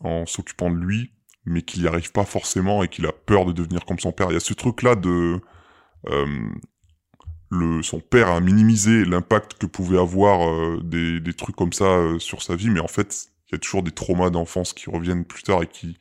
[0.00, 1.12] en s'occupant de lui
[1.44, 4.30] mais qu'il n'y arrive pas forcément et qu'il a peur de devenir comme son père
[4.30, 5.40] il y a ce truc là de
[6.08, 6.48] euh,
[7.50, 12.42] le, son père a minimisé l'impact que pouvaient avoir euh, des, trucs comme ça sur
[12.42, 15.44] sa vie, mais en fait, il y a toujours des traumas d'enfance qui reviennent plus
[15.44, 15.96] tard et qui,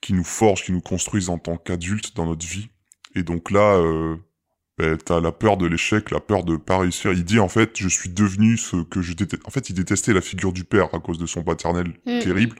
[0.00, 2.68] qui nous forgent, qui nous construisent en tant qu'adultes dans notre vie.
[3.16, 3.82] Et donc là,
[4.78, 7.12] ben, t'as la peur de l'échec, la peur de pas réussir.
[7.12, 9.46] Il dit en fait, je suis devenu ce que je déteste.
[9.46, 12.18] En fait, il détestait la figure du père à cause de son paternel Mm.
[12.20, 12.56] terrible,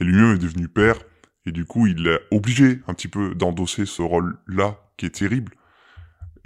[0.00, 0.96] et lui-même est devenu père.
[1.46, 5.52] Et du coup, il est obligé un petit peu d'endosser ce rôle-là qui est terrible.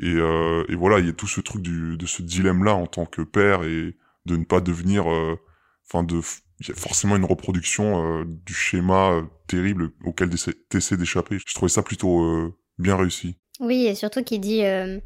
[0.02, 2.86] Et, euh, et voilà, il y a tout ce truc du, de ce dilemme-là en
[2.86, 3.96] tant que père et
[4.26, 5.36] de ne pas devenir, euh,
[5.86, 6.20] enfin de,
[6.60, 11.38] il y a forcément une reproduction euh, du schéma euh, terrible auquel tu essaies d'échapper.
[11.46, 13.36] Je trouvais ça plutôt euh, bien réussi.
[13.60, 14.98] Oui, et surtout qu'il dit, euh,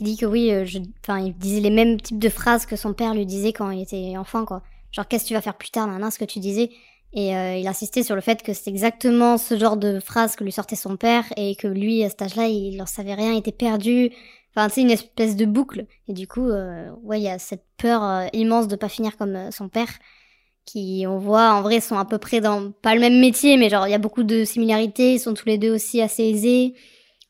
[0.00, 0.78] dit que oui, euh, je...
[1.02, 3.82] enfin, il disait les mêmes types de phrases que son père lui disait quand il
[3.82, 4.62] était enfant, quoi.
[4.90, 6.70] Genre, qu'est-ce que tu vas faire plus tard, nan, ce que tu disais.
[7.14, 10.44] Et euh, il insistait sur le fait que c'est exactement ce genre de phrases que
[10.44, 13.38] lui sortait son père et que lui, à cet âge-là, il n'en savait rien, il
[13.38, 14.10] était perdu.
[14.54, 15.86] Enfin, sais, une espèce de boucle.
[16.08, 19.16] Et du coup, euh, ouais, il y a cette peur euh, immense de pas finir
[19.16, 19.90] comme son père
[20.64, 23.68] qui, on voit, en vrai, sont à peu près dans, pas le même métier, mais
[23.68, 26.74] genre, il y a beaucoup de similarités, ils sont tous les deux aussi assez aisés.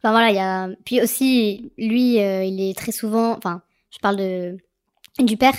[0.03, 0.69] Enfin voilà, il y a.
[0.85, 3.37] Puis aussi, lui, euh, il est très souvent.
[3.37, 4.57] Enfin, je parle de
[5.21, 5.55] du père.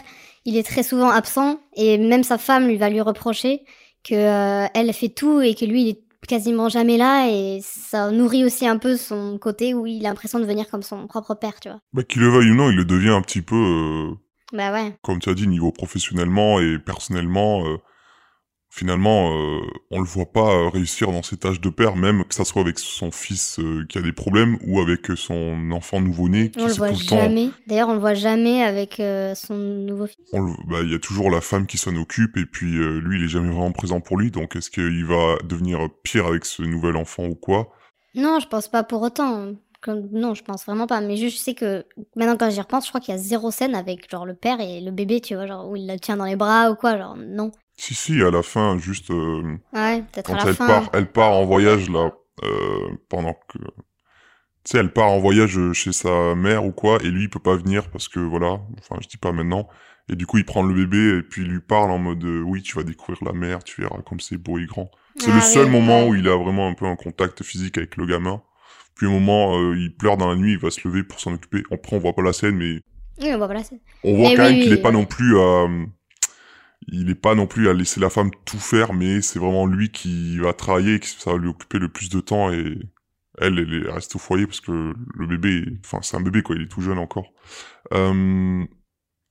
[0.45, 3.61] Il est très souvent absent et même sa femme lui va lui reprocher
[4.03, 8.11] que euh, elle fait tout et que lui il est quasiment jamais là et ça
[8.11, 11.35] nourrit aussi un peu son côté où il a l'impression de venir comme son propre
[11.35, 11.79] père, tu vois.
[11.93, 14.11] Bah, qu'il le veuille ou non, il le devient un petit peu, euh,
[14.51, 14.97] Bah ouais.
[15.01, 17.63] comme tu as dit, niveau professionnellement et personnellement.
[18.75, 19.59] Finalement, euh,
[19.91, 22.61] on le voit pas euh, réussir dans ses tâches de père, même que ça soit
[22.61, 26.59] avec son fils euh, qui a des problèmes ou avec euh, son enfant nouveau-né qui
[26.61, 27.49] On le voit tout le temps jamais.
[27.67, 30.17] D'ailleurs, on le voit jamais avec euh, son nouveau fils.
[30.33, 33.25] le- bah, il y a toujours la femme qui s'en occupe et puis lui il
[33.25, 36.95] est jamais vraiment présent pour lui donc est-ce qu'il va devenir pire avec ce nouvel
[36.97, 37.69] enfant ou quoi?
[38.15, 39.53] Non, je pense pas pour autant.
[39.81, 41.01] Comme- Non, je pense vraiment pas.
[41.01, 41.85] Mais juste, je sais que
[42.15, 44.61] maintenant, quand j'y repense, je crois qu'il y a zéro scène avec genre le père
[44.61, 46.97] et le bébé, tu vois, genre où il la tient dans les bras ou quoi,
[46.97, 47.51] genre non.
[47.75, 50.87] Si si à la fin juste euh, Ouais, peut-être à quand la elle fin.
[50.87, 52.13] part elle part en voyage là
[52.43, 57.09] euh, pendant que tu sais elle part en voyage chez sa mère ou quoi et
[57.09, 59.67] lui il peut pas venir parce que voilà enfin je dis pas maintenant.
[60.09, 62.41] Et du coup il prend le bébé et puis il lui parle en mode euh,
[62.41, 64.89] oui tu vas découvrir la mer tu verras comme c'est beau et grand.
[65.17, 66.07] C'est Ah le seul oui, moment ouais.
[66.07, 68.41] où il a vraiment un peu un contact physique avec le gamin.
[68.95, 71.33] Puis au moment euh, il pleure dans la nuit il va se lever pour s'en
[71.33, 71.63] occuper.
[71.71, 72.79] Après on voit pas la scène mais
[73.19, 75.37] Oui, bah voilà, c'est- on voit Mais quand oui, même qu'il est pas non plus
[75.39, 75.67] à
[76.87, 79.91] il est pas non plus à laisser la femme tout faire mais c'est vraiment lui
[79.91, 82.77] qui va travailler qui ça va lui occuper le plus de temps et
[83.39, 86.55] elle elle est- reste au foyer parce que le bébé enfin c'est un bébé quoi
[86.55, 87.33] il est tout jeune encore.
[87.93, 88.65] Euh,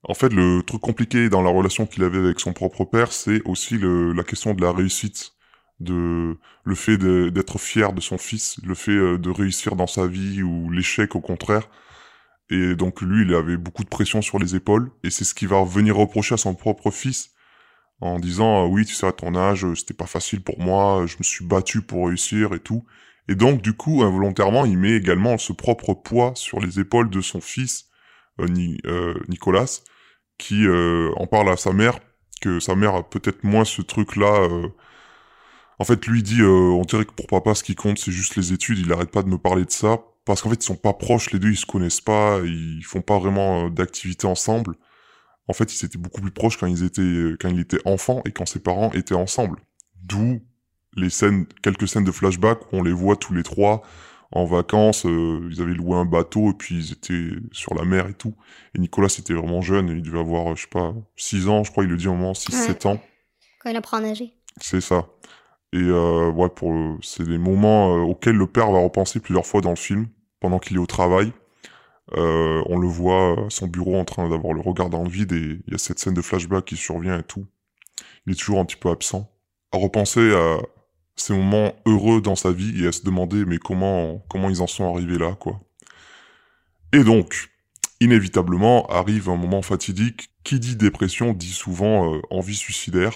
[0.04, 3.42] en fait le truc compliqué dans la relation qu'il avait avec son propre père c'est
[3.46, 5.32] aussi le, la question de la réussite
[5.80, 10.06] de le fait d'être fier de son fils le fait euh, de réussir dans sa
[10.06, 11.68] vie ou l'échec au contraire.
[12.50, 15.48] Et donc lui, il avait beaucoup de pression sur les épaules, et c'est ce qu'il
[15.48, 17.30] va venir reprocher à son propre fils,
[18.02, 21.04] en disant euh, oui, tu sais, à ton âge, euh, c'était pas facile pour moi,
[21.06, 22.84] je me suis battu pour réussir et tout.
[23.28, 27.20] Et donc, du coup, involontairement, il met également ce propre poids sur les épaules de
[27.20, 27.86] son fils,
[28.40, 29.82] euh, Ni- euh, Nicolas,
[30.38, 31.98] qui euh, en parle à sa mère,
[32.42, 34.48] que sa mère a peut-être moins ce truc-là.
[34.50, 34.68] euh,
[35.78, 38.36] En fait, lui dit, euh, on dirait que pour papa, ce qui compte, c'est juste
[38.36, 38.78] les études.
[38.78, 41.32] Il arrête pas de me parler de ça parce qu'en fait, ils sont pas proches.
[41.32, 42.40] Les deux, ils se connaissent pas.
[42.44, 44.76] Ils font pas vraiment euh, d'activité ensemble.
[45.52, 48.32] En fait, ils étaient beaucoup plus proches quand ils étaient quand il était enfant et
[48.32, 49.58] quand ses parents étaient ensemble.
[50.02, 50.40] D'où
[50.96, 53.82] les scènes, quelques scènes de flashback où on les voit tous les trois
[54.30, 55.04] en vacances.
[55.04, 58.34] euh, ils avaient loué un bateau et puis ils étaient sur la mer et tout.
[58.74, 59.90] Et Nicolas était vraiment jeune.
[59.90, 61.84] Il devait avoir, je sais pas, 6 ans, je crois.
[61.84, 62.98] Il le dit au moment 6-7 ans.
[63.60, 64.32] Quand il apprend à nager.
[64.58, 65.06] C'est ça.
[65.74, 66.72] Et euh, ouais, pour
[67.02, 70.08] c'est des moments euh, auxquels le père va repenser plusieurs fois dans le film
[70.40, 71.30] pendant qu'il est au travail.
[72.14, 75.62] Euh, on le voit son bureau en train d'avoir le regard dans le vide et
[75.66, 77.46] il y a cette scène de flashback qui survient et tout.
[78.26, 79.30] Il est toujours un petit peu absent.
[79.72, 80.58] À repenser à
[81.16, 84.66] ces moments heureux dans sa vie et à se demander mais comment comment ils en
[84.66, 85.60] sont arrivés là quoi.
[86.92, 87.50] Et donc,
[88.00, 90.28] inévitablement arrive un moment fatidique.
[90.44, 93.14] Qui dit dépression dit souvent euh, envie suicidaire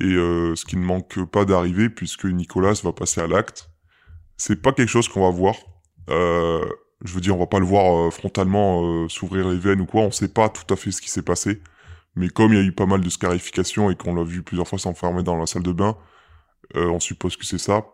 [0.00, 3.70] et euh, ce qui ne manque pas d'arriver puisque Nicolas va passer à l'acte.
[4.38, 5.56] C'est pas quelque chose qu'on va voir.
[6.08, 6.64] Euh,
[7.04, 9.86] je veux dire, on va pas le voir euh, frontalement euh, s'ouvrir les veines ou
[9.86, 10.02] quoi.
[10.02, 11.62] On sait pas tout à fait ce qui s'est passé.
[12.14, 14.68] Mais comme il y a eu pas mal de scarifications et qu'on l'a vu plusieurs
[14.68, 15.96] fois s'enfermer dans la salle de bain,
[16.76, 17.86] euh, on suppose que c'est ça.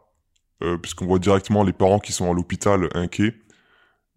[0.82, 3.36] Puisqu'on voit directement les parents qui sont à l'hôpital inquiets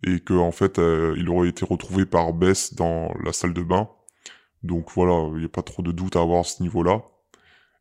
[0.08, 3.90] et que en fait il aurait été retrouvé par Bess dans la salle de bain.
[4.64, 7.04] Donc voilà, il n'y a pas trop de doute à avoir à ce niveau-là.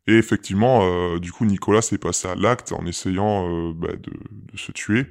[0.05, 5.07] Et effectivement, du coup, Nicolas s'est passé à l'acte en essayant bah, de se tuer.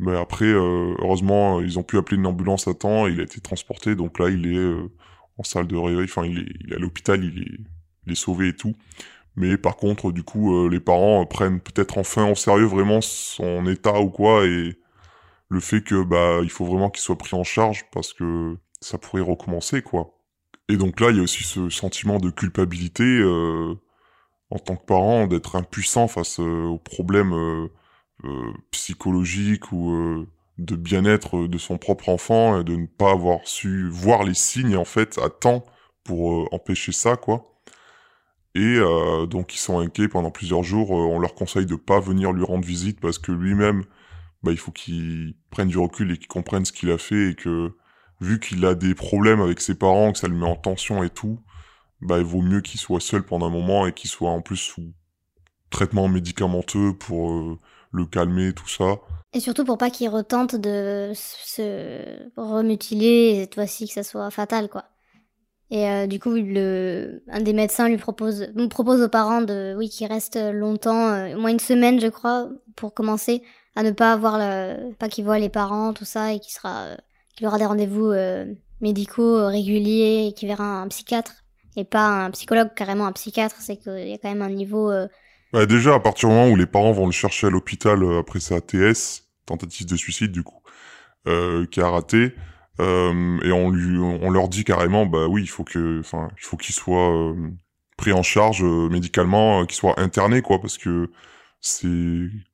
[0.00, 3.24] Mais après, euh, heureusement, ils ont pu appeler une ambulance à temps, et il a
[3.24, 4.90] été transporté, donc là, il est euh,
[5.38, 7.60] en salle de réveil, enfin, il est, il est à l'hôpital, il est,
[8.06, 8.74] il est sauvé et tout.
[9.36, 13.00] Mais par contre, du coup, euh, les parents euh, prennent peut-être enfin au sérieux vraiment
[13.00, 14.76] son état ou quoi, et
[15.48, 18.98] le fait que bah il faut vraiment qu'il soit pris en charge parce que ça
[18.98, 20.16] pourrait recommencer, quoi.
[20.70, 23.74] Et donc là, il y a aussi ce sentiment de culpabilité euh,
[24.50, 27.68] en tant que parent d'être impuissant face euh, aux problèmes euh,
[28.24, 30.28] euh, psychologiques ou euh,
[30.58, 34.76] de bien-être de son propre enfant et de ne pas avoir su voir les signes
[34.76, 35.64] en fait à temps
[36.04, 37.46] pour euh, empêcher ça quoi.
[38.54, 38.80] Et
[39.28, 40.90] donc ils sont inquiets pendant plusieurs jours.
[40.90, 43.84] On leur conseille de pas venir lui rendre visite parce que lui-même,
[44.42, 47.34] bah, il faut qu'il prenne du recul et qu'il comprenne ce qu'il a fait et
[47.36, 47.72] que
[48.20, 51.10] vu qu'il a des problèmes avec ses parents, que ça le met en tension et
[51.10, 51.38] tout,
[52.00, 54.56] bah il vaut mieux qu'il soit seul pendant un moment et qu'il soit en plus
[54.56, 54.92] sous
[55.70, 57.56] traitement médicamenteux pour
[57.92, 58.96] le calmer, tout ça.
[59.32, 64.30] Et surtout pour pas qu'il retente de se remutiler et cette fois-ci que ça soit
[64.30, 64.84] fatal, quoi.
[65.72, 70.08] Et euh, du coup, un des médecins lui propose, propose aux parents de, oui, qu'il
[70.08, 73.42] reste longtemps, euh, au moins une semaine, je crois, pour commencer,
[73.76, 76.96] à ne pas avoir le, pas qu'il voit les parents, tout ça, et qu'il euh,
[77.46, 81.44] aura des rendez-vous euh, médicaux réguliers, et qu'il verra un psychiatre,
[81.76, 84.90] et pas un psychologue, carrément un psychiatre, c'est qu'il y a quand même un niveau,
[85.52, 88.20] Bah, déjà, à partir du moment où les parents vont le chercher à l'hôpital euh,
[88.20, 90.62] après sa TS, tentative de suicide du coup,
[91.28, 92.34] euh, qui a raté,
[92.80, 96.44] euh, et on lui, on leur dit carrément, bah oui, il faut que, enfin, il
[96.44, 97.34] faut qu'il soit euh,
[97.96, 101.10] pris en charge euh, médicalement, euh, qu'il soit interné quoi, parce que
[101.60, 101.88] c'est,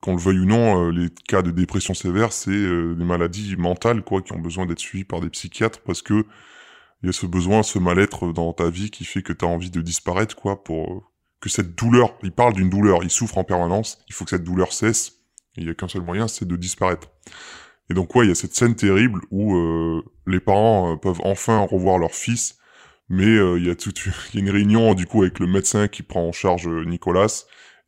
[0.00, 4.22] qu'on le veuille ou non, les cas de dépression sévère, c'est des maladies mentales quoi,
[4.22, 6.26] qui ont besoin d'être suivies par des psychiatres parce que
[7.02, 9.48] il y a ce besoin, ce mal-être dans ta vie qui fait que tu as
[9.48, 11.12] envie de disparaître quoi, pour
[11.48, 14.72] cette douleur, il parle d'une douleur, il souffre en permanence, il faut que cette douleur
[14.72, 15.20] cesse,
[15.56, 17.08] il y a qu'un seul moyen, c'est de disparaître.
[17.90, 21.20] Et donc ouais, il y a cette scène terrible où euh, les parents euh, peuvent
[21.24, 22.58] enfin revoir leur fils,
[23.08, 24.00] mais euh, il y a toute
[24.34, 27.44] une réunion du coup avec le médecin qui prend en charge Nicolas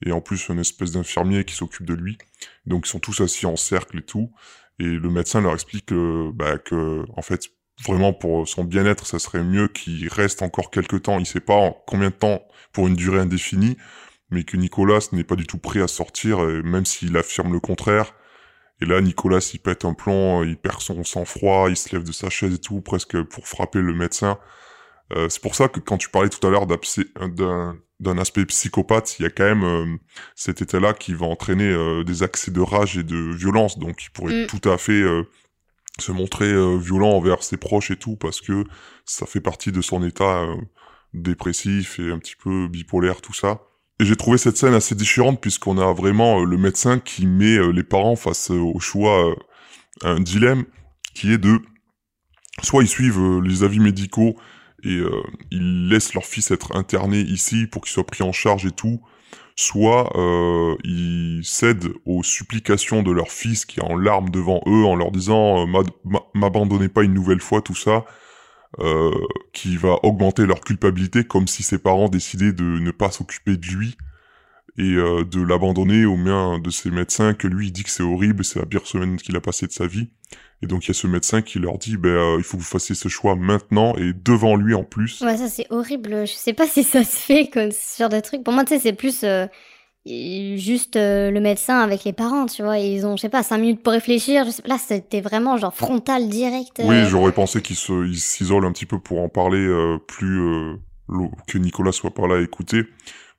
[0.07, 2.19] et en plus une espèce d'infirmier qui s'occupe de lui.
[2.67, 4.31] Donc ils sont tous assis en cercle et tout,
[4.79, 7.51] et le médecin leur explique bah, que en fait
[7.85, 11.19] vraiment pour son bien-être, ça serait mieux qu'il reste encore quelques temps.
[11.19, 12.43] Il sait pas en combien de temps
[12.73, 13.77] pour une durée indéfinie,
[14.31, 18.15] mais que Nicolas n'est pas du tout prêt à sortir, même s'il affirme le contraire.
[18.81, 22.13] Et là, Nicolas, il pète un plomb, il perd son sang-froid, il se lève de
[22.13, 24.39] sa chaise et tout, presque pour frapper le médecin.
[25.17, 29.23] Euh, c'est pour ça que quand tu parlais tout à l'heure d'un aspect psychopathe, il
[29.23, 29.97] y a quand même euh,
[30.37, 34.11] cet état-là qui va entraîner euh, des accès de rage et de violence, donc il
[34.11, 34.47] pourrait Mm.
[34.47, 35.25] tout à fait euh,
[36.01, 38.65] se montrer euh, violent envers ses proches et tout, parce que
[39.05, 40.57] ça fait partie de son état euh,
[41.15, 43.63] dépressif et un petit peu bipolaire, tout ça.
[44.01, 47.59] Et j'ai trouvé cette scène assez déchirante puisqu'on a vraiment euh, le médecin qui met
[47.73, 49.35] les parents face au choix,
[50.03, 50.65] un dilemme
[51.15, 51.61] qui est de
[52.63, 54.37] soit ils suivent les avis médicaux
[54.85, 55.01] et
[55.51, 59.01] ils laissent leur fils être interné ici pour qu'il soit pris en charge et tout,
[59.61, 64.85] soit euh, ils cèdent aux supplications de leur fils qui est en larmes devant eux
[64.85, 68.05] en leur disant euh, m'a- m'a- m'abandonnez pas une nouvelle fois tout ça
[68.79, 69.11] euh,
[69.53, 73.67] qui va augmenter leur culpabilité comme si ses parents décidaient de ne pas s'occuper de
[73.67, 73.97] lui
[74.79, 78.05] et euh, de l'abandonner aux mains de ses médecins que lui il dit que c'est
[78.05, 80.11] horrible c'est la pire semaine qu'il a passée de sa vie
[80.63, 82.63] et donc il y a ce médecin qui leur dit ben euh, il faut que
[82.63, 86.27] vous fassiez ce choix maintenant et devant lui en plus Ouais, ça c'est horrible.
[86.27, 88.43] Je sais pas si ça se fait comme ce genre de truc.
[88.45, 89.47] Pour moi, tu sais, c'est plus euh,
[90.05, 92.79] juste euh, le médecin avec les parents, tu vois.
[92.79, 94.45] Et ils ont, je sais pas, cinq minutes pour réfléchir.
[94.45, 96.81] Je sais pas, Là, c'était vraiment genre frontal, direct.
[96.85, 99.67] Oui, j'aurais pensé qu'il se, il s'isole un petit peu pour en parler
[100.07, 100.77] plus
[101.47, 102.85] que Nicolas soit pas là à écouter.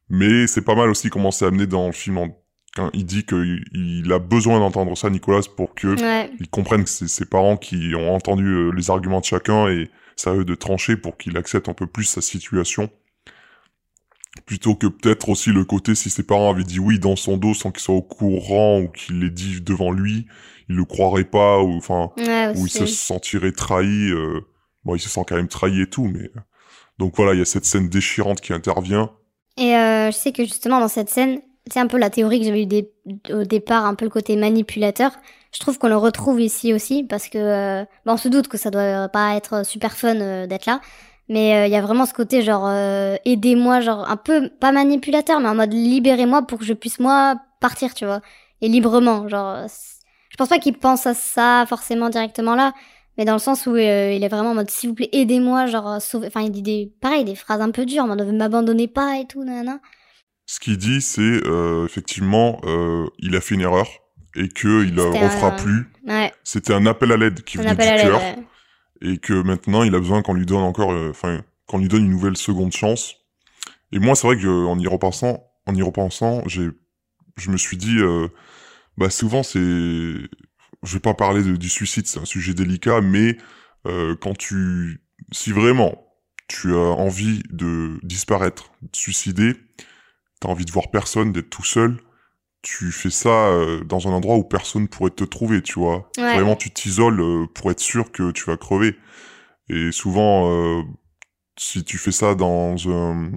[0.10, 2.36] Mais c'est pas mal aussi comment c'est amené dans le film en-
[2.76, 6.30] quand il dit qu'il il a besoin d'entendre ça, Nicolas, pour que Ouais.
[6.40, 9.90] il comprenne que c'est ses parents qui ont entendu euh, les arguments de chacun et
[10.16, 12.90] c'est à eux de trancher pour qu'il accepte un peu plus sa situation.
[14.46, 17.54] Plutôt que peut-être aussi le côté si ses parents avaient dit oui dans son dos
[17.54, 20.28] sans qu'il soit au courant ou qu'il l'ait dit devant lui,
[20.70, 24.12] il le croirait pas ou enfin Ouais, il se sentirait trahi.
[24.12, 24.42] euh,
[24.86, 26.32] Bon, il se sent quand même trahi et tout, mais
[27.00, 29.12] donc voilà, il y a cette scène déchirante qui intervient.
[29.58, 31.42] Et euh, je sais que justement dans cette scène,
[31.72, 35.12] c'est un peu la théorie que j'avais eu au départ, un peu le côté manipulateur.
[35.52, 38.70] Je trouve qu'on le retrouve ici aussi parce que euh, on se doute que ça
[38.70, 40.80] doit pas être super fun euh, d'être là,
[41.28, 42.70] mais euh, il y a vraiment ce côté genre
[43.26, 47.36] aidez-moi, genre un peu pas manipulateur, mais en mode libérez-moi pour que je puisse moi
[47.60, 48.22] partir, tu vois,
[48.62, 49.66] et librement, genre.
[50.30, 52.74] Je pense pas qu'il pense à ça forcément directement là,
[53.18, 53.84] mais dans le sens où il
[54.24, 56.28] est vraiment en mode s'il vous plaît aidez-moi, genre sauvez.
[56.28, 59.18] Enfin il dit des pareil des phrases un peu dures, en mode ne m'abandonnez pas
[59.18, 59.80] et tout, nanana.
[60.52, 63.88] Ce qu'il dit, c'est euh, effectivement, euh, il a fait une erreur
[64.36, 65.88] et que il ne refera un- plus.
[66.08, 68.36] Ouais, C'était un appel à l'aide qui on venait du cœur ouais.
[69.04, 72.06] et que maintenant il a besoin qu'on lui donne encore, euh, enfin, qu'on lui donne
[72.06, 73.14] une nouvelle seconde chance.
[73.92, 76.68] Et moi, c'est vrai que euh, en y repensant, en y repensant, j'ai,
[77.38, 78.28] je me suis dit, euh,
[78.98, 83.38] bah souvent c'est, je vais pas parler de- du suicide, c'est un sujet délicat, mais
[83.86, 86.08] euh, quand tu, si vraiment
[86.48, 89.54] tu as envie de disparaître, de te suicider,
[90.40, 91.98] t'as envie de voir personne, d'être tout seul,
[92.62, 96.10] tu fais ça euh, dans un endroit où personne pourrait te trouver, tu vois.
[96.18, 96.36] Ouais.
[96.36, 98.98] Vraiment, tu t'isoles euh, pour être sûr que tu vas crever.
[99.70, 100.82] Et souvent, euh,
[101.58, 103.32] si tu fais ça dans un,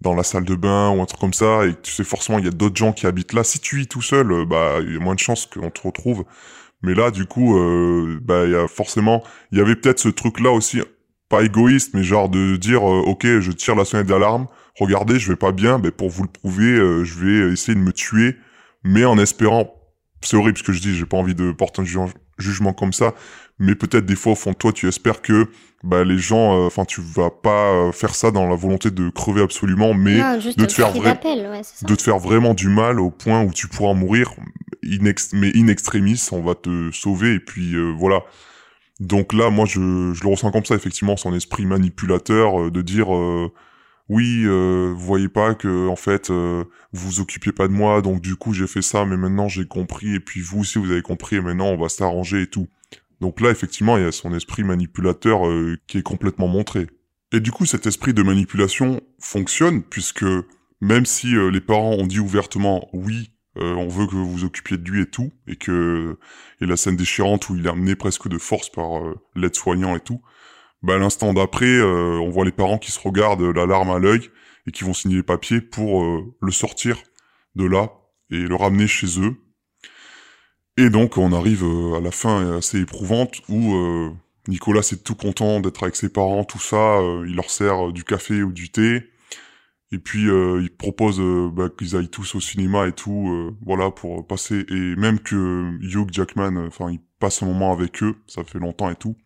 [0.00, 2.44] dans la salle de bain ou un truc comme ça, et tu sais forcément il
[2.44, 4.96] y a d'autres gens qui habitent là, si tu vis tout seul, bah il y
[4.96, 6.24] a moins de chances qu'on te retrouve.
[6.82, 10.08] Mais là, du coup, euh, bah il y a forcément, il y avait peut-être ce
[10.08, 10.80] truc-là aussi,
[11.28, 14.48] pas égoïste, mais genre de dire, euh, ok, je tire la sonnette d'alarme,
[14.78, 17.80] regardez, je vais pas bien, ben pour vous le prouver, euh, je vais essayer de
[17.80, 18.36] me tuer,
[18.84, 19.74] mais en espérant,
[20.22, 21.98] c'est horrible ce que je dis, j'ai pas envie de porter un ju-
[22.38, 23.14] jugement comme ça,
[23.58, 25.48] mais peut-être des fois au fond de toi, tu espères que
[25.84, 29.10] bah les gens, euh, enfin tu vas pas euh, faire ça dans la volonté de
[29.10, 31.10] crever absolument, mais Non, de te faire ouais,
[31.88, 34.30] de te faire vraiment du mal au point où tu pourras mourir,
[34.84, 38.20] in ex- mais in extremis, on va te sauver et puis euh, voilà.
[39.00, 42.82] Donc là, moi, je, je le ressens comme ça, effectivement, son esprit manipulateur euh, de
[42.82, 43.52] dire euh,
[44.12, 48.02] oui, euh, vous voyez pas que en fait euh, vous vous occupiez pas de moi,
[48.02, 50.90] donc du coup j'ai fait ça, mais maintenant j'ai compris et puis vous aussi vous
[50.90, 52.68] avez compris et maintenant on va s'arranger et tout.
[53.22, 56.88] Donc là, effectivement, il y a son esprit manipulateur euh, qui est complètement montré.
[57.32, 60.26] Et du coup, cet esprit de manipulation fonctionne puisque
[60.82, 64.90] même si les parents ont dit ouvertement oui, on veut que vous vous occupiez de
[64.90, 66.18] lui et tout, et que
[66.60, 69.00] et la scène déchirante où il est amené presque de force par
[69.34, 70.20] l'aide-soignant et tout,
[70.82, 74.30] bah l'instant d'après, euh, on voit les parents qui se regardent la larme à l'œil
[74.66, 76.96] et qui vont signer les papiers pour euh, le sortir
[77.54, 77.92] de là
[78.30, 79.36] et le ramener chez eux.
[80.76, 84.10] Et donc on arrive euh, à la fin assez éprouvante où euh,
[84.48, 87.92] Nicolas est tout content d'être avec ses parents, tout ça, euh, il leur sert euh,
[87.92, 89.04] du café ou du thé.
[89.92, 93.54] Et puis euh, il propose euh, bah, qu'ils aillent tous au cinéma et tout, euh,
[93.64, 98.02] voilà pour passer et même que Hugh Jackman, euh, enfin il passe un moment avec
[98.02, 99.16] eux, ça fait longtemps et tout.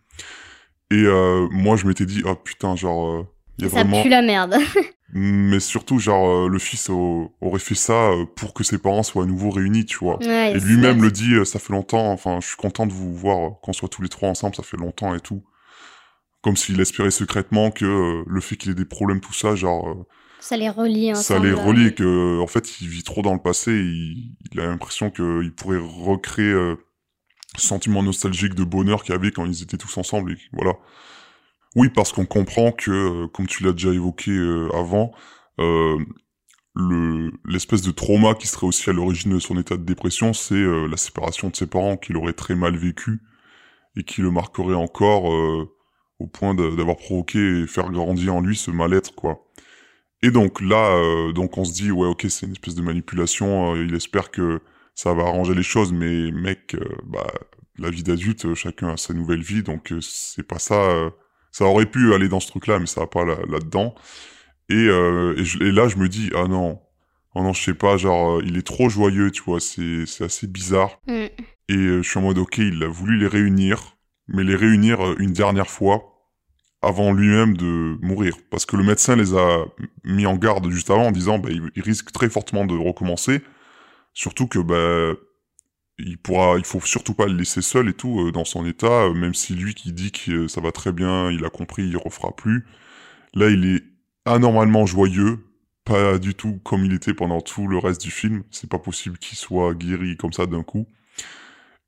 [0.91, 3.27] Et euh, moi je m'étais dit ah putain genre euh,
[3.59, 4.55] y a Ça vraiment pue la merde.
[5.13, 9.03] mais surtout genre euh, le fils au- aurait fait ça euh, pour que ses parents
[9.03, 10.19] soient à nouveau réunis, tu vois.
[10.21, 13.61] Ouais, Et lui-même le dit, ça fait longtemps, enfin, je suis content de vous voir,
[13.63, 15.43] qu'on soit tous les trois ensemble, ça fait longtemps et tout.
[16.43, 20.07] Comme s'il espérait secrètement que le fait qu'il ait des problèmes, tout ça, genre,
[20.39, 23.41] Ça les relie ça les relie, et que, en fait, il vit trop dans le
[23.41, 26.77] passé, et il, il a l'impression qu'il pourrait recréer euh,
[27.59, 30.75] sentiment nostalgique de bonheur qu'il y avait quand ils étaient tous ensemble, et voilà.
[31.75, 35.13] Oui, parce qu'on comprend que, euh, comme tu l'as déjà évoqué euh, avant,
[35.61, 35.99] euh,
[36.75, 40.55] le l'espèce de trauma qui serait aussi à l'origine de son état de dépression, c'est
[40.55, 43.21] euh, la séparation de ses parents qu'il aurait très mal vécu
[43.97, 45.71] et qui le marquerait encore euh,
[46.19, 49.47] au point d'avoir provoqué et faire grandir en lui ce mal-être, quoi.
[50.23, 53.77] Et donc là, euh, donc on se dit ouais ok c'est une espèce de manipulation.
[53.77, 54.61] il espère que
[54.97, 57.27] ça va arranger les choses, mais mec, euh, bah
[57.79, 60.75] la vie d'adulte, euh, chacun a sa nouvelle vie, donc euh, c'est pas ça.
[60.91, 61.11] euh,
[61.53, 63.95] ça aurait pu aller dans ce truc-là, mais ça va pas là- là-dedans.
[64.69, 66.81] et, et, je- et là je me dis ah non,
[67.35, 70.99] oh non je sais pas, genre il est trop joyeux, tu vois, c'est assez bizarre.
[71.07, 71.13] Mm.
[71.69, 73.97] Et je suis en mode ok, il a voulu les réunir,
[74.29, 76.13] mais les réunir une dernière fois
[76.83, 78.37] avant lui-même de mourir.
[78.51, 79.65] Parce que le médecin les a
[80.05, 83.43] mis en garde juste avant en disant bah, il risque très fortement de recommencer.
[84.17, 85.15] Surtout que bah,
[85.99, 89.05] il pourra, il faut surtout pas le laisser seul et tout euh, dans son état,
[89.05, 91.87] euh, même si lui qui dit que euh, ça va très bien, il a compris,
[91.87, 92.65] il refera plus.
[93.35, 93.85] Là, il est
[94.25, 95.45] anormalement joyeux,
[95.85, 98.43] pas du tout comme il était pendant tout le reste du film.
[98.51, 100.87] C'est pas possible qu'il soit guéri comme ça d'un coup.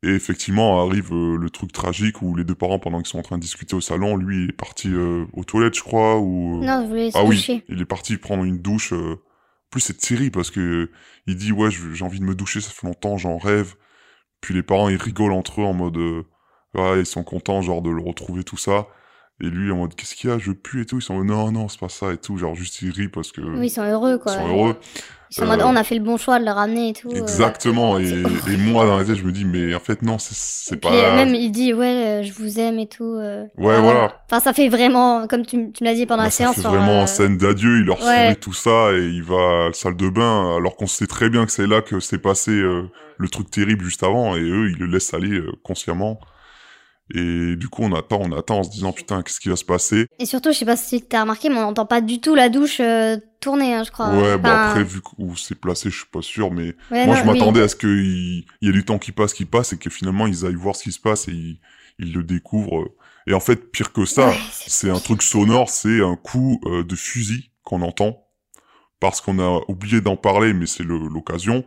[0.02, 3.22] Et effectivement, arrive euh, le truc tragique où les deux parents, pendant qu'ils sont en
[3.22, 6.62] train de discuter au salon, lui il est parti aux toilettes, je crois, ou...
[6.62, 8.92] Non, je Ah oui, il est parti prendre une douche.
[9.70, 10.90] Plus, c'est terrible parce que
[11.26, 13.74] il dit ouais, j'ai envie de me doucher, ça fait longtemps, j'en rêve.
[14.40, 16.22] Puis les parents, ils rigolent entre eux en mode euh,
[16.74, 18.86] ouais, ils sont contents genre de le retrouver tout ça.
[19.40, 20.98] Et lui en mode qu'est-ce qu'il y a, je pue et tout.
[20.98, 22.36] Ils sont en mode non non, c'est pas ça et tout.
[22.38, 24.32] Genre juste ils rient parce que Oui, ils sont heureux, quoi.
[24.32, 24.76] ils sont heureux.
[25.40, 27.10] En mode, Euh, on a fait le bon choix de le ramener et tout.
[27.10, 27.16] euh.
[27.20, 27.98] Exactement.
[28.00, 30.34] Et, C'est et moi dans la tête, je me dis mais en fait non, c'est
[30.34, 30.94] c'est Puis, pas.
[30.94, 33.14] euh, même il dit ouais euh, je vous aime et tout.
[33.16, 34.12] Ouais, Ah, voilà.
[34.26, 36.56] Enfin ça fait vraiment comme tu, tu me l'as dit pendant Bah, la ça séance.
[36.56, 38.24] fait genre, vraiment euh, scène d'adieu, il leur ouais.
[38.24, 41.28] sourit tout ça et il va à la salle de bain alors qu'on sait très
[41.30, 44.78] bien que c'est là que s'est passé le truc terrible juste avant et eux ils
[44.78, 46.18] le laissent aller consciemment
[47.14, 49.64] et du coup on attend, on attend en se disant putain qu'est-ce qui va se
[49.64, 50.06] passer?
[50.18, 52.48] Et surtout je sais pas si t'as remarqué mais on n'entend pas du tout la
[52.48, 54.10] douche euh, tourner hein, je crois.
[54.10, 57.22] Ouais Enfin, après vu où c'est placé je suis pas sûr mais ouais, moi non,
[57.22, 57.64] je m'attendais oui.
[57.64, 60.26] à ce qu'il il y ait du temps qui passe qui passe et que finalement
[60.26, 61.60] ils aillent voir ce qui se passe et ils,
[61.98, 62.84] ils le découvrent
[63.26, 66.82] et en fait pire que ça Ouais, c'est un truc sonore, c'est un coup euh,
[66.82, 68.24] de fusil qu'on entend,
[69.00, 71.64] parce qu'on a oublié d'en parler, mais c'est l'occasion.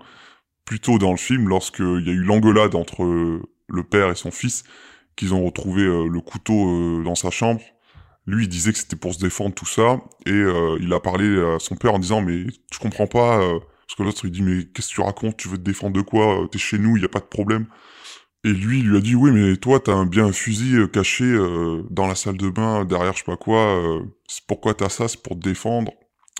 [0.65, 4.31] Plus tôt dans le film, lorsqu'il y a eu l'engueulade entre le père et son
[4.31, 4.63] fils,
[5.15, 7.61] qu'ils ont retrouvé euh, le couteau euh, dans sa chambre,
[8.27, 11.25] lui il disait que c'était pour se défendre tout ça, et euh, il a parlé
[11.41, 14.65] à son père en disant mais je comprends pas, parce que l'autre il dit mais
[14.65, 17.05] qu'est-ce que tu racontes, tu veux te défendre de quoi, t'es chez nous, il y
[17.05, 17.67] a pas de problème.
[18.43, 21.25] Et lui, il lui a dit, oui, mais toi, t'as un, bien un fusil caché
[21.91, 23.59] dans la salle de bain, derrière je sais pas quoi.
[23.59, 24.01] euh,
[24.47, 25.07] pourquoi t'as ça?
[25.07, 25.91] C'est pour te défendre.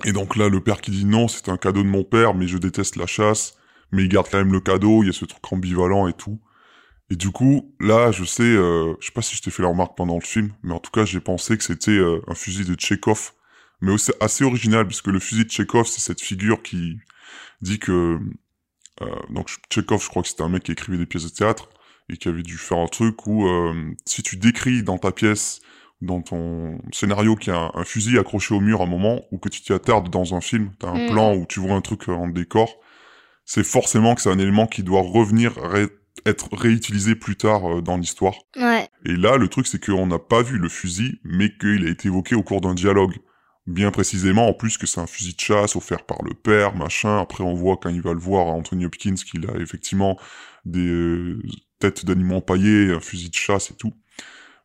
[0.06, 2.48] Et donc là, le père qui dit, non, c'est un cadeau de mon père, mais
[2.48, 3.56] je déteste la chasse.
[3.92, 6.40] Mais il garde quand même le cadeau, il y a ce truc ambivalent et tout.
[7.12, 9.70] Et du coup, là, je sais, euh, je sais pas si je t'ai fait la
[9.70, 12.66] remarque pendant le film, mais en tout cas, j'ai pensé que c'était euh, un fusil
[12.66, 13.34] de Tchekhov.
[13.82, 16.98] Mais aussi assez original, puisque le fusil de Tchekhov, c'est cette figure qui
[17.62, 18.20] dit que...
[19.02, 21.70] euh, donc Tchekhov, je crois que c'était un mec qui écrivait des pièces de théâtre
[22.10, 23.74] et qui avait dû faire un truc où euh,
[24.06, 25.62] si tu décris dans ta pièce,
[26.02, 29.22] dans ton scénario qu'il y a un, un fusil accroché au mur à un moment,
[29.32, 31.08] ou que tu t'y attardes dans un film, t'as un Mm.
[31.08, 32.76] plan où tu vois un truc en décor,
[33.46, 35.90] c'est forcément que c'est un élément qui doit revenir ré-
[36.26, 38.36] être réutilisé plus tard euh, dans l'histoire.
[38.56, 38.88] Ouais.
[39.06, 42.08] Et là, le truc, c'est qu'on n'a pas vu le fusil, mais qu'il a été
[42.08, 43.18] évoqué au cours d'un dialogue.
[43.68, 47.20] Bien précisément, en plus, que c'est un fusil de chasse offert par le père, machin.
[47.20, 50.18] Après, on voit quand il va le voir à Anthony Hopkins qu'il a effectivement
[50.66, 51.42] des euh,
[51.80, 53.94] têtes d'animaux empaillées, un fusil de chasse et tout.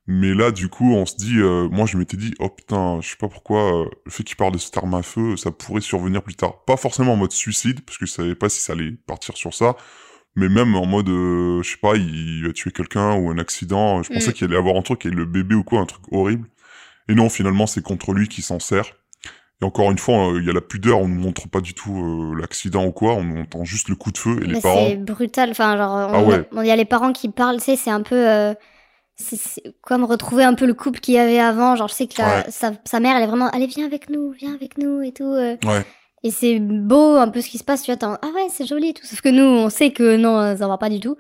[0.07, 3.11] Mais là, du coup, on se dit, euh, moi, je m'étais dit, oh putain, je
[3.11, 5.81] sais pas pourquoi, euh, le fait qu'il parle de cette arme à feu, ça pourrait
[5.81, 6.65] survenir plus tard.
[6.65, 9.53] Pas forcément en mode suicide, parce que je savais pas si ça allait partir sur
[9.53, 9.77] ça,
[10.37, 14.03] mais même en mode, euh, je sais pas, il va tuer quelqu'un ou un accident.
[14.03, 14.33] Je pensais Mm.
[14.35, 16.47] qu'il allait avoir un truc avec le bébé ou quoi, un truc horrible.
[17.09, 18.87] Et non, finalement, c'est contre lui qui s'en sert.
[19.63, 21.73] Et encore une fois, euh, il y a la pudeur, on ne montre pas du
[21.73, 24.87] tout euh, l'accident ou quoi, on entend juste le coup de feu et les parents.
[24.89, 25.51] c'est brutal.
[25.51, 26.49] Enfin, genre, on, Ah ouais.
[26.53, 28.17] on- y a les parents qui parlent, tu sais, c'est un peu.
[28.29, 28.53] euh,
[29.19, 29.39] c'est
[29.81, 31.75] comme retrouver un peu le couple qu'il y avait avant.
[31.75, 32.45] Genre, je sais que la- Ouais.
[32.51, 33.49] sa, sa mère, elle est vraiment.
[33.49, 35.25] Allez, viens avec nous, viens avec nous et tout.
[35.33, 35.59] Ouais.
[36.23, 37.83] Et c'est beau un peu ce qui se passe.
[37.83, 39.05] Tu en- ah ouais, c'est joli et tout.
[39.07, 41.17] Sauf que nous, on sait que non, ça va pas du tout.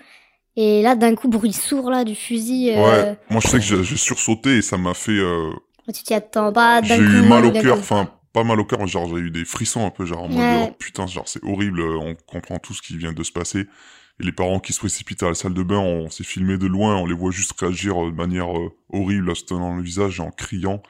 [0.56, 2.70] Et là, d'un coup, bruit sourd là du fusil.
[2.72, 3.18] euh, Ouais.
[3.30, 5.12] Moi, je sais que j'ai sursauté et ça m'a fait.
[5.12, 5.50] euh,
[5.92, 6.80] Tu t'y attends pas.
[6.80, 9.44] d'un j'ai eu mal au cœur, enfin, pas mal au cœur, genre j'ai eu des
[9.44, 10.68] frissons un peu, genre en mode Ouais.
[10.70, 13.66] oh, putain, genre c'est horrible, euh, on comprend tout ce qui vient de se passer.
[14.18, 16.66] Et les parents qui se précipitent à la salle de bain, on s'est filmé de
[16.66, 19.82] loin, on les voit juste réagir euh, de manière euh, horrible, en se tenant le
[19.82, 20.82] visage et en criant.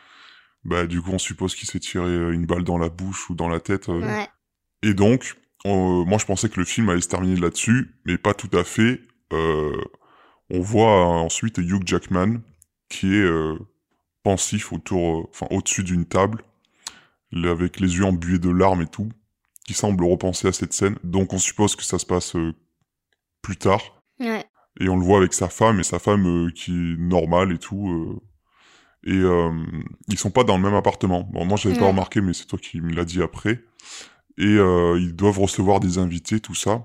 [0.66, 3.34] Bah, du coup, on suppose qu'il s'est tiré euh, une balle dans la bouche ou
[3.34, 3.88] dans la tête.
[3.88, 4.00] euh.
[4.00, 4.26] Ouais.
[4.82, 8.34] Et donc, euh, moi, je pensais que le film allait se terminer là-dessus, mais pas
[8.34, 9.00] tout à fait.
[9.32, 9.80] Euh,
[10.50, 12.40] on voit ensuite Hugh Jackman
[12.88, 13.56] qui est euh,
[14.22, 16.42] pensif autour, enfin au-dessus d'une table,
[17.32, 19.08] le- avec les yeux embués de larmes et tout,
[19.66, 20.96] qui semble repenser à cette scène.
[21.04, 22.34] Donc, on suppose que ça se passe
[23.42, 24.02] plus tard.
[24.20, 24.44] Ouais.
[24.80, 28.20] Et on le voit avec sa femme, et sa femme qui est normale et tout.
[29.06, 29.50] Et euh,
[30.08, 31.26] ils sont pas dans le même appartement.
[31.32, 31.90] Bon, moi j'avais pas Ouais.
[31.90, 33.62] remarqué, mais c'est toi qui me l'as dit après.
[34.38, 36.84] Et euh, ils doivent recevoir des invités, tout ça.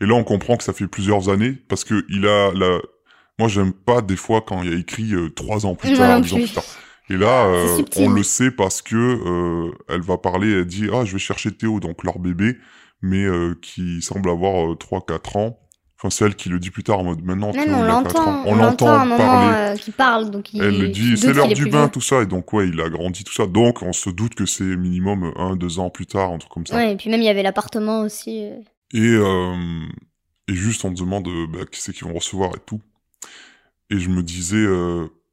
[0.00, 2.78] Et là on comprend que ça fait plusieurs années parce que il a la.
[3.38, 6.18] Moi j'aime pas des fois quand il y a écrit euh, trois ans plus tard,
[6.18, 6.54] ans plus.
[7.10, 11.04] Et là, euh, on le sait parce que euh, elle va parler, elle dit ah
[11.04, 12.56] je vais chercher Théo, donc leur bébé,
[13.02, 15.58] mais euh, qui semble avoir euh, 3-4 ans.
[16.04, 18.02] Enfin c'est elle qui le dit plus tard en mode maintenant Même on il a
[18.02, 18.24] 4 ans.
[18.26, 19.72] l'entend, On l'entend parler.
[19.72, 20.62] euh, qui parle, donc il.
[20.62, 22.90] Elle le il dit, c'est l'heure du bain, tout ça, et donc ouais, il a
[22.90, 23.46] grandi, tout ça.
[23.46, 26.66] Donc on se doute que c'est minimum un, deux ans plus tard, un truc comme
[26.66, 26.76] ça.
[26.76, 28.44] Ouais, et puis même il y avait l'appartement aussi.
[28.44, 28.58] euh.
[28.92, 29.56] Et, euh,
[30.46, 32.82] et juste on te demande euh, bah, qui c'est qu'ils vont recevoir et tout.
[33.88, 34.66] Et je me disais,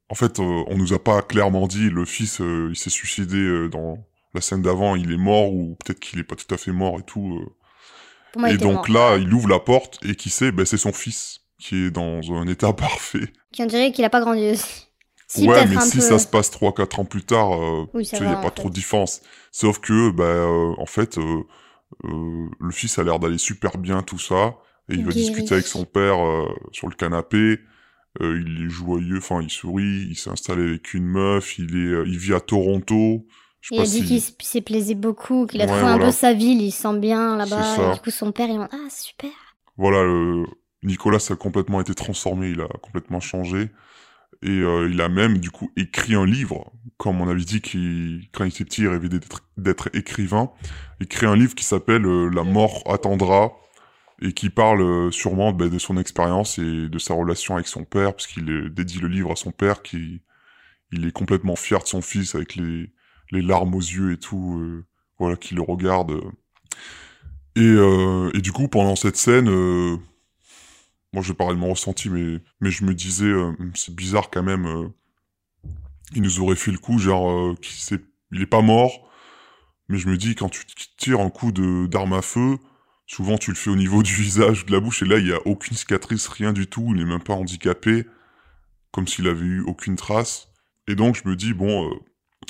[0.10, 3.98] en fait, on nous a pas clairement dit, le fils, il s'est suicidé dans
[4.34, 6.98] la scène d'avant, il est mort, ou peut-être qu'il est pas tout à fait mort
[7.00, 7.42] et tout.
[8.32, 9.12] Pour moi, il et donc mort.
[9.12, 12.20] là, il ouvre la porte, et qui sait, bah, c'est son fils, qui est dans
[12.34, 13.32] un état parfait.
[13.52, 14.88] Qui on dirait qu'il a pas grandi aussi.
[15.28, 16.02] Si, ouais, mais si peu.
[16.02, 18.74] ça se passe 3-4 ans plus tard, euh, Oui, il n'y a pas trop de
[18.74, 19.22] différence.
[19.52, 21.44] Sauf que, bah, euh, en fait, euh,
[22.04, 24.56] le fils a l'air d'aller super bien, tout ça.
[24.90, 25.28] Et il va Guéri.
[25.28, 26.18] discuter avec son père
[26.74, 27.60] sur le canapé.
[28.20, 30.08] Il est joyeux, enfin, il sourit.
[30.10, 31.58] Il s'est installé avec une meuf.
[31.58, 33.26] Il est, il vit à Toronto.
[33.70, 34.36] Il dit si...
[34.36, 36.98] qu'il s'est plaisé beaucoup, qu'il a Ouais, trouvé un peu sa ville, il se sent
[37.00, 37.94] bien là-bas.
[37.94, 39.30] du coup, son père, il dit Ah, super.
[39.78, 40.04] Voilà,
[40.84, 42.50] Nicolas a complètement été transformé.
[42.50, 43.70] Il a complètement changé.
[44.44, 46.72] Et euh, il a même, du coup, écrit un livre.
[46.98, 49.10] Comme on avait dit qu'il, quand il était petit, il rêvait
[49.58, 50.52] d'être, écrivain.
[51.00, 53.54] Il crée un livre qui s'appelle euh, La mort attendra
[54.22, 57.84] et qui parle euh, sûrement ben, de son expérience et de sa relation avec son
[57.84, 60.22] père, parce qu'il dédie le livre à son père, qui
[60.92, 62.92] il est complètement fier de son fils avec les,
[63.32, 64.86] les larmes aux yeux et tout, euh,
[65.20, 66.14] voilà, qui le regarde.
[67.56, 69.98] Et, euh, et du coup, pendant cette scène, euh,
[71.14, 74.30] moi je vais parler de mon ressenti, mais, mais je me disais, euh, c'est bizarre
[74.30, 74.92] quand même,
[76.14, 79.10] il nous aurait fait le coup, genre, qu'il s'est- il est pas mort,
[79.90, 80.66] mais je me dis, quand tu
[80.98, 82.58] tires un coup d'arme à feu,
[83.08, 85.34] souvent tu le fais au niveau du visage de la bouche, et là il y
[85.34, 88.06] a aucune cicatrice, rien du tout, il n'est même pas handicapé,
[88.92, 90.50] comme s'il avait eu aucune trace.
[90.88, 91.92] Et donc je me dis, bon,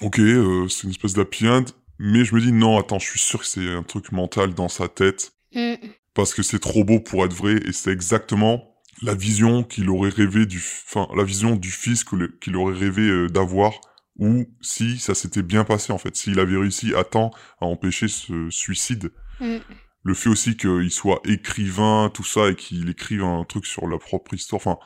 [0.01, 1.65] ok, euh, c'est une espèce d'happy end,
[1.99, 4.69] mais je me dis, non, attends, je suis sûr que c'est un truc mental dans
[4.69, 5.75] sa tête, Mm.
[6.13, 10.09] parce que c'est trop beau pour être vrai, et c'est exactement la vision qu'il aurait
[10.09, 13.73] rêvé du, enfin, la vision du fils qu'il aurait rêvé euh, d'avoir,
[14.17, 18.07] ou si ça s'était bien passé, en fait, s'il avait réussi à temps à empêcher
[18.07, 19.11] ce suicide.
[19.39, 19.57] Mm.
[20.03, 23.97] Le fait aussi qu'il soit écrivain, tout ça, et qu'il écrive un truc sur la
[23.97, 24.79] propre histoire, enfin,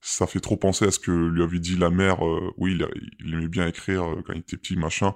[0.00, 2.82] ça fait trop penser à ce que lui avait dit la mère, euh, oui, il,
[2.84, 2.88] a-
[3.20, 5.14] il aimait bien écrire euh, quand il était petit, machin,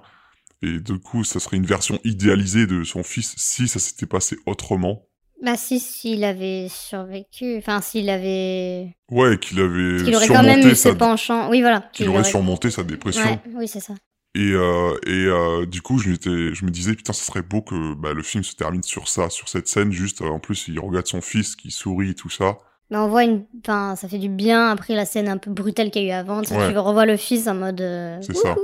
[0.61, 4.37] et du coup, ça serait une version idéalisée de son fils si ça s'était passé
[4.45, 5.07] autrement.
[5.41, 7.57] Bah, si, s'il avait survécu.
[7.57, 8.95] Enfin, s'il avait.
[9.11, 11.49] Ouais, qu'il avait qu'il aurait quand même eu ce sa, penchant.
[11.49, 11.89] Oui, voilà.
[11.91, 13.25] qu'il aurait surmonté sa dépression.
[13.25, 13.93] Ouais, oui, c'est ça.
[14.35, 17.93] Et, euh, et euh, du coup, je, je me disais, putain, ça serait beau que
[17.95, 20.79] bah, le film se termine sur ça, sur cette scène, juste, euh, en plus, il
[20.79, 22.57] regarde son fils qui sourit et tout ça.
[22.89, 23.45] Mais on voit une.
[23.61, 26.19] Enfin, ça fait du bien après la scène un peu brutale qu'il y a eu
[26.19, 26.41] avant.
[26.41, 26.71] Tu Ouais.
[26.71, 27.81] tu revois le fils en mode.
[27.81, 28.55] euh, C'est ça.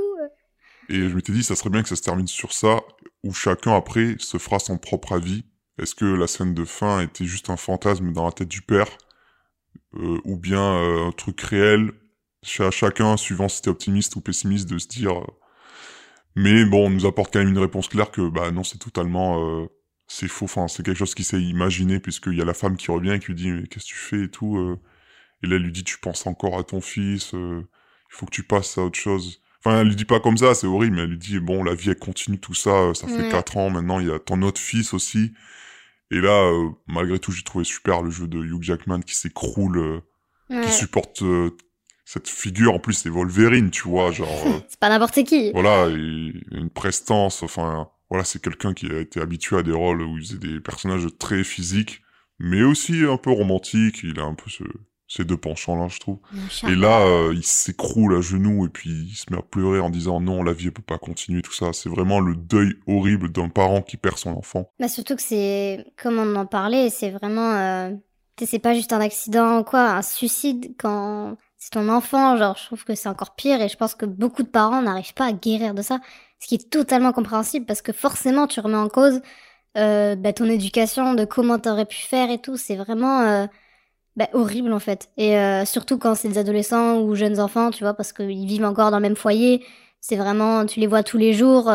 [0.90, 2.80] Et je m'étais dit, ça serait bien que ça se termine sur ça,
[3.24, 5.44] où chacun, après, se fera son propre avis.
[5.80, 8.88] Est-ce que la scène de fin était juste un fantasme dans la tête du père
[9.96, 11.92] euh, Ou bien euh, un truc réel
[12.44, 15.14] Ch- à chacun, suivant si c'était optimiste ou pessimiste, de se dire...
[16.36, 19.68] Mais bon, on nous apporte quand même une réponse claire que, bah non, c'est totalement...
[20.12, 22.90] c'est faux, enfin, c'est quelque chose qui s'est imaginé, puisqu'il y a la femme qui
[22.92, 24.58] revient et qui lui dit, mais qu'est-ce que tu fais et tout.
[24.58, 24.78] euh?
[25.44, 28.32] Et là, elle lui dit, tu penses encore à ton fils, euh, il faut que
[28.32, 29.42] tu passes à autre chose.
[29.64, 31.76] Enfin, elle lui dit pas comme ça, c'est horrible, mais elle lui dit, bon, la
[31.76, 33.30] vie, elle continue, tout ça, euh, ça fait Ouais.
[33.30, 35.32] quatre ans, maintenant, il y a ton autre fils aussi.
[36.12, 39.78] Et là, euh, malgré tout, j'ai trouvé super le jeu de Hugh Jackman qui s'écroule,
[39.78, 40.02] euh,
[40.64, 41.22] qui supporte
[42.04, 42.74] cette figure.
[42.74, 44.28] En plus, c'est Wolverine, tu vois, genre...
[44.70, 45.52] C'est pas n'importe qui.
[45.52, 50.02] voilà, et une prestance, enfin, voilà, c'est quelqu'un qui a été habitué à des rôles
[50.02, 52.02] où il faisait des personnages très physiques,
[52.40, 54.64] mais aussi un peu romantiques, il a un peu ce,
[55.10, 56.20] ces deux penchants-là, je trouve.
[56.68, 59.90] Et là, euh, il s'écroule à genoux et puis il se met à pleurer en
[59.90, 61.74] disant non, la vie elle peut pas continuer, tout ça.
[61.74, 64.72] C'est vraiment le deuil horrible d'un parent qui perd son enfant.
[64.80, 67.92] Bah surtout que c'est, comme on en parlait, c'est vraiment, euh,
[68.40, 72.66] c'est pas juste un accident ou quoi, un suicide quand c'est ton enfant, genre je
[72.68, 75.34] trouve que c'est encore pire et je pense que beaucoup de parents n'arrivent pas à
[75.34, 76.00] guérir de ça,
[76.40, 79.22] ce qui est totalement compréhensible parce que forcément tu remets en cause
[79.78, 83.46] euh, bah, ton éducation, de comment t'aurais pu faire et tout, c'est vraiment euh,
[84.16, 85.10] bah, horrible en fait.
[85.18, 88.66] Et euh, surtout quand c'est des adolescents ou jeunes enfants, tu vois, parce qu'ils vivent
[88.66, 89.64] encore dans le même foyer,
[90.02, 91.72] c'est vraiment, tu les vois tous les jours,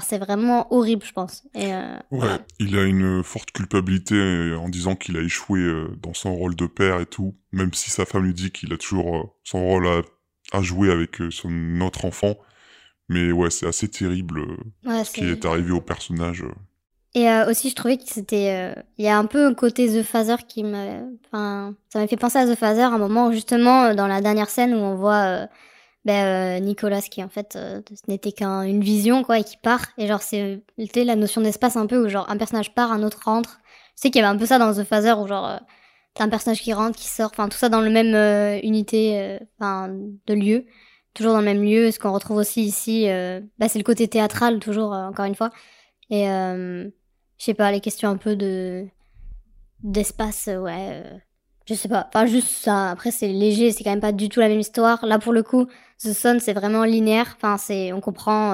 [0.00, 1.44] c'est vraiment horrible je pense.
[1.54, 1.70] Et,
[2.10, 2.38] Ouais.
[2.58, 5.60] Il a une forte culpabilité en disant qu'il a échoué
[6.02, 8.78] dans son rôle de père et tout, même si sa femme lui dit qu'il a
[8.78, 10.02] toujours son rôle à,
[10.52, 12.36] à jouer avec son autre enfant.
[13.12, 14.56] Mais ouais, c'est assez terrible euh,
[14.88, 16.42] Ouais, ce qui est arrivé au personnage.
[16.42, 16.52] euh.
[17.14, 18.72] Et euh, aussi, je trouvais que c'était.
[18.76, 21.02] euh, Il y a un peu un côté The Father qui me.
[21.26, 24.48] Enfin, ça m'a fait penser à The Father, un moment où justement, dans la dernière
[24.48, 25.46] scène où on voit euh,
[26.06, 29.86] ben, Nicolas qui en fait ce n'était qu'une vision, quoi, et qui part.
[29.98, 30.62] Et genre, c'est
[30.96, 33.60] la notion d'espace un peu où genre un personnage part, un autre rentre.
[33.96, 35.60] Je sais qu'il y avait un peu ça dans The Father où genre.
[36.14, 38.14] T'as un personnage qui rentre, qui sort, enfin tout ça dans le même
[38.62, 39.88] unité, enfin
[40.26, 40.66] de lieu,
[41.14, 41.90] toujours dans le même lieu.
[41.90, 45.34] Ce qu'on retrouve aussi ici, euh, bah, c'est le côté théâtral toujours, euh, encore une
[45.34, 45.50] fois.
[46.10, 46.84] Et euh,
[47.38, 48.86] je sais pas, les questions un peu de
[49.82, 51.02] d'espace, ouais,
[51.66, 52.06] je sais pas.
[52.08, 52.90] Enfin juste ça.
[52.90, 55.04] Après c'est léger, c'est quand même pas du tout la même histoire.
[55.06, 55.66] Là pour le coup,
[55.98, 57.34] The Sun c'est vraiment linéaire.
[57.36, 58.52] Enfin c'est, on comprend,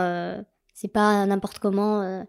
[0.72, 2.24] c'est pas n'importe comment.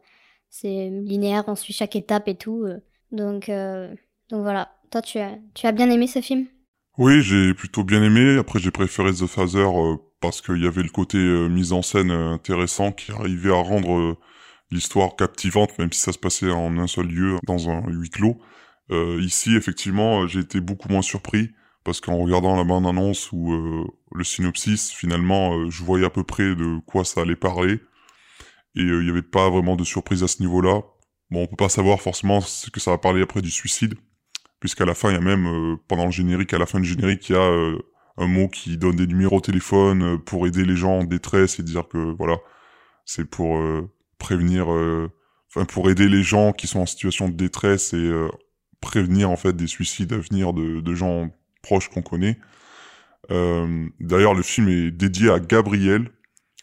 [0.49, 2.65] c'est linéaire, on suit chaque étape et tout.
[3.11, 4.69] donc donc voilà.
[4.91, 6.47] Toi tu as tu as bien aimé ce film?
[6.99, 8.37] Oui, j'ai plutôt bien aimé.
[8.37, 9.65] Après, j'ai préféré The Father
[10.21, 13.61] parce qu'il y avait le côté euh, mise en scène euh, intéressant qui arrivait à
[13.61, 14.17] rendre euh,
[14.71, 18.39] l'histoire captivante, même si ça se passait en un seul lieu, dans un huis clos.
[18.91, 21.51] Euh, ici, effectivement, j'ai été beaucoup moins surpris
[21.83, 26.79] parce qu'en regardant la bande-annonce ou le synopsis, finalement, je voyais à peu près de
[26.85, 27.79] quoi ça allait parler.
[28.75, 30.81] Et il n'y avait pas vraiment de surprise à ce niveau-là.
[31.31, 33.95] Bon, on peut pas savoir forcément ce que ça va parler après du suicide
[34.59, 37.29] puisqu'à la fin, il y a même, pendant le générique, à la fin du générique,
[37.29, 37.71] il y a
[38.17, 41.59] un mot qui donne des numéros au téléphone euh, pour aider les gens en détresse
[41.59, 42.37] et dire que, voilà,
[43.05, 45.09] c'est pour euh, prévenir, euh,
[45.49, 48.11] enfin, pour aider les gens qui sont en situation de détresse et
[48.81, 51.29] prévenir, en fait, des suicides à venir de, gens
[51.63, 52.37] proches qu'on connaît.
[53.29, 56.09] D'ailleurs, le film est dédié à Gabriel.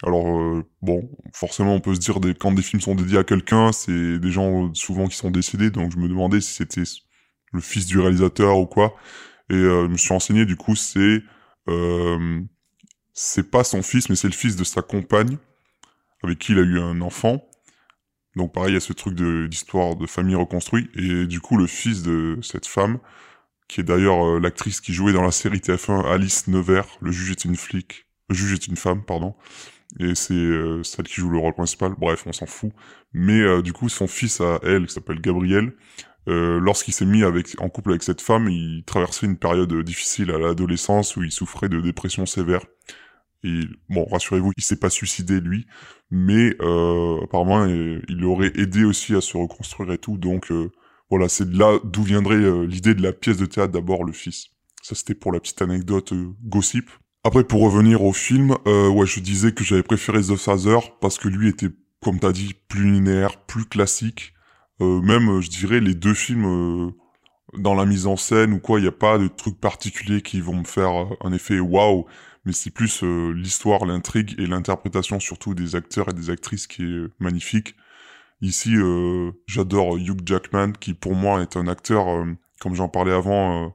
[0.02, 3.73] Alors, bon, forcément, on peut se dire, des, quand des films sont dédiés à quelqu'un,
[3.73, 6.82] c'est des gens souvent qui sont décédés, donc je me demandais si c'était
[7.52, 8.94] le fils du réalisateur ou quoi.
[9.51, 11.23] Et je me suis renseigné, du coup, c'est
[11.68, 12.40] euh,
[13.14, 15.38] c'est pas son fils, mais c'est le fils de sa compagne,
[16.22, 17.44] avec qui il a eu un enfant.
[18.36, 20.90] Donc pareil, il y a ce truc de- d'histoire de famille reconstruite.
[20.97, 22.98] Et du coup, le fils de cette femme,
[23.68, 27.30] qui est d'ailleurs euh, l'actrice qui jouait dans la série TF1 Alice Nevers, Le juge
[27.32, 29.34] est une flic, Le juge est une femme, pardon.
[30.01, 31.94] Et c'est euh, celle qui joue le rôle principal.
[31.98, 32.72] Bref, on s'en fout.
[33.12, 35.72] Mais du coup, son fils à elle, qui s'appelle Gabriel,
[36.28, 40.31] euh, lorsqu'il s'est mis avec, en couple avec cette femme, il traversait une période difficile
[40.31, 42.65] à l'adolescence où il souffrait de dépression sévère.
[43.44, 45.66] Et bon, rassurez-vous, il s'est pas suicidé lui,
[46.11, 50.16] mais euh, apparemment euh, il aurait aidé aussi à se reconstruire et tout.
[50.16, 50.70] Donc euh,
[51.11, 54.47] voilà, c'est là d'où viendrait euh, l'idée de la pièce de théâtre d'abord le fils.
[54.82, 56.90] Ça c'était pour la petite anecdote euh, gossip.
[57.24, 61.19] Après pour revenir au film, euh, ouais je disais que j'avais préféré The Father parce
[61.19, 61.70] que lui était,
[62.03, 64.32] comme t'as dit, plus linéaire, plus classique.
[64.81, 66.90] Euh, même, euh, je dirais, les deux films, euh,
[67.59, 70.40] dans la mise en scène ou quoi, il n'y a pas de trucs particuliers qui
[70.40, 70.90] vont me faire
[71.23, 72.07] un effet waouh,
[72.44, 77.09] mais c'est plus l'histoire, l'intrigue et l'interprétation surtout des acteurs et des actrices qui est
[77.19, 77.74] magnifique.
[78.43, 82.07] Ici, euh, j'adore Hugh Jackman, qui pour moi est un acteur,
[82.61, 83.74] comme j'en parlais avant,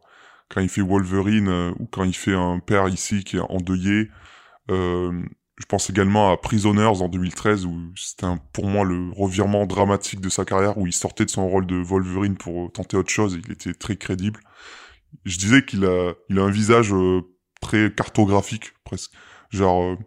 [0.49, 4.09] quand il fait Wolverine ou quand il fait un père ici qui est endeuillé.
[5.61, 10.21] Euh, je pense également à Prisoners en 2013 où c'était pour moi le revirement dramatique
[10.21, 13.35] de sa carrière où il sortait de son rôle de Wolverine pour tenter autre chose
[13.35, 14.39] et il était très crédible.
[15.25, 17.21] Je disais qu'il a, il a un visage euh,
[17.61, 19.11] très cartographique presque.
[19.49, 19.97] Genre euh,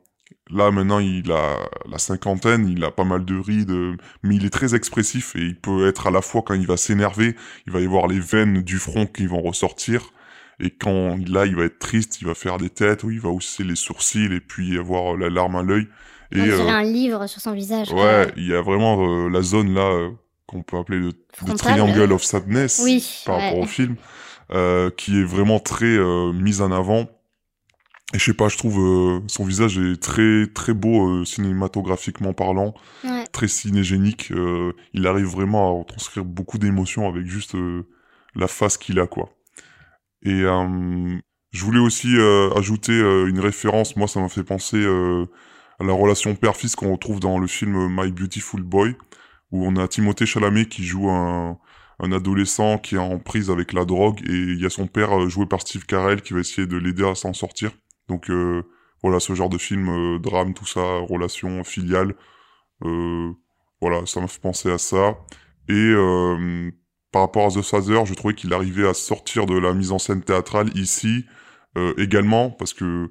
[0.51, 1.57] là maintenant il a
[1.89, 5.41] la cinquantaine, il a pas mal de rides, euh, mais il est très expressif et
[5.41, 7.37] il peut être à la fois quand il va s'énerver,
[7.67, 10.13] il va y avoir les veines du front qui vont ressortir.
[10.61, 13.29] Et quand là, il va être triste, il va faire des têtes, ou il va
[13.31, 15.89] hausser les sourcils et puis avoir la larme à l'œil.
[16.33, 17.93] On Et dirait euh, un livre sur son visage.
[17.93, 20.11] ouais, il y a vraiment euh, la zone là euh,
[20.47, 21.13] qu'on peut appeler le,
[21.57, 23.97] triangle euh, of sadness Oui, par rapport au film,
[24.53, 27.09] euh, qui est vraiment très euh, mise en avant.
[28.15, 32.33] Et je sais pas, je trouve euh, son visage est très très beau euh, cinématographiquement
[32.33, 33.25] parlant, Ouais.
[33.33, 34.31] très cinégénique.
[34.31, 37.83] euh, il arrive vraiment à retranscrire beaucoup d'émotions avec juste euh,
[38.37, 39.34] la face qu'il a quoi.
[40.25, 41.19] Et euh,
[41.53, 43.97] je voulais aussi euh, ajouter euh, une référence.
[43.97, 44.85] Moi, ça m'a fait penser
[45.81, 48.97] à la relation père-fils qu'on retrouve dans le film My Beautiful Boy,
[49.51, 51.59] où on a Timothée Chalamet qui joue un,
[52.01, 55.29] un adolescent qui est en prise avec la drogue, et il y a son père
[55.29, 57.71] joué par Steve Carell qui va essayer de l'aider à s'en sortir.
[58.09, 58.63] Donc euh,
[59.03, 62.15] voilà, ce genre de film, euh, drame, tout ça, relation filiale.
[62.85, 63.33] Euh,
[63.81, 65.17] voilà, ça m'a fait penser à ça.
[65.69, 65.95] Et
[67.15, 70.01] par rapport à The Father, je trouvais qu'il arrivait à sortir de la mise en
[70.01, 71.25] scène théâtrale ici
[71.79, 73.09] euh, également, parce que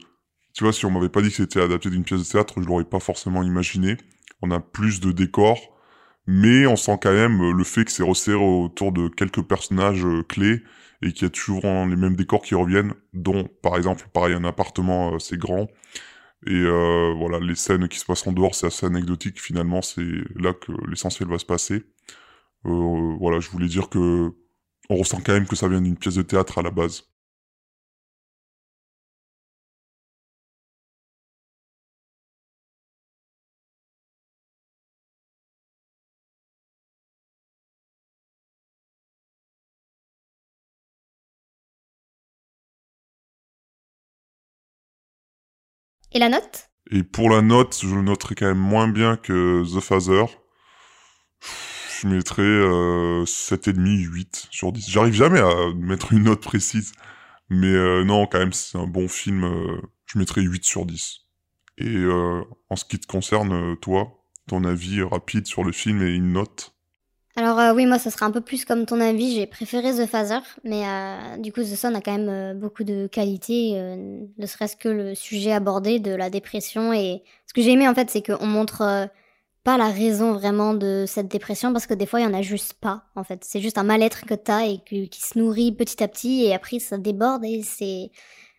[0.54, 2.68] tu vois, si on m'avait pas dit que c'était adapté d'une pièce de théâtre, je
[2.68, 3.96] l'aurais pas forcément imaginé.
[4.42, 5.58] On a plus de décors,
[6.28, 10.06] mais on sent quand même euh, le fait que c'est resserré autour de quelques personnages
[10.06, 10.64] euh, clés
[11.02, 14.44] et qu'il y a toujours les mêmes décors qui reviennent, dont par exemple, pareil, un
[14.44, 15.70] appartement, c'est grand.
[16.46, 19.42] Et voilà, les scènes qui se passent en dehors, c'est assez anecdotique.
[19.42, 20.06] Finalement, c'est
[20.36, 21.84] là que l'essentiel va se passer.
[22.66, 24.34] Euh, voilà, je voulais dire que
[24.90, 27.04] on ressent quand même que ça vient d'une pièce de théâtre à la base.
[46.14, 46.70] Et la note?
[46.92, 50.26] Et pour la note, je le noterai quand même moins bien que The Father.
[52.04, 54.90] Je mettrais euh, 7,5, 8 sur 10.
[54.90, 56.92] J'arrive jamais à mettre une note précise.
[57.50, 59.46] Mais euh, non, quand même, c'est un bon film.
[59.46, 61.22] euh, je mettrais 8 sur 10.
[61.78, 66.14] Et euh, en ce qui te concerne, toi, ton avis rapide sur le film et
[66.14, 66.74] une note?
[67.38, 69.36] Alors oui, moi, ça sera un peu plus comme ton avis.
[69.36, 70.84] J'ai préféré The Father, mais
[71.40, 73.72] du coup, The Son a quand même beaucoup de qualités,
[74.38, 76.94] ne serait-ce que le sujet abordé de la dépression.
[76.94, 79.10] Et ce que j'ai aimé, en fait, c'est qu'on montre
[79.64, 82.42] pas la raison vraiment de cette dépression, parce que des fois, il y en a
[82.42, 83.44] juste pas, en fait.
[83.44, 86.80] C'est juste un mal-être que t'as et qui se nourrit petit à petit, et après,
[86.80, 88.12] ça déborde et c'est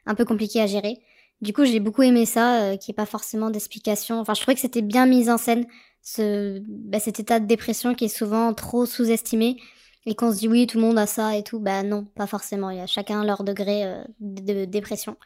[0.06, 0.98] un peu compliqué à gérer.
[1.40, 4.20] Du coup, j'ai beaucoup aimé ça, euh, n'y ait pas forcément d'explication.
[4.20, 5.66] Enfin, je trouvais que c'était bien mis en scène,
[6.02, 9.56] ce, bah, cet état de dépression qui est souvent trop sous-estimé
[10.06, 11.58] et qu'on se dit oui, tout le monde a ça et tout.
[11.60, 12.70] Bah non, pas forcément.
[12.70, 15.16] Il y a chacun leur degré euh, de dépression.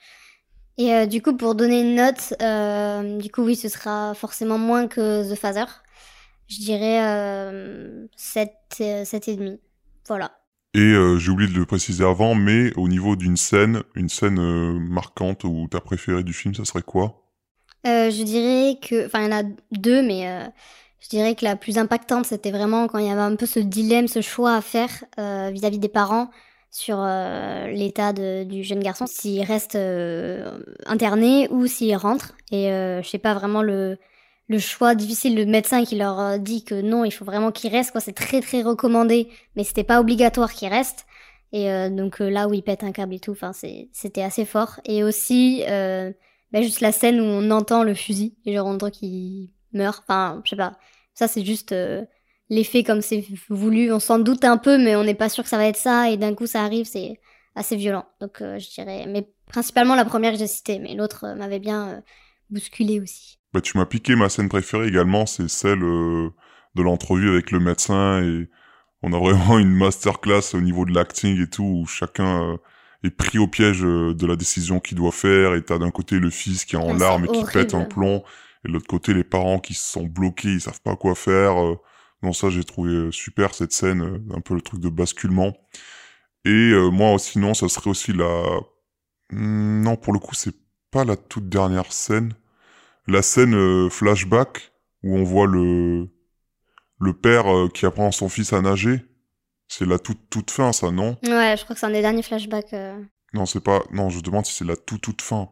[0.78, 4.58] Et euh, du coup, pour donner une note, euh, du coup, oui, ce sera forcément
[4.58, 5.66] moins que The Father.
[6.48, 9.58] Je dirais euh, 7, euh, 7,5.
[10.06, 10.32] Voilà.
[10.74, 14.38] Et euh, j'ai oublié de le préciser avant, mais au niveau d'une scène, une scène
[14.38, 17.24] euh, marquante ou ta préférée du film, ça serait quoi?
[17.86, 19.42] Euh, je dirais que, enfin, il y en a
[19.72, 20.44] deux, mais euh,
[21.00, 23.60] je dirais que la plus impactante, c'était vraiment quand il y avait un peu ce
[23.60, 26.30] dilemme, ce choix à faire euh, vis-à-vis des parents
[26.70, 32.34] sur euh, l'état du jeune garçon, s'il reste euh, interné ou s'il rentre.
[32.52, 33.98] Et euh, je sais pas vraiment le
[34.50, 37.70] le choix difficile, le médecin qui leur euh, dit que non, il faut vraiment qu'il
[37.70, 38.00] reste, quoi.
[38.00, 41.06] C'est très très recommandé, mais c'était pas obligatoire qu'il reste.
[41.52, 43.36] Et euh, donc là où il pète un câble et tout,
[43.92, 44.80] c'était assez fort.
[44.84, 48.90] Et aussi bah, juste la scène où on entend le fusil et genre on entend
[48.90, 50.02] qu'il meurt.
[50.06, 50.78] Enfin, je sais pas.
[51.14, 51.74] Ça, c'est juste
[52.50, 53.92] euh, l'effet comme c'est voulu.
[53.92, 56.10] On s'en doute un peu, mais on n'est pas sûr que ça va être ça.
[56.10, 57.20] Et d'un coup, ça arrive, c'est
[57.54, 58.06] assez violent.
[58.20, 59.06] Donc, euh, je dirais.
[59.08, 62.00] Mais principalement la première que j'ai citée, mais l'autre euh, m'avait bien euh,
[62.50, 63.38] bousculé aussi.
[63.52, 68.22] Bah, tu m'as piqué ma scène préférée également, c'est celle de l'entrevue avec le médecin
[68.22, 68.48] et
[69.02, 72.58] on a vraiment une masterclass au niveau de l'acting et tout où chacun
[73.04, 76.28] est pris au piège de la décision qu'il doit faire et t'as d'un côté le
[76.28, 77.52] fils qui est en Ah, larmes et qui horrible.
[77.52, 78.22] pète un plomb
[78.64, 81.54] et de l'autre côté les parents qui se sont bloqués, ils savent pas quoi faire.
[82.22, 85.56] Non ça j'ai trouvé euh, super cette scène, euh, un peu le truc de basculement.
[86.44, 88.42] Et euh, moi sinon ça serait aussi la...
[89.30, 90.54] Hmm, Non pour le coup c'est
[90.90, 92.32] pas la toute dernière scène
[93.06, 94.72] la scène euh, flashback
[95.02, 96.08] où on voit le
[97.00, 99.04] le père euh, qui apprend à son fils à nager.
[99.68, 101.16] C'est la toute toute fin, ça, non?
[101.22, 102.74] Ouais, je crois que c'est un des derniers flashbacks.
[103.34, 103.82] Non, c'est pas.
[103.92, 105.50] Non, je demande si c'est la toute toute fin.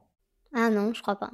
[0.55, 1.31] Ah non, je crois pas.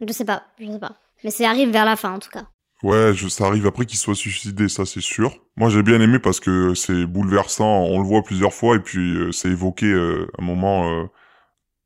[0.00, 0.96] Je sais pas, je sais pas.
[1.24, 2.46] Mais ça arrive vers la fin, en tout cas.
[2.82, 5.34] Ouais, je, ça arrive après qu'il soit suicidé, ça c'est sûr.
[5.56, 9.16] Moi j'ai bien aimé parce que c'est bouleversant, on le voit plusieurs fois et puis
[9.16, 11.04] euh, c'est évoqué euh, un moment euh,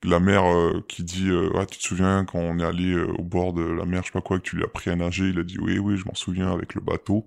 [0.05, 3.23] la mère euh, qui dit euh, ah tu te souviens quand on est allé au
[3.25, 5.27] bord de la mer, je sais pas quoi, que tu lui as appris à nager,
[5.29, 7.27] il a dit oui oui je m'en souviens avec le bateau.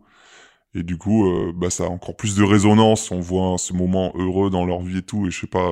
[0.76, 1.26] Et du coup
[1.56, 5.00] bah ça a encore plus de résonance, on voit ce moment heureux dans leur vie
[5.00, 5.72] et tout et je sais pas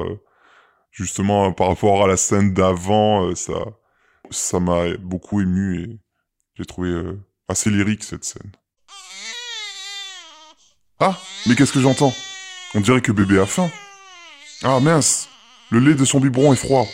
[0.91, 3.53] justement par rapport à la scène d'avant ça
[4.31, 5.99] ça m'a beaucoup ému et
[6.55, 6.91] j'ai trouvé
[7.47, 8.51] assez lyrique cette scène.
[10.99, 12.13] Ah, mais qu'est-ce que j'entends?
[12.73, 13.69] On dirait que bébé a faim.
[14.63, 15.27] Ah mince,
[15.69, 16.87] le lait de son biberon est froid.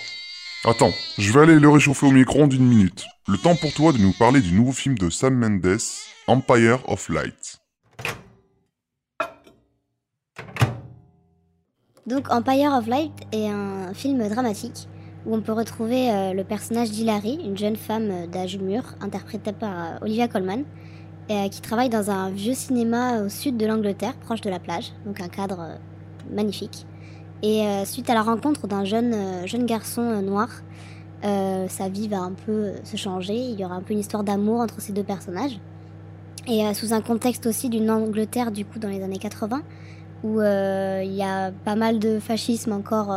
[0.66, 3.06] Attends, je vais aller le réchauffer au micro-ondes d'une minute.
[3.28, 5.80] Le temps pour toi de nous parler du nouveau film de Sam Mendes,
[6.28, 7.60] Empire of Light.
[12.08, 14.88] Donc Empire of Light est un film dramatique
[15.26, 19.54] où on peut retrouver euh, le personnage d'Hilary, une jeune femme euh, d'âge mûr, interprétée
[19.54, 20.64] par euh, Olivia Colman,
[21.50, 25.22] qui travaille dans un vieux cinéma au sud de l'Angleterre, proche de la plage, donc
[25.22, 25.78] un cadre
[26.30, 26.86] magnifique.
[27.42, 29.16] Et suite à la rencontre d'un jeune,
[29.48, 30.50] jeune garçon noir,
[31.24, 34.60] sa vie va un peu se changer, il y aura un peu une histoire d'amour
[34.60, 35.58] entre ces deux personnages.
[36.50, 39.62] Et sous un contexte aussi d'une Angleterre du coup dans les années 80,
[40.26, 43.16] où il y a pas mal de fascisme encore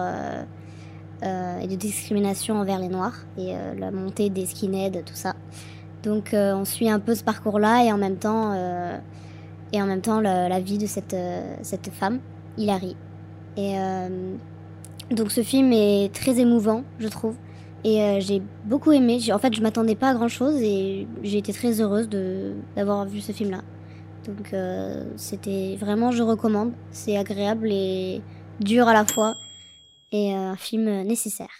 [1.25, 5.35] euh, et de discrimination envers les Noirs et euh, la montée des skinheads, tout ça.
[6.03, 8.53] Donc euh, on suit un peu ce parcours-là et en même temps,
[9.73, 11.17] et en même temps la, vie de cette,
[11.63, 12.21] cette femme,
[12.59, 12.95] Hilary.
[13.57, 13.77] Et
[15.11, 17.37] donc ce film est très émouvant, je trouve.
[17.85, 19.19] Et j'ai beaucoup aimé.
[19.33, 22.09] En fait, je m'attendais pas à grand chose et j'ai été très heureuse
[22.77, 23.63] d'avoir vu ce film-là.
[24.27, 24.55] Donc
[25.17, 26.73] c'était vraiment, je recommande.
[26.91, 28.21] C'est agréable et
[28.61, 29.35] dur à la fois.
[30.15, 31.51] Et euh, un film nécessaire.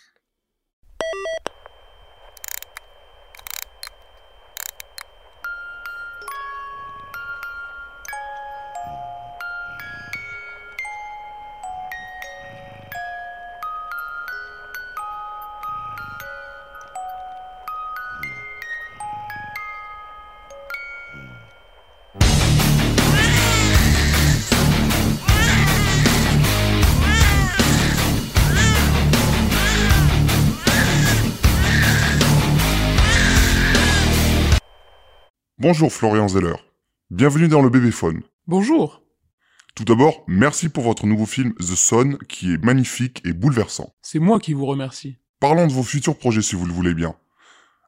[35.67, 36.57] Bonjour Florian Zeller.
[37.09, 38.21] Bienvenue dans le Bébéphone.
[38.47, 39.01] Bonjour.
[39.75, 43.95] Tout d'abord, merci pour votre nouveau film The Son qui est magnifique et bouleversant.
[44.03, 45.17] C'est moi qui vous remercie.
[45.41, 47.15] Parlons de vos futurs projets si vous le voulez bien.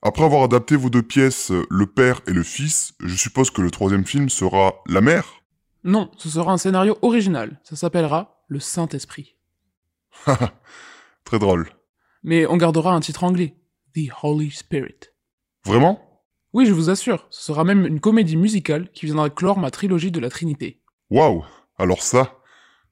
[0.01, 3.71] Après avoir adapté vos deux pièces, Le Père et le Fils, je suppose que le
[3.71, 5.43] troisième film sera La Mère
[5.85, 7.61] Non, ce sera un scénario original.
[7.63, 9.37] Ça s'appellera Le Saint-Esprit.
[11.25, 11.69] Très drôle.
[12.23, 13.55] Mais on gardera un titre anglais.
[13.95, 15.11] The Holy Spirit.
[15.67, 16.06] Vraiment?
[16.57, 20.11] Oui, je vous assure, ce sera même une comédie musicale qui viendra clore ma trilogie
[20.11, 20.81] de la Trinité.
[21.11, 21.45] Waouh
[21.77, 22.39] Alors ça,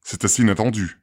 [0.03, 1.01] c'est assez inattendu.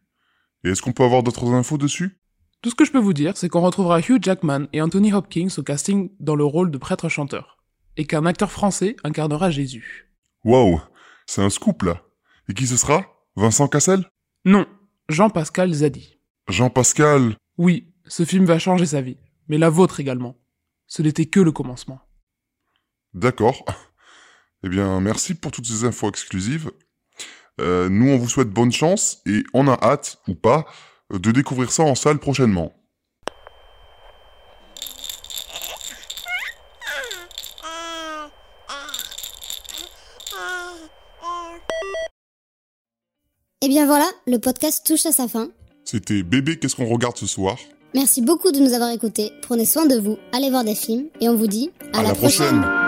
[0.64, 2.20] Et est-ce qu'on peut avoir d'autres infos dessus?
[2.62, 5.48] Tout ce que je peux vous dire, c'est qu'on retrouvera Hugh Jackman et Anthony Hopkins
[5.58, 7.64] au casting dans le rôle de prêtre-chanteur.
[7.98, 10.14] Et qu'un acteur français incarnera Jésus.
[10.44, 10.80] Waouh
[11.26, 12.04] C'est un scoop là.
[12.48, 13.08] Et qui ce sera?
[13.36, 14.06] Vincent Cassel?
[14.46, 14.68] Non,
[15.10, 16.20] Jean-Pascal Zadi.
[16.48, 19.18] Jean-Pascal Oui, ce film va changer sa vie,
[19.48, 20.38] mais la vôtre également.
[20.86, 22.02] Ce n'était que le commencement.
[23.14, 23.66] D'accord.
[24.64, 26.72] Eh bien, merci pour toutes ces infos exclusives.
[27.60, 30.66] Euh, nous, on vous souhaite bonne chance et on a hâte, ou pas,
[31.12, 32.74] de découvrir ça en salle prochainement.
[43.64, 45.50] Et bien voilà, le podcast touche à sa fin.
[45.86, 47.58] C'était Bébé, qu'est-ce qu'on regarde ce soir?
[47.94, 49.32] Merci beaucoup de nous avoir écoutés.
[49.42, 52.10] Prenez soin de vous, allez voir des films et on vous dit à, À la,
[52.10, 52.62] la prochaine.
[52.62, 52.81] prochaine.